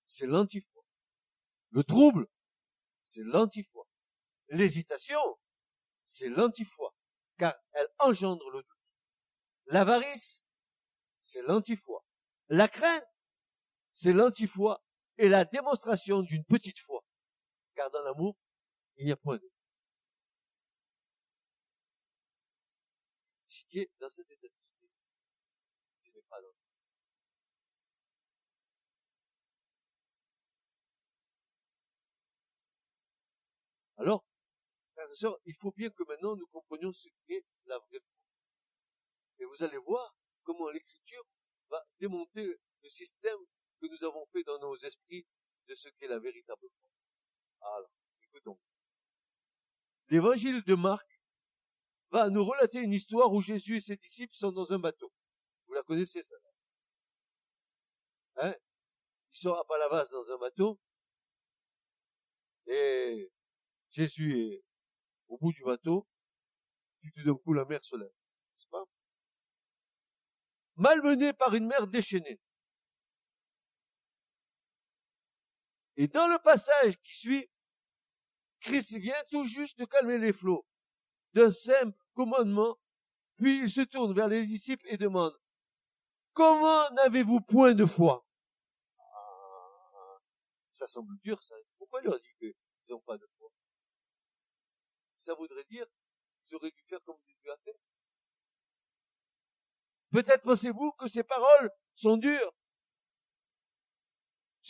c'est 0.05 0.25
l'antifoi. 0.25 0.83
Le 1.69 1.83
trouble, 1.83 2.27
c'est 3.03 3.23
l'antifoi. 3.23 3.87
L'hésitation, 4.49 5.21
c'est 6.03 6.27
l'antifoi, 6.27 6.93
car 7.37 7.55
elle 7.71 7.87
engendre 7.99 8.49
le 8.51 8.61
doute. 8.61 8.77
L'avarice, 9.67 10.45
c'est 11.21 11.41
l'antifoi. 11.43 12.05
La 12.49 12.67
crainte, 12.67 13.07
c'est 13.93 14.11
l'antifoi 14.11 14.83
et 15.21 15.29
la 15.29 15.45
démonstration 15.45 16.23
d'une 16.23 16.43
petite 16.43 16.79
foi. 16.79 17.05
Car 17.75 17.91
dans 17.91 18.01
l'amour, 18.01 18.35
il 18.97 19.05
n'y 19.05 19.11
a 19.11 19.15
point 19.15 19.37
de. 19.37 19.51
Si 23.45 23.67
tu 23.67 23.81
es 23.81 23.91
dans 23.99 24.09
cet 24.09 24.31
état 24.31 24.47
d'esprit, 24.47 24.89
tu 26.01 26.11
n'es 26.11 26.23
pas 26.27 26.41
dans 26.41 26.47
Alors, 33.97 34.25
frères 34.93 35.05
et 35.05 35.15
sœurs, 35.15 35.37
il 35.45 35.53
faut 35.53 35.71
bien 35.71 35.91
que 35.91 36.03
maintenant 36.07 36.35
nous 36.35 36.47
comprenions 36.47 36.91
ce 36.91 37.09
qu'est 37.27 37.45
la 37.65 37.77
vraie 37.77 37.99
foi. 37.99 38.17
Et 39.37 39.45
vous 39.45 39.63
allez 39.63 39.77
voir 39.77 40.15
comment 40.41 40.69
l'écriture 40.71 41.23
va 41.69 41.85
démonter 41.99 42.59
le 42.81 42.89
système 42.89 43.37
nous 43.91 44.03
avons 44.05 44.25
fait 44.27 44.43
dans 44.43 44.59
nos 44.59 44.75
esprits 44.77 45.27
de 45.67 45.75
ce 45.75 45.89
qu'est 45.89 46.07
la 46.07 46.19
véritable 46.19 46.61
foi. 46.61 47.69
Alors, 47.75 47.91
écoutons. 48.23 48.57
L'évangile 50.07 50.63
de 50.63 50.75
Marc 50.75 51.07
va 52.09 52.29
nous 52.29 52.43
relater 52.43 52.79
une 52.79 52.93
histoire 52.93 53.31
où 53.31 53.41
Jésus 53.41 53.77
et 53.77 53.81
ses 53.81 53.97
disciples 53.97 54.33
sont 54.33 54.51
dans 54.51 54.71
un 54.71 54.79
bateau. 54.79 55.11
Vous 55.67 55.73
la 55.73 55.83
connaissez, 55.83 56.23
ça 56.23 56.35
Hein? 58.37 58.55
Ils 59.33 59.37
sont 59.37 59.53
à 59.53 59.63
Palavas 59.65 60.09
dans 60.11 60.31
un 60.31 60.37
bateau. 60.37 60.79
Et 62.67 63.29
Jésus 63.91 64.39
est 64.39 64.63
au 65.27 65.37
bout 65.37 65.51
du 65.51 65.63
bateau. 65.63 66.07
Puis 67.01 67.11
tout 67.11 67.23
d'un 67.23 67.35
coup, 67.35 67.53
la 67.53 67.65
mer 67.65 67.83
se 67.83 67.95
lève. 67.95 68.07
N'est-ce 68.07 68.67
pas? 68.67 68.83
Malmené 70.75 71.33
par 71.33 71.53
une 71.53 71.67
mer 71.67 71.87
déchaînée. 71.87 72.39
Et 76.01 76.07
dans 76.07 76.25
le 76.25 76.39
passage 76.39 76.97
qui 77.03 77.15
suit, 77.15 77.47
Christ 78.59 78.97
vient 78.97 79.23
tout 79.29 79.45
juste 79.45 79.77
de 79.77 79.85
calmer 79.85 80.17
les 80.17 80.33
flots 80.33 80.65
d'un 81.33 81.51
simple 81.51 81.95
commandement, 82.15 82.75
puis 83.37 83.59
il 83.59 83.69
se 83.69 83.81
tourne 83.81 84.11
vers 84.15 84.27
les 84.27 84.47
disciples 84.47 84.87
et 84.87 84.97
demande, 84.97 85.31
comment 86.33 86.89
n'avez-vous 86.93 87.41
point 87.41 87.75
de 87.75 87.85
foi? 87.85 88.25
Ah, 88.97 90.17
Ça 90.71 90.87
semble 90.87 91.15
dur, 91.19 91.37
ça. 91.43 91.53
Pourquoi 91.77 92.01
il 92.01 92.05
leur 92.05 92.19
dit 92.19 92.33
qu'ils 92.39 92.55
n'ont 92.89 93.01
pas 93.01 93.19
de 93.19 93.27
foi? 93.37 93.51
Ça 95.05 95.35
voudrait 95.35 95.65
dire 95.65 95.85
qu'ils 96.47 96.55
auraient 96.55 96.71
dû 96.71 96.81
faire 96.81 97.03
comme 97.03 97.19
Jésus 97.27 97.51
a 97.51 97.57
fait. 97.57 97.79
Peut-être 100.09 100.41
pensez-vous 100.41 100.93
que 100.93 101.07
ces 101.07 101.23
paroles 101.23 101.69
sont 101.93 102.17
dures. 102.17 102.55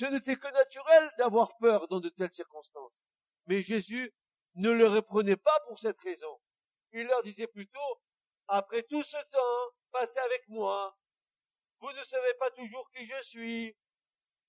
Ce 0.02 0.08
n'était 0.08 0.36
que 0.36 0.48
naturel 0.48 1.12
d'avoir 1.20 1.56
peur 1.58 1.88
dans 1.88 2.00
de 2.00 2.10
telles 2.10 2.32
circonstances. 2.32 3.04
Mais 3.46 3.62
Jésus 3.62 4.12
ne 4.56 4.72
le 4.72 4.88
reprenait 4.88 5.38
pas 5.38 5.60
pour 5.68 5.78
cette 5.78 6.00
raison. 6.00 6.42
Il 6.92 7.06
leur 7.06 7.22
disait 7.22 7.46
plutôt, 7.46 8.02
après 8.48 8.82
tout 8.82 9.04
ce 9.04 9.18
temps 9.30 9.76
passé 9.92 10.18
avec 10.22 10.42
moi, 10.48 10.98
vous 11.82 11.92
ne 11.92 12.04
savez 12.04 12.34
pas 12.40 12.50
toujours 12.50 12.90
qui 12.90 13.06
je 13.06 13.22
suis. 13.22 13.78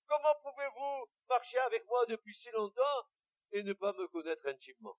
Comment 0.06 0.34
pouvez-vous 0.42 1.04
marcher 1.28 1.58
avec 1.58 1.84
moi 1.84 2.06
depuis 2.06 2.34
si 2.34 2.50
longtemps 2.52 3.02
et 3.50 3.62
ne 3.62 3.74
pas 3.74 3.92
me 3.92 4.08
connaître 4.08 4.48
intimement? 4.48 4.96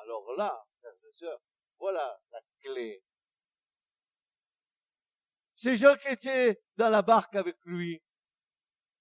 Alors 0.00 0.34
là, 0.36 0.66
frères 0.80 0.92
et 1.08 1.12
sœurs, 1.12 1.40
voilà 1.78 2.20
la 2.32 2.40
clé. 2.62 3.04
Ces 5.54 5.76
gens 5.76 5.94
qui 5.94 6.08
étaient 6.08 6.60
dans 6.74 6.88
la 6.88 7.02
barque 7.02 7.36
avec 7.36 7.58
lui, 7.64 8.02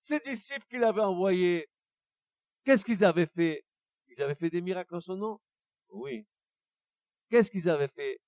ces 0.03 0.19
disciples 0.19 0.65
qu'il 0.67 0.83
avait 0.83 1.01
envoyés, 1.01 1.69
qu'est-ce 2.65 2.83
qu'ils 2.83 3.05
avaient 3.05 3.25
fait? 3.25 3.63
Ils 4.07 4.21
avaient 4.21 4.35
fait 4.35 4.49
des 4.49 4.61
miracles 4.61 4.95
en 4.95 4.99
son 4.99 5.15
nom? 5.15 5.39
Oui. 5.91 6.27
Qu'est-ce 7.29 7.49
qu'ils 7.49 7.69
avaient 7.69 7.87
fait? 7.87 8.19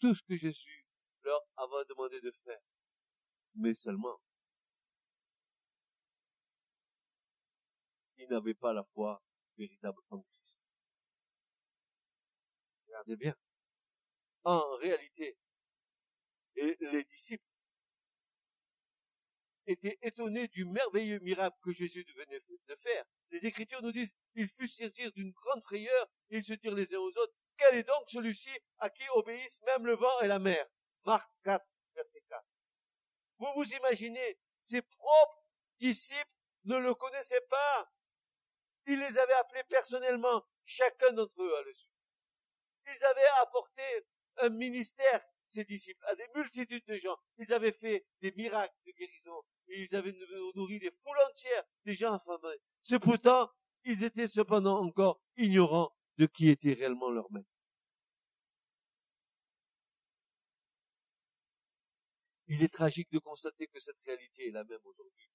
Tout 0.00 0.12
ce 0.12 0.22
que 0.24 0.34
Jésus 0.34 0.84
leur 1.22 1.40
avait 1.56 1.84
demandé 1.88 2.20
de 2.20 2.32
faire. 2.44 2.58
Mais 3.54 3.74
seulement, 3.74 4.20
ils 8.16 8.28
n'avaient 8.28 8.54
pas 8.54 8.72
la 8.72 8.82
foi 8.92 9.22
véritable 9.56 10.00
en 10.10 10.22
Christ. 10.22 10.60
Regardez 12.88 13.16
bien. 13.16 13.36
En 14.42 14.76
réalité, 14.78 15.36
les 16.56 17.04
disciples 17.04 17.49
étaient 19.70 19.98
étonnés 20.02 20.48
du 20.48 20.64
merveilleux 20.64 21.20
miracle 21.20 21.56
que 21.62 21.72
Jésus 21.72 22.04
venait 22.16 22.40
de 22.68 22.76
faire. 22.76 23.04
Les 23.30 23.46
Écritures 23.46 23.82
nous 23.82 23.92
disent, 23.92 24.14
ils 24.34 24.48
furent 24.48 24.68
saisis 24.68 25.12
d'une 25.12 25.30
grande 25.30 25.62
frayeur, 25.62 26.06
et 26.30 26.38
ils 26.38 26.44
se 26.44 26.54
dirent 26.54 26.74
les 26.74 26.94
uns 26.94 26.98
aux 26.98 27.16
autres, 27.16 27.34
quel 27.56 27.74
est 27.76 27.84
donc 27.84 28.08
celui-ci 28.08 28.50
à 28.78 28.90
qui 28.90 29.06
obéissent 29.10 29.60
même 29.62 29.86
le 29.86 29.94
vent 29.94 30.20
et 30.20 30.26
la 30.26 30.38
mer? 30.38 30.66
Marc 31.04 31.30
4, 31.44 31.64
verset 31.94 32.22
4. 32.28 32.44
Vous 33.38 33.52
vous 33.54 33.72
imaginez, 33.74 34.38
ses 34.60 34.82
propres 34.82 35.44
disciples 35.78 36.30
ne 36.64 36.76
le 36.78 36.94
connaissaient 36.94 37.46
pas. 37.48 37.90
Il 38.86 38.98
les 38.98 39.18
avait 39.18 39.34
appelés 39.34 39.64
personnellement. 39.64 40.44
Chacun 40.64 41.12
d'entre 41.12 41.42
eux 41.42 41.56
a 41.56 41.62
le 41.62 41.74
su. 41.74 41.88
Ils 42.86 43.04
avaient 43.04 43.28
apporté 43.40 43.82
un 44.38 44.48
ministère, 44.50 45.24
ces 45.46 45.64
disciples, 45.64 46.04
à 46.06 46.14
des 46.14 46.26
multitudes 46.34 46.84
de 46.86 46.96
gens. 46.96 47.16
Ils 47.38 47.52
avaient 47.52 47.72
fait 47.72 48.06
des 48.20 48.32
miracles 48.32 48.74
de 48.86 48.92
guérison. 48.92 49.42
Ils 49.76 49.94
avaient 49.94 50.14
nourri 50.54 50.78
des 50.78 50.90
foules 51.02 51.18
entières, 51.30 51.64
des 51.84 51.94
gens 51.94 52.12
affamés. 52.12 52.56
Cependant, 52.82 53.50
ils 53.84 54.02
étaient 54.02 54.28
cependant 54.28 54.80
encore 54.80 55.20
ignorants 55.36 55.92
de 56.18 56.26
qui 56.26 56.48
était 56.48 56.72
réellement 56.72 57.10
leur 57.10 57.30
maître. 57.30 57.48
Il 62.48 62.62
est 62.64 62.72
tragique 62.72 63.10
de 63.12 63.20
constater 63.20 63.68
que 63.68 63.78
cette 63.78 64.00
réalité 64.00 64.48
est 64.48 64.50
la 64.50 64.64
même 64.64 64.80
aujourd'hui. 64.84 65.30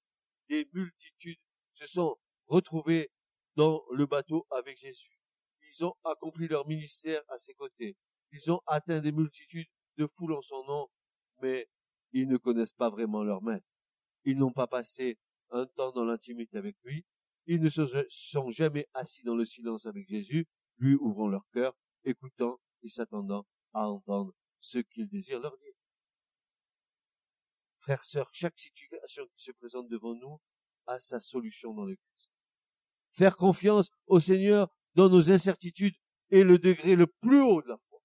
Des 0.48 0.68
multitudes 0.74 1.40
se 1.72 1.86
sont 1.86 2.18
retrouvées 2.46 3.10
dans 3.56 3.82
le 3.90 4.04
bateau 4.04 4.46
avec 4.50 4.78
Jésus. 4.78 5.18
Ils 5.62 5.84
ont 5.84 5.94
accompli 6.04 6.46
leur 6.46 6.66
ministère 6.66 7.22
à 7.28 7.38
ses 7.38 7.54
côtés. 7.54 7.96
Ils 8.32 8.52
ont 8.52 8.60
atteint 8.66 9.00
des 9.00 9.12
multitudes 9.12 9.68
de 9.96 10.06
foules 10.06 10.34
en 10.34 10.42
son 10.42 10.62
nom, 10.64 10.88
mais 11.40 11.68
ils 12.12 12.28
ne 12.28 12.36
connaissent 12.36 12.72
pas 12.72 12.90
vraiment 12.90 13.24
leur 13.24 13.42
maître. 13.42 13.66
Ils 14.26 14.36
n'ont 14.36 14.52
pas 14.52 14.66
passé 14.66 15.18
un 15.50 15.66
temps 15.66 15.92
dans 15.92 16.04
l'intimité 16.04 16.58
avec 16.58 16.76
lui. 16.82 17.06
Ils 17.46 17.62
ne 17.62 17.70
se 17.70 17.86
sont 18.08 18.50
jamais 18.50 18.88
assis 18.92 19.22
dans 19.22 19.36
le 19.36 19.44
silence 19.44 19.86
avec 19.86 20.08
Jésus, 20.08 20.48
lui 20.78 20.96
ouvrant 20.96 21.28
leur 21.28 21.46
cœur, 21.52 21.76
écoutant 22.04 22.60
et 22.82 22.88
s'attendant 22.88 23.46
à 23.72 23.88
entendre 23.88 24.34
ce 24.58 24.80
qu'il 24.80 25.08
désire 25.08 25.38
leur 25.38 25.56
dire. 25.58 25.74
Frères, 27.78 28.04
sœurs, 28.04 28.28
chaque 28.32 28.58
situation 28.58 29.24
qui 29.28 29.44
se 29.44 29.52
présente 29.52 29.88
devant 29.88 30.16
nous 30.16 30.40
a 30.86 30.98
sa 30.98 31.20
solution 31.20 31.72
dans 31.72 31.84
le 31.84 31.94
Christ. 31.94 32.32
Faire 33.12 33.36
confiance 33.36 33.90
au 34.08 34.18
Seigneur 34.18 34.68
dans 34.94 35.08
nos 35.08 35.30
incertitudes 35.30 35.94
est 36.30 36.42
le 36.42 36.58
degré 36.58 36.96
le 36.96 37.06
plus 37.06 37.40
haut 37.40 37.62
de 37.62 37.68
la 37.68 37.78
foi. 37.78 38.02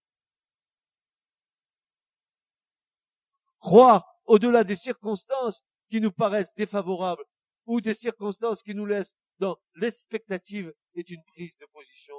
Croire 3.57 4.05
au-delà 4.25 4.63
des 4.63 4.75
circonstances 4.75 5.63
qui 5.91 5.99
nous 5.99 6.11
paraissent 6.11 6.55
défavorables 6.55 7.25
ou 7.65 7.81
des 7.81 7.93
circonstances 7.93 8.63
qui 8.63 8.73
nous 8.73 8.85
laissent 8.85 9.17
dans 9.39 9.57
l'expectative 9.75 10.73
est 10.95 11.09
une 11.09 11.21
prise 11.25 11.57
de 11.57 11.65
position 11.73 12.15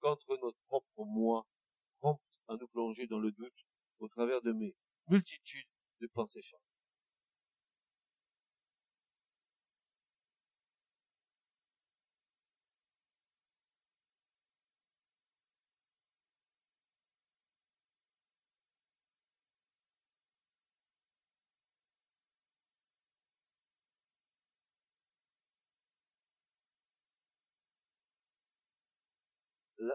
contre 0.00 0.38
notre 0.42 0.58
propre 0.68 1.04
moi, 1.06 1.46
prompte 2.00 2.20
à 2.48 2.56
nous 2.56 2.68
plonger 2.68 3.06
dans 3.06 3.18
le 3.18 3.32
doute 3.32 3.66
au 3.98 4.08
travers 4.08 4.42
de 4.42 4.52
mes 4.52 4.76
multitudes 5.08 5.66
de 6.02 6.06
pensées. 6.08 6.42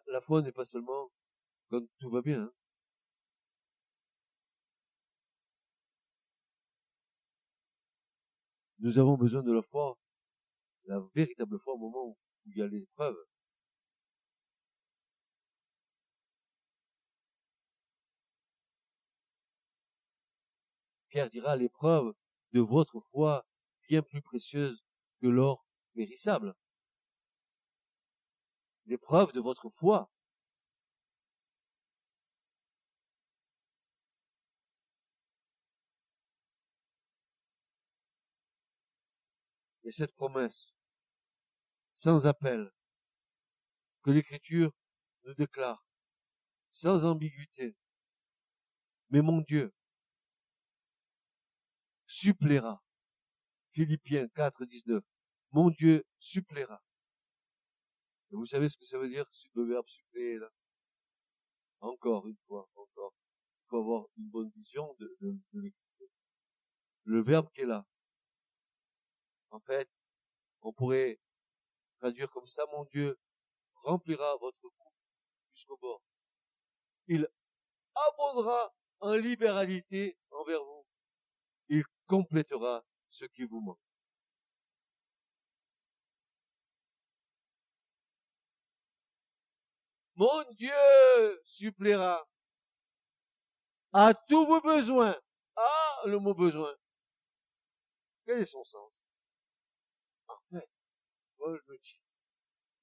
La, 0.08 0.22
foi 0.22 0.42
n'est 0.42 0.52
pas 0.52 0.66
seulement 0.66 1.12
quand 1.70 1.82
tout 2.00 2.10
va 2.10 2.22
bien. 2.22 2.44
Hein. 2.44 2.52
Nous 8.80 8.98
avons 8.98 9.18
besoin 9.18 9.44
de 9.44 9.52
la 9.52 9.62
foi, 9.62 9.98
la 10.86 11.00
véritable 11.14 11.60
foi 11.60 11.74
au 11.74 11.78
moment 11.78 12.06
où 12.08 12.18
il 12.46 12.58
y 12.58 12.62
a 12.62 12.68
l'épreuve. 12.68 13.18
Pierre 21.10 21.30
dira 21.30 21.56
l'épreuve 21.56 22.14
de 22.54 22.62
votre 22.62 23.00
foi 23.12 23.46
bien 23.90 24.02
plus 24.02 24.22
précieuse 24.22 24.84
que 25.22 25.28
l'or 25.28 25.66
périssable 25.94 26.56
l'épreuve 28.90 29.32
de 29.34 29.40
votre 29.40 29.70
foi. 29.70 30.10
Et 39.84 39.92
cette 39.92 40.14
promesse, 40.16 40.74
sans 41.94 42.26
appel, 42.26 42.72
que 44.04 44.12
l'Écriture 44.12 44.72
nous 45.24 45.34
déclare, 45.36 45.86
sans 46.72 47.06
ambiguïté, 47.06 47.76
mais 49.10 49.22
mon 49.22 49.42
Dieu 49.42 49.74
suppléera. 52.08 52.84
Philippiens 53.72 54.28
4, 54.30 54.66
19. 54.66 55.04
Mon 55.52 55.70
Dieu 55.70 56.04
suppléera 56.20 56.82
et 58.32 58.36
vous 58.36 58.46
savez 58.46 58.70
ce 58.70 58.78
que 58.78 58.86
ça 58.86 58.98
veut 59.00 59.10
dire, 59.10 59.26
le 59.54 59.64
verbe 59.64 59.88
suppléer, 59.88 60.38
là? 60.38 60.50
Encore 61.82 62.28
une 62.28 62.38
fois, 62.48 62.70
encore. 62.76 63.14
Il 63.64 63.70
faut 63.70 63.78
avoir 63.78 64.06
une 64.18 64.30
bonne 64.30 64.52
vision 64.56 64.96
de, 65.00 65.18
de, 65.22 65.60
l'écriture. 65.62 66.08
Le 67.04 67.22
verbe 67.22 67.50
qui 67.54 67.62
est 67.62 67.66
là. 67.66 67.86
En 69.52 69.60
fait, 69.60 69.90
on 70.62 70.74
pourrait 70.74 71.20
traduire 72.00 72.30
comme 72.32 72.46
ça, 72.46 72.66
mon 72.72 72.84
Dieu 72.86 73.18
remplira 73.84 74.36
votre 74.38 74.60
coupe 74.62 74.94
jusqu'au 75.52 75.78
bord. 75.78 76.04
Il 77.08 77.28
abondera 77.96 78.74
en 79.00 79.14
libéralité 79.14 80.18
envers 80.32 80.64
vous. 80.64 80.86
Il 81.70 81.84
complétera 82.06 82.86
ce 83.10 83.26
qui 83.26 83.46
vous 83.46 83.62
manque. 83.62 83.89
Mon 90.20 90.44
Dieu 90.52 91.42
suppléera 91.46 92.30
à 93.94 94.14
tous 94.14 94.46
vos 94.46 94.60
besoins. 94.60 95.18
Ah, 95.56 96.02
le 96.06 96.20
mot 96.20 96.34
besoin. 96.34 96.76
Quel 98.26 98.42
est 98.42 98.46
son 98.46 98.64
sens? 98.66 99.00
En 100.28 100.38
fait, 100.52 100.70
Paul 101.38 101.64
me 101.68 101.78
dit, 101.78 102.02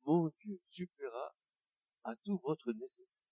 mon 0.04 0.32
Dieu 0.40 0.58
suppléera 0.70 1.36
à 2.04 2.16
tout 2.24 2.40
votre 2.42 2.72
nécessaire. 2.72 3.28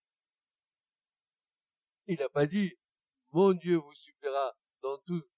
Il 2.07 2.19
n'a 2.19 2.29
pas 2.29 2.47
dit, 2.47 2.79
mon 3.31 3.55
Dieu 3.55 3.77
vous 3.79 3.95
suppléera 3.95 4.55
dans 4.83 4.99
toutes 4.99 5.31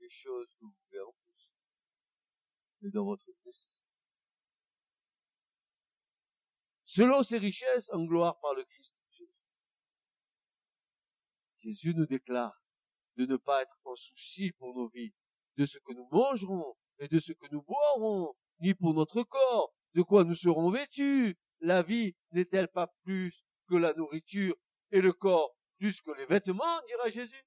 les 0.00 0.10
choses 0.10 0.54
que 0.56 0.66
vous 0.66 0.76
voulez 0.86 1.00
en 1.00 1.12
plus, 1.12 1.50
mais 2.82 2.90
dans 2.90 3.06
votre 3.06 3.24
nécessaire 3.46 3.85
selon 6.96 7.22
ses 7.22 7.36
richesses 7.36 7.90
en 7.92 8.04
gloire 8.04 8.38
par 8.40 8.54
le 8.54 8.64
Christ 8.64 8.90
Jésus. 9.10 9.30
Jésus 11.58 11.94
nous 11.94 12.06
déclare 12.06 12.58
de 13.16 13.26
ne 13.26 13.36
pas 13.36 13.62
être 13.62 13.78
en 13.84 13.94
souci 13.94 14.52
pour 14.52 14.74
nos 14.74 14.88
vies, 14.88 15.12
de 15.58 15.66
ce 15.66 15.78
que 15.78 15.92
nous 15.92 16.08
mangerons 16.10 16.74
et 16.98 17.08
de 17.08 17.18
ce 17.18 17.34
que 17.34 17.46
nous 17.52 17.60
boirons, 17.62 18.34
ni 18.60 18.72
pour 18.72 18.94
notre 18.94 19.24
corps, 19.24 19.74
de 19.94 20.00
quoi 20.00 20.24
nous 20.24 20.34
serons 20.34 20.70
vêtus. 20.70 21.36
La 21.60 21.82
vie 21.82 22.16
n'est-elle 22.30 22.68
pas 22.68 22.86
plus 23.02 23.44
que 23.68 23.74
la 23.74 23.92
nourriture 23.92 24.56
et 24.90 25.02
le 25.02 25.12
corps 25.12 25.54
plus 25.76 26.00
que 26.00 26.12
les 26.12 26.24
vêtements, 26.24 26.80
dira 26.86 27.10
Jésus. 27.10 27.44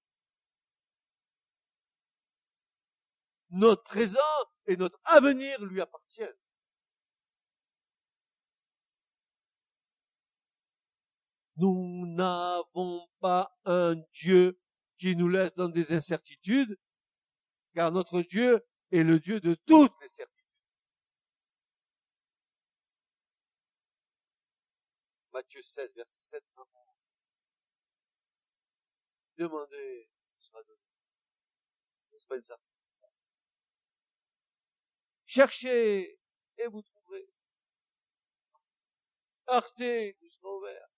Notre 3.50 3.82
présent 3.82 4.20
et 4.68 4.78
notre 4.78 5.00
avenir 5.06 5.66
lui 5.66 5.82
appartiennent. 5.82 6.38
Nous 11.60 12.05
n'avons 12.07 13.05
pas 13.20 13.53
un 13.66 13.95
Dieu 14.14 14.57
qui 14.97 15.16
nous 15.16 15.28
laisse 15.28 15.55
dans 15.55 15.68
des 15.68 15.91
incertitudes, 15.91 16.80
car 17.74 17.91
notre 17.91 18.22
Dieu 18.22 18.66
est 18.91 19.03
le 19.03 19.20
Dieu 19.20 19.41
de 19.41 19.55
toutes 19.55 19.91
les 20.01 20.07
certitudes. 20.07 20.39
Matthieu 25.34 25.62
7, 25.62 25.93
verset 25.95 26.20
7 26.20 26.43
Demandez, 29.38 30.10
sera 30.38 30.64
donné. 30.64 30.80
N'est-ce 32.12 32.28
pas 32.28 32.36
une 32.36 32.43
Cherchez 35.26 36.20
et 36.57 36.68
vous 36.68 36.82
trouverez. 36.82 37.30
Heurtez, 39.47 40.18
vous 40.20 40.30
serez 40.30 40.47
ouvert. 40.47 40.89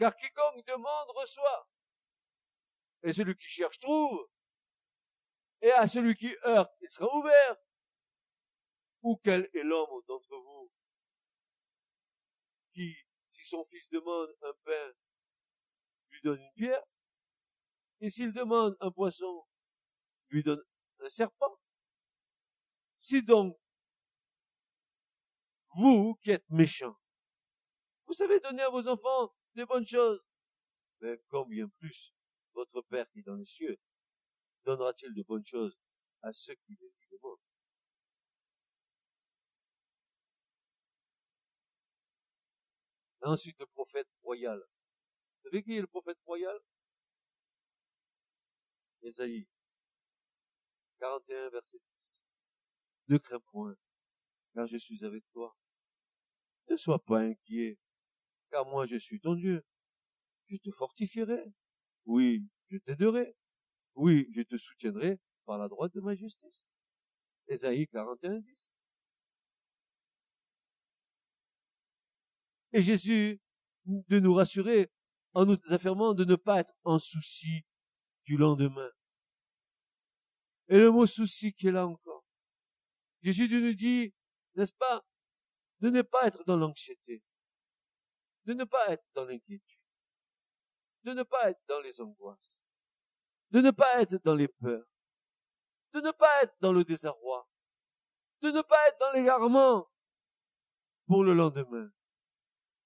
Car 0.00 0.16
quiconque 0.16 0.64
demande 0.66 1.10
reçoit. 1.14 1.68
Et 3.02 3.12
celui 3.12 3.36
qui 3.36 3.48
cherche 3.48 3.78
trouve. 3.78 4.26
Et 5.60 5.70
à 5.72 5.86
celui 5.86 6.16
qui 6.16 6.34
heurte, 6.46 6.72
il 6.80 6.88
sera 6.88 7.14
ouvert. 7.14 7.56
Ou 9.02 9.20
quel 9.22 9.50
est 9.52 9.62
l'homme 9.62 10.02
d'entre 10.08 10.34
vous 10.38 10.72
qui, 12.72 12.96
si 13.28 13.44
son 13.44 13.62
fils 13.64 13.90
demande 13.90 14.34
un 14.40 14.54
pain, 14.64 14.92
lui 16.08 16.22
donne 16.22 16.40
une 16.40 16.52
pierre? 16.54 16.82
Et 18.00 18.08
s'il 18.08 18.32
demande 18.32 18.78
un 18.80 18.90
poisson, 18.90 19.46
lui 20.30 20.42
donne 20.42 20.64
un 21.00 21.10
serpent? 21.10 21.60
Si 22.96 23.22
donc, 23.22 23.54
vous 25.74 26.14
qui 26.22 26.30
êtes 26.30 26.48
méchants, 26.48 26.98
vous 28.06 28.14
savez 28.14 28.40
donner 28.40 28.62
à 28.62 28.70
vos 28.70 28.88
enfants 28.88 29.34
des 29.54 29.66
bonnes 29.66 29.86
choses, 29.86 30.24
mais 31.00 31.20
combien 31.28 31.68
plus 31.68 32.14
votre 32.54 32.82
Père 32.82 33.08
qui 33.10 33.20
est 33.20 33.22
dans 33.22 33.36
les 33.36 33.44
cieux 33.44 33.78
donnera-t-il 34.64 35.14
de 35.14 35.22
bonnes 35.22 35.44
choses 35.44 35.78
à 36.22 36.32
ceux 36.32 36.54
qui 36.54 36.76
les 36.76 36.88
lui 36.88 37.08
demandent 37.10 37.38
Ensuite, 43.22 43.58
le 43.58 43.66
prophète 43.66 44.08
royal. 44.22 44.58
Vous 44.58 45.50
savez 45.50 45.62
qui 45.62 45.76
est 45.76 45.80
le 45.80 45.86
prophète 45.86 46.18
royal? 46.24 46.58
Ésaïe 49.02 49.46
41, 50.98 51.50
verset 51.50 51.78
10. 51.98 52.22
Ne 53.08 53.18
crains 53.18 53.40
point, 53.40 53.76
car 54.54 54.66
je 54.66 54.76
suis 54.76 55.04
avec 55.04 55.24
toi. 55.32 55.56
Ne 56.68 56.76
sois 56.76 57.02
pas 57.02 57.20
inquiet, 57.20 57.78
car 58.50 58.66
moi 58.66 58.86
je 58.86 58.96
suis 58.96 59.20
ton 59.20 59.34
Dieu. 59.34 59.64
Je 60.46 60.56
te 60.56 60.70
fortifierai. 60.70 61.44
Oui, 62.06 62.44
je 62.68 62.78
t'aiderai. 62.78 63.34
Oui, 63.94 64.26
je 64.30 64.42
te 64.42 64.56
soutiendrai 64.56 65.18
par 65.44 65.58
la 65.58 65.68
droite 65.68 65.94
de 65.94 66.00
ma 66.00 66.14
justice. 66.14 66.68
Ésaïe 67.48 67.86
41, 67.88 68.38
10. 68.40 68.74
Et 72.72 72.82
Jésus 72.82 73.40
de 73.86 74.20
nous 74.20 74.34
rassurer 74.34 74.90
en 75.34 75.44
nous 75.44 75.58
affirmant 75.70 76.14
de 76.14 76.24
ne 76.24 76.36
pas 76.36 76.60
être 76.60 76.72
en 76.84 76.98
souci 76.98 77.64
du 78.24 78.36
lendemain. 78.36 78.90
Et 80.68 80.78
le 80.78 80.90
mot 80.90 81.06
souci 81.06 81.52
qui 81.52 81.66
est 81.66 81.72
là 81.72 81.86
encore. 81.86 82.24
Jésus 83.22 83.48
nous 83.48 83.74
dit, 83.74 84.14
n'est-ce 84.54 84.72
pas, 84.72 85.04
de 85.80 85.90
ne 85.90 86.02
pas 86.02 86.26
être 86.26 86.44
dans 86.44 86.56
l'anxiété, 86.56 87.22
de 88.44 88.54
ne 88.54 88.64
pas 88.64 88.88
être 88.88 89.04
dans 89.14 89.24
l'inquiétude, 89.24 89.80
de 91.04 91.12
ne 91.12 91.22
pas 91.22 91.50
être 91.50 91.60
dans 91.68 91.80
les 91.80 92.00
angoisses, 92.00 92.62
de 93.50 93.60
ne 93.60 93.70
pas 93.70 94.00
être 94.00 94.16
dans 94.24 94.34
les 94.34 94.48
peurs, 94.48 94.86
de 95.92 96.00
ne 96.00 96.10
pas 96.10 96.42
être 96.42 96.54
dans 96.60 96.72
le 96.72 96.84
désarroi, 96.84 97.48
de 98.42 98.50
ne 98.50 98.62
pas 98.62 98.88
être 98.88 98.98
dans 98.98 99.12
l'égarement 99.12 99.90
pour 101.06 101.24
le 101.24 101.34
lendemain. 101.34 101.90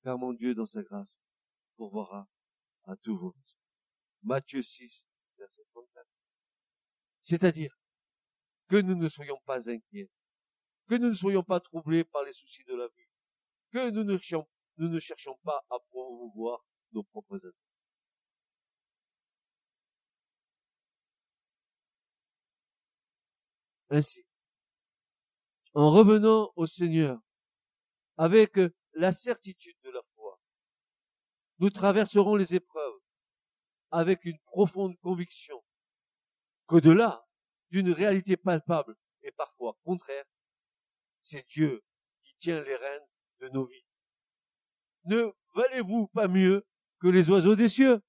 Car 0.02 0.18
mon 0.18 0.32
Dieu, 0.32 0.54
dans 0.54 0.66
sa 0.66 0.82
grâce, 0.82 1.20
pourvoira 1.76 2.28
à 2.84 2.96
tous 2.96 3.16
vos. 3.16 3.34
Matthieu 4.22 4.62
6, 4.62 5.06
verset 5.38 5.64
34. 5.72 6.06
C'est-à-dire 7.20 7.78
que 8.68 8.76
nous 8.76 8.94
ne 8.94 9.08
soyons 9.08 9.38
pas 9.44 9.68
inquiets, 9.68 10.10
que 10.88 10.94
nous 10.94 11.08
ne 11.08 11.14
soyons 11.14 11.42
pas 11.42 11.60
troublés 11.60 12.04
par 12.04 12.22
les 12.24 12.32
soucis 12.32 12.64
de 12.64 12.74
la 12.74 12.88
vie, 12.88 13.08
que 13.70 13.90
nous 13.90 14.04
ne 14.04 14.16
cherchions, 14.18 14.48
nous 14.76 14.88
ne 14.88 14.98
cherchions 14.98 15.38
pas 15.44 15.64
à 15.70 15.78
promouvoir 15.90 16.64
nos 16.92 17.02
propres 17.02 17.36
intérêts. 17.36 17.54
Ainsi, 23.90 24.24
en 25.74 25.90
revenant 25.90 26.52
au 26.56 26.66
Seigneur 26.66 27.20
avec 28.16 28.58
la 28.94 29.12
certitude 29.12 29.76
de 29.82 29.90
la 29.90 30.02
foi, 30.14 30.40
nous 31.58 31.70
traverserons 31.70 32.36
les 32.36 32.54
épreuves 32.54 33.00
avec 33.90 34.24
une 34.24 34.38
profonde 34.46 34.98
conviction 35.00 35.62
qu'au-delà 36.66 37.26
d'une 37.70 37.92
réalité 37.92 38.36
palpable 38.36 38.96
et 39.22 39.32
parfois 39.32 39.76
contraire, 39.84 40.24
c'est 41.20 41.46
Dieu 41.48 41.82
qui 42.22 42.34
tient 42.36 42.62
les 42.62 42.76
rênes 42.76 43.06
de 43.40 43.48
nos 43.48 43.66
vies. 43.66 43.83
Ne 45.04 45.32
valez-vous 45.54 46.08
pas 46.08 46.28
mieux 46.28 46.66
que 47.00 47.08
les 47.08 47.28
oiseaux 47.30 47.54
des 47.54 47.68
cieux? 47.68 48.00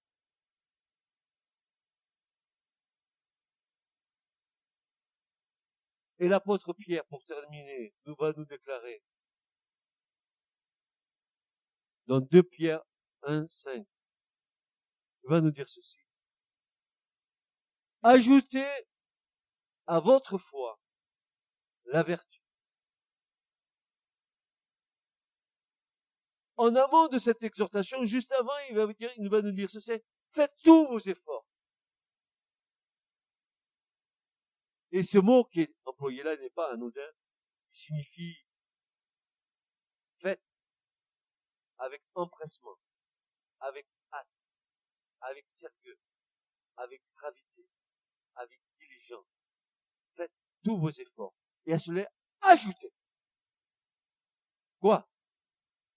Et 6.20 6.30
l'apôtre 6.30 6.74
Pierre, 6.74 7.06
pour 7.06 7.26
terminer, 7.26 7.94
nous 8.06 8.16
va 8.16 8.32
nous 8.38 8.46
déclarer 8.46 9.04
dans 12.08 12.22
2 12.22 12.44
Pierre 12.44 12.82
1, 13.24 13.48
5, 13.48 13.86
il 15.24 15.30
va 15.30 15.42
nous 15.42 15.52
dire 15.52 15.68
ceci. 15.68 16.00
Ajoutez 18.04 18.68
à 19.88 20.00
votre 20.00 20.38
foi 20.38 20.80
la 21.86 22.04
vertu. 22.04 22.45
En 26.58 26.74
amont 26.76 27.08
de 27.08 27.20
cette 27.20 27.44
exhortation, 27.44 28.04
juste 28.06 28.32
avant, 28.32 28.58
il 28.70 28.76
va, 29.30 29.42
nous 29.42 29.52
dire 29.52 29.70
ceci. 29.70 29.92
Faites 30.30 30.54
tous 30.64 30.88
vos 30.88 31.00
efforts. 31.00 31.46
Et 34.92 35.04
ce 35.04 35.18
mot 35.18 35.44
qui 35.46 35.62
est 35.62 35.76
employé 35.86 36.24
là 36.24 36.38
n'est 36.38 36.50
pas 36.50 36.72
anodin. 36.72 37.10
Il 37.74 37.78
signifie 37.78 38.38
faites 40.20 40.42
avec 41.78 42.02
empressement, 42.14 42.78
avec 43.60 43.86
hâte, 44.14 44.28
avec 45.20 45.44
sérieux, 45.50 46.00
avec 46.78 47.02
gravité, 47.18 47.68
avec 48.36 48.62
diligence. 48.80 49.28
Faites 50.16 50.32
tous 50.64 50.78
vos 50.78 50.92
efforts. 50.92 51.36
Et 51.66 51.74
à 51.74 51.80
cela, 51.80 52.10
ajoutez. 52.42 52.94
Quoi? 54.80 55.10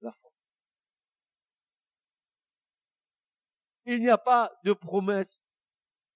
La 0.01 0.11
foi. 0.11 0.33
Il 3.91 4.03
n'y 4.03 4.11
a 4.11 4.19
pas 4.19 4.55
de 4.65 4.75
promesse 4.75 5.43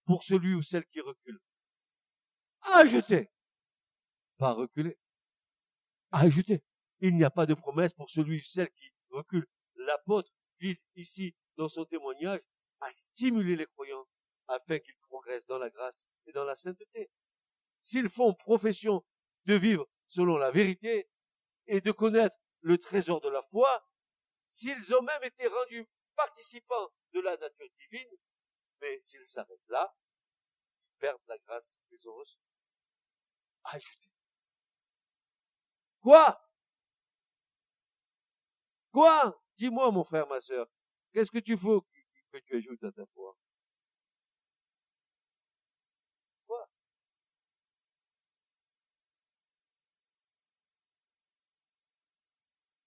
pour 0.05 0.25
celui 0.25 0.55
ou 0.55 0.61
celle 0.61 0.85
qui 0.89 1.01
recule. 1.01 1.41
Ajoutez. 2.75 3.31
Pas 4.37 4.53
reculer. 4.53 4.99
Ajoutez. 6.11 6.63
Il 7.01 7.17
n'y 7.17 7.25
a 7.25 7.31
pas 7.31 7.47
de 7.47 7.55
promesse 7.55 7.95
pour 7.95 8.11
celui 8.11 8.41
ou 8.41 8.45
celle 8.45 8.71
qui 8.73 8.93
recule. 9.09 9.47
L'apôtre 9.77 10.31
vise 10.61 10.85
ici, 10.97 11.35
dans 11.57 11.71
son 11.71 11.87
témoignage, 11.87 12.43
à 12.83 12.91
stimuler 12.91 13.57
les 13.57 13.67
croyants 13.67 14.07
afin 14.49 14.79
qu'ils 14.79 14.99
progressent 15.09 15.47
dans 15.47 15.57
la 15.57 15.71
grâce 15.71 16.07
et 16.27 16.33
dans 16.33 16.45
la 16.45 16.55
sainteté. 16.55 17.11
S'ils 17.81 18.11
font 18.11 18.35
profession 18.35 19.03
de 19.47 19.55
vivre 19.55 19.89
selon 20.09 20.37
la 20.37 20.51
vérité 20.51 21.09
et 21.69 21.81
de 21.81 21.91
connaître 21.91 22.37
le 22.61 22.77
trésor 22.77 23.23
de 23.23 23.31
la 23.31 23.41
foi, 23.41 23.83
s'ils 24.51 24.95
ont 24.95 25.03
même 25.03 25.25
été 25.25 25.47
rendus 25.47 25.89
participants 26.23 26.93
de 27.13 27.21
la 27.21 27.37
nature 27.37 27.69
divine, 27.79 28.17
mais 28.81 29.01
s'ils 29.01 29.27
s'arrêtent 29.27 29.69
là, 29.69 29.93
ils 30.87 30.95
perdent 30.99 31.27
la 31.27 31.39
grâce 31.39 31.79
qu'ils 31.89 32.09
ont 32.09 32.15
reçue. 32.15 32.39
Ajoutez. 33.65 34.09
Quoi? 36.01 36.41
Quoi? 38.93 39.43
Dis-moi, 39.57 39.91
mon 39.91 40.05
frère, 40.05 40.27
ma 40.29 40.41
sœur, 40.41 40.67
qu'est-ce 41.13 41.31
que 41.31 41.39
tu 41.39 41.57
faut 41.57 41.83
que 42.33 42.39
tu 42.39 42.57
ajoutes 42.57 42.85
à 42.85 42.93
ta 42.93 43.05
foi? 43.07 43.37
Quoi? 46.47 46.69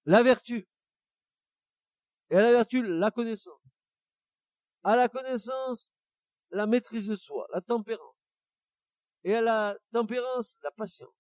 La 0.06 0.24
vertu. 0.24 0.68
Et 2.30 2.36
à 2.38 2.42
la 2.42 2.52
vertu, 2.52 2.84
la 2.84 3.12
connaissance. 3.12 3.62
À 4.84 4.96
la 4.96 5.10
connaissance, 5.10 5.92
la 6.52 6.66
maîtrise 6.68 7.08
de 7.08 7.16
soi, 7.16 7.48
la 7.54 7.62
tempérance. 7.62 8.16
Et 9.24 9.36
à 9.36 9.42
la 9.42 9.78
tempérance, 9.92 10.58
la 10.64 10.72
patience. 10.72 11.16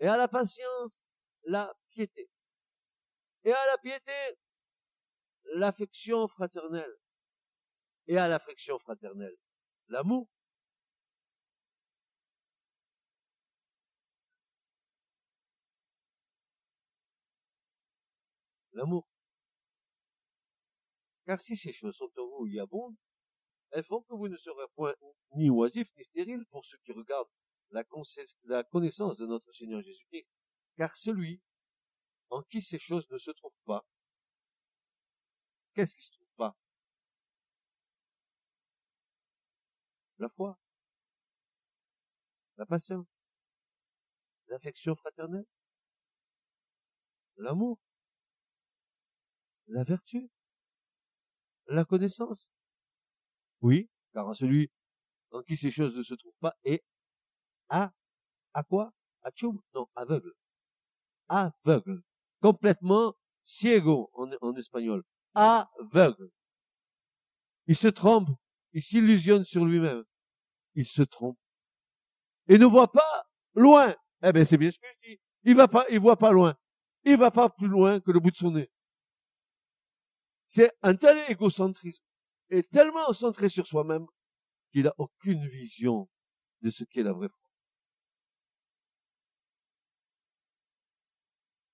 Et 0.00 0.08
à 0.08 0.16
la 0.16 0.28
patience, 0.28 1.02
la 1.44 1.74
piété. 1.90 2.30
Et 3.44 3.52
à 3.52 3.66
la 3.66 3.78
piété, 3.78 4.12
l'affection 5.54 6.28
fraternelle. 6.28 6.94
Et 8.06 8.18
à 8.18 8.28
l'affection 8.28 8.78
fraternelle, 8.78 9.36
l'amour. 9.88 10.28
L'amour. 18.72 19.06
Car 21.26 21.40
si 21.40 21.56
ces 21.56 21.72
choses 21.72 21.96
sont 21.96 22.10
en 22.18 22.28
vous 22.38 22.46
y 22.46 22.60
abondent, 22.60 22.96
elles 23.70 23.84
font 23.84 24.02
que 24.02 24.14
vous 24.14 24.28
ne 24.28 24.36
serez 24.36 24.66
point 24.74 24.94
ni 25.34 25.50
oisif 25.50 25.88
ni 25.96 26.04
stérile 26.04 26.46
pour 26.46 26.64
ceux 26.64 26.78
qui 26.78 26.92
regardent 26.92 27.28
la, 27.70 27.84
connaissance 28.64 29.18
de 29.18 29.26
notre 29.26 29.52
Seigneur 29.52 29.82
Jésus-Christ. 29.82 30.28
Car 30.76 30.96
celui 30.96 31.42
en 32.30 32.42
qui 32.42 32.62
ces 32.62 32.78
choses 32.78 33.10
ne 33.10 33.18
se 33.18 33.32
trouvent 33.32 33.52
pas, 33.64 33.84
qu'est-ce 35.74 35.94
qui 35.94 36.02
se 36.02 36.12
trouve 36.12 36.30
pas? 36.36 36.56
La 40.18 40.28
foi, 40.28 40.58
la 42.56 42.66
patience, 42.66 43.06
l'affection 44.46 44.94
fraternelle, 44.94 45.46
l'amour, 47.36 47.78
la 49.66 49.82
vertu, 49.82 50.30
la 51.68 51.84
connaissance. 51.84 52.50
Oui, 53.60 53.88
car 54.12 54.34
celui 54.34 54.70
en 55.30 55.42
qui 55.42 55.56
ces 55.56 55.70
choses 55.70 55.96
ne 55.96 56.02
se 56.02 56.14
trouvent 56.14 56.38
pas 56.40 56.54
est 56.64 56.84
à, 57.68 57.92
à 58.54 58.62
quoi? 58.62 58.92
À 59.22 59.30
tchoum? 59.30 59.60
Non, 59.74 59.88
aveugle. 59.94 60.32
Aveugle. 61.28 62.02
Complètement 62.40 63.14
ciego 63.42 64.10
en, 64.12 64.30
en 64.40 64.54
espagnol. 64.54 65.02
Aveugle. 65.34 66.30
Il 67.66 67.76
se 67.76 67.88
trompe. 67.88 68.28
Il 68.72 68.82
s'illusionne 68.82 69.44
sur 69.44 69.64
lui-même. 69.64 70.04
Il 70.74 70.84
se 70.84 71.02
trompe. 71.02 71.38
Et 72.48 72.58
ne 72.58 72.66
voit 72.66 72.92
pas 72.92 73.24
loin. 73.54 73.94
Eh 74.22 74.32
ben, 74.32 74.44
c'est 74.44 74.58
bien 74.58 74.70
ce 74.70 74.78
que 74.78 74.86
je 75.02 75.10
dis. 75.10 75.20
Il 75.42 75.56
va 75.56 75.66
pas, 75.66 75.86
il 75.90 75.98
voit 75.98 76.16
pas 76.16 76.30
loin. 76.30 76.54
Il 77.04 77.16
va 77.16 77.30
pas 77.30 77.48
plus 77.48 77.68
loin 77.68 78.00
que 78.00 78.10
le 78.10 78.20
bout 78.20 78.30
de 78.30 78.36
son 78.36 78.52
nez. 78.52 78.70
C'est 80.46 80.72
un 80.82 80.94
tel 80.94 81.18
égocentrisme 81.30 82.04
et 82.50 82.62
tellement 82.62 83.12
centré 83.12 83.48
sur 83.48 83.66
soi-même 83.66 84.06
qu'il 84.70 84.84
n'a 84.84 84.94
aucune 84.98 85.46
vision 85.48 86.08
de 86.62 86.70
ce 86.70 86.84
qu'est 86.84 87.02
la 87.02 87.12
vraie 87.12 87.28
foi. 87.28 87.50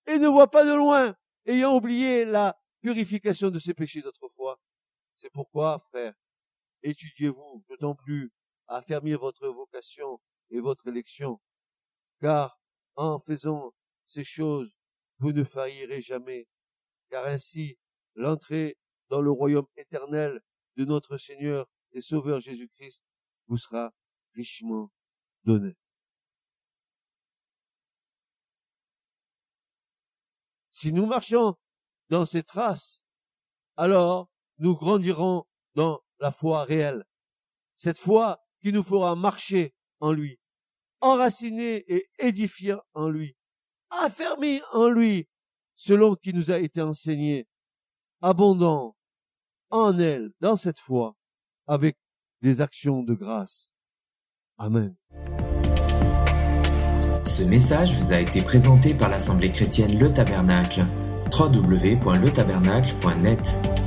Et 0.07 0.19
ne 0.19 0.29
voit 0.29 0.51
pas 0.51 0.65
de 0.65 0.73
loin, 0.75 1.15
ayant 1.47 1.77
oublié 1.77 2.25
la 2.25 2.59
purification 2.81 3.51
de 3.51 3.59
ses 3.59 3.75
péchés 3.75 4.03
d'autrefois. 4.03 4.61
C'est 5.15 5.31
pourquoi, 5.31 5.79
frère, 5.79 6.15
étudiez-vous 6.83 7.65
d'autant 7.69 7.95
plus 7.95 8.33
à 8.67 8.77
affermir 8.79 9.21
votre 9.21 9.49
vocation 9.49 10.21
et 10.51 10.61
votre 10.61 10.89
élection, 10.89 11.41
car 12.21 12.59
en 12.97 13.19
faisant 13.21 13.73
ces 14.05 14.25
choses, 14.25 14.73
vous 15.19 15.33
ne 15.33 15.45
faillirez 15.45 16.01
jamais, 16.01 16.49
car 17.09 17.27
ainsi 17.27 17.79
l'entrée 18.15 18.77
dans 19.09 19.21
le 19.21 19.31
royaume 19.31 19.67
éternel 19.77 20.41
de 20.77 20.85
notre 20.85 21.17
Seigneur 21.17 21.69
et 21.93 22.01
Sauveur 22.01 22.41
Jésus-Christ 22.41 23.05
vous 23.47 23.59
sera 23.59 23.93
richement 24.35 24.91
donnée. 25.45 25.77
Si 30.71 30.93
nous 30.93 31.07
marchons 31.07 31.57
dans 32.09 32.25
ces 32.25 32.43
traces, 32.43 33.05
alors 33.77 34.31
nous 34.59 34.75
grandirons 34.75 35.45
dans 35.75 36.03
la 36.19 36.33
foi 36.33 36.65
réelle. 36.65 37.05
Cette 37.77 37.99
foi 37.99 38.43
qui 38.63 38.73
nous 38.73 38.83
fera 38.83 39.15
marcher 39.15 39.75
en 40.01 40.13
lui, 40.13 40.41
enraciné 41.01 41.85
et 41.93 42.09
édifié 42.19 42.77
en 42.95 43.09
lui, 43.09 43.37
affermi 43.91 44.61
en 44.73 44.89
lui, 44.89 45.29
selon 45.77 46.15
qui 46.17 46.33
nous 46.33 46.51
a 46.51 46.59
été 46.59 46.81
enseigné, 46.81 47.47
abondant 48.23 48.97
en 49.71 49.99
elle, 49.99 50.31
dans 50.41 50.57
cette 50.57 50.79
foi, 50.79 51.17
avec 51.67 51.97
des 52.41 52.61
actions 52.61 53.03
de 53.03 53.15
grâce. 53.15 53.73
Amen. 54.59 54.95
Ce 57.25 57.43
message 57.43 57.99
vous 57.99 58.13
a 58.13 58.21
été 58.21 58.43
présenté 58.43 58.95
par 58.95 59.09
l'Assemblée 59.09 59.51
chrétienne 59.51 59.99
Le 59.99 60.13
Tabernacle. 60.13 60.85
www.letabernacle.net 61.33 63.82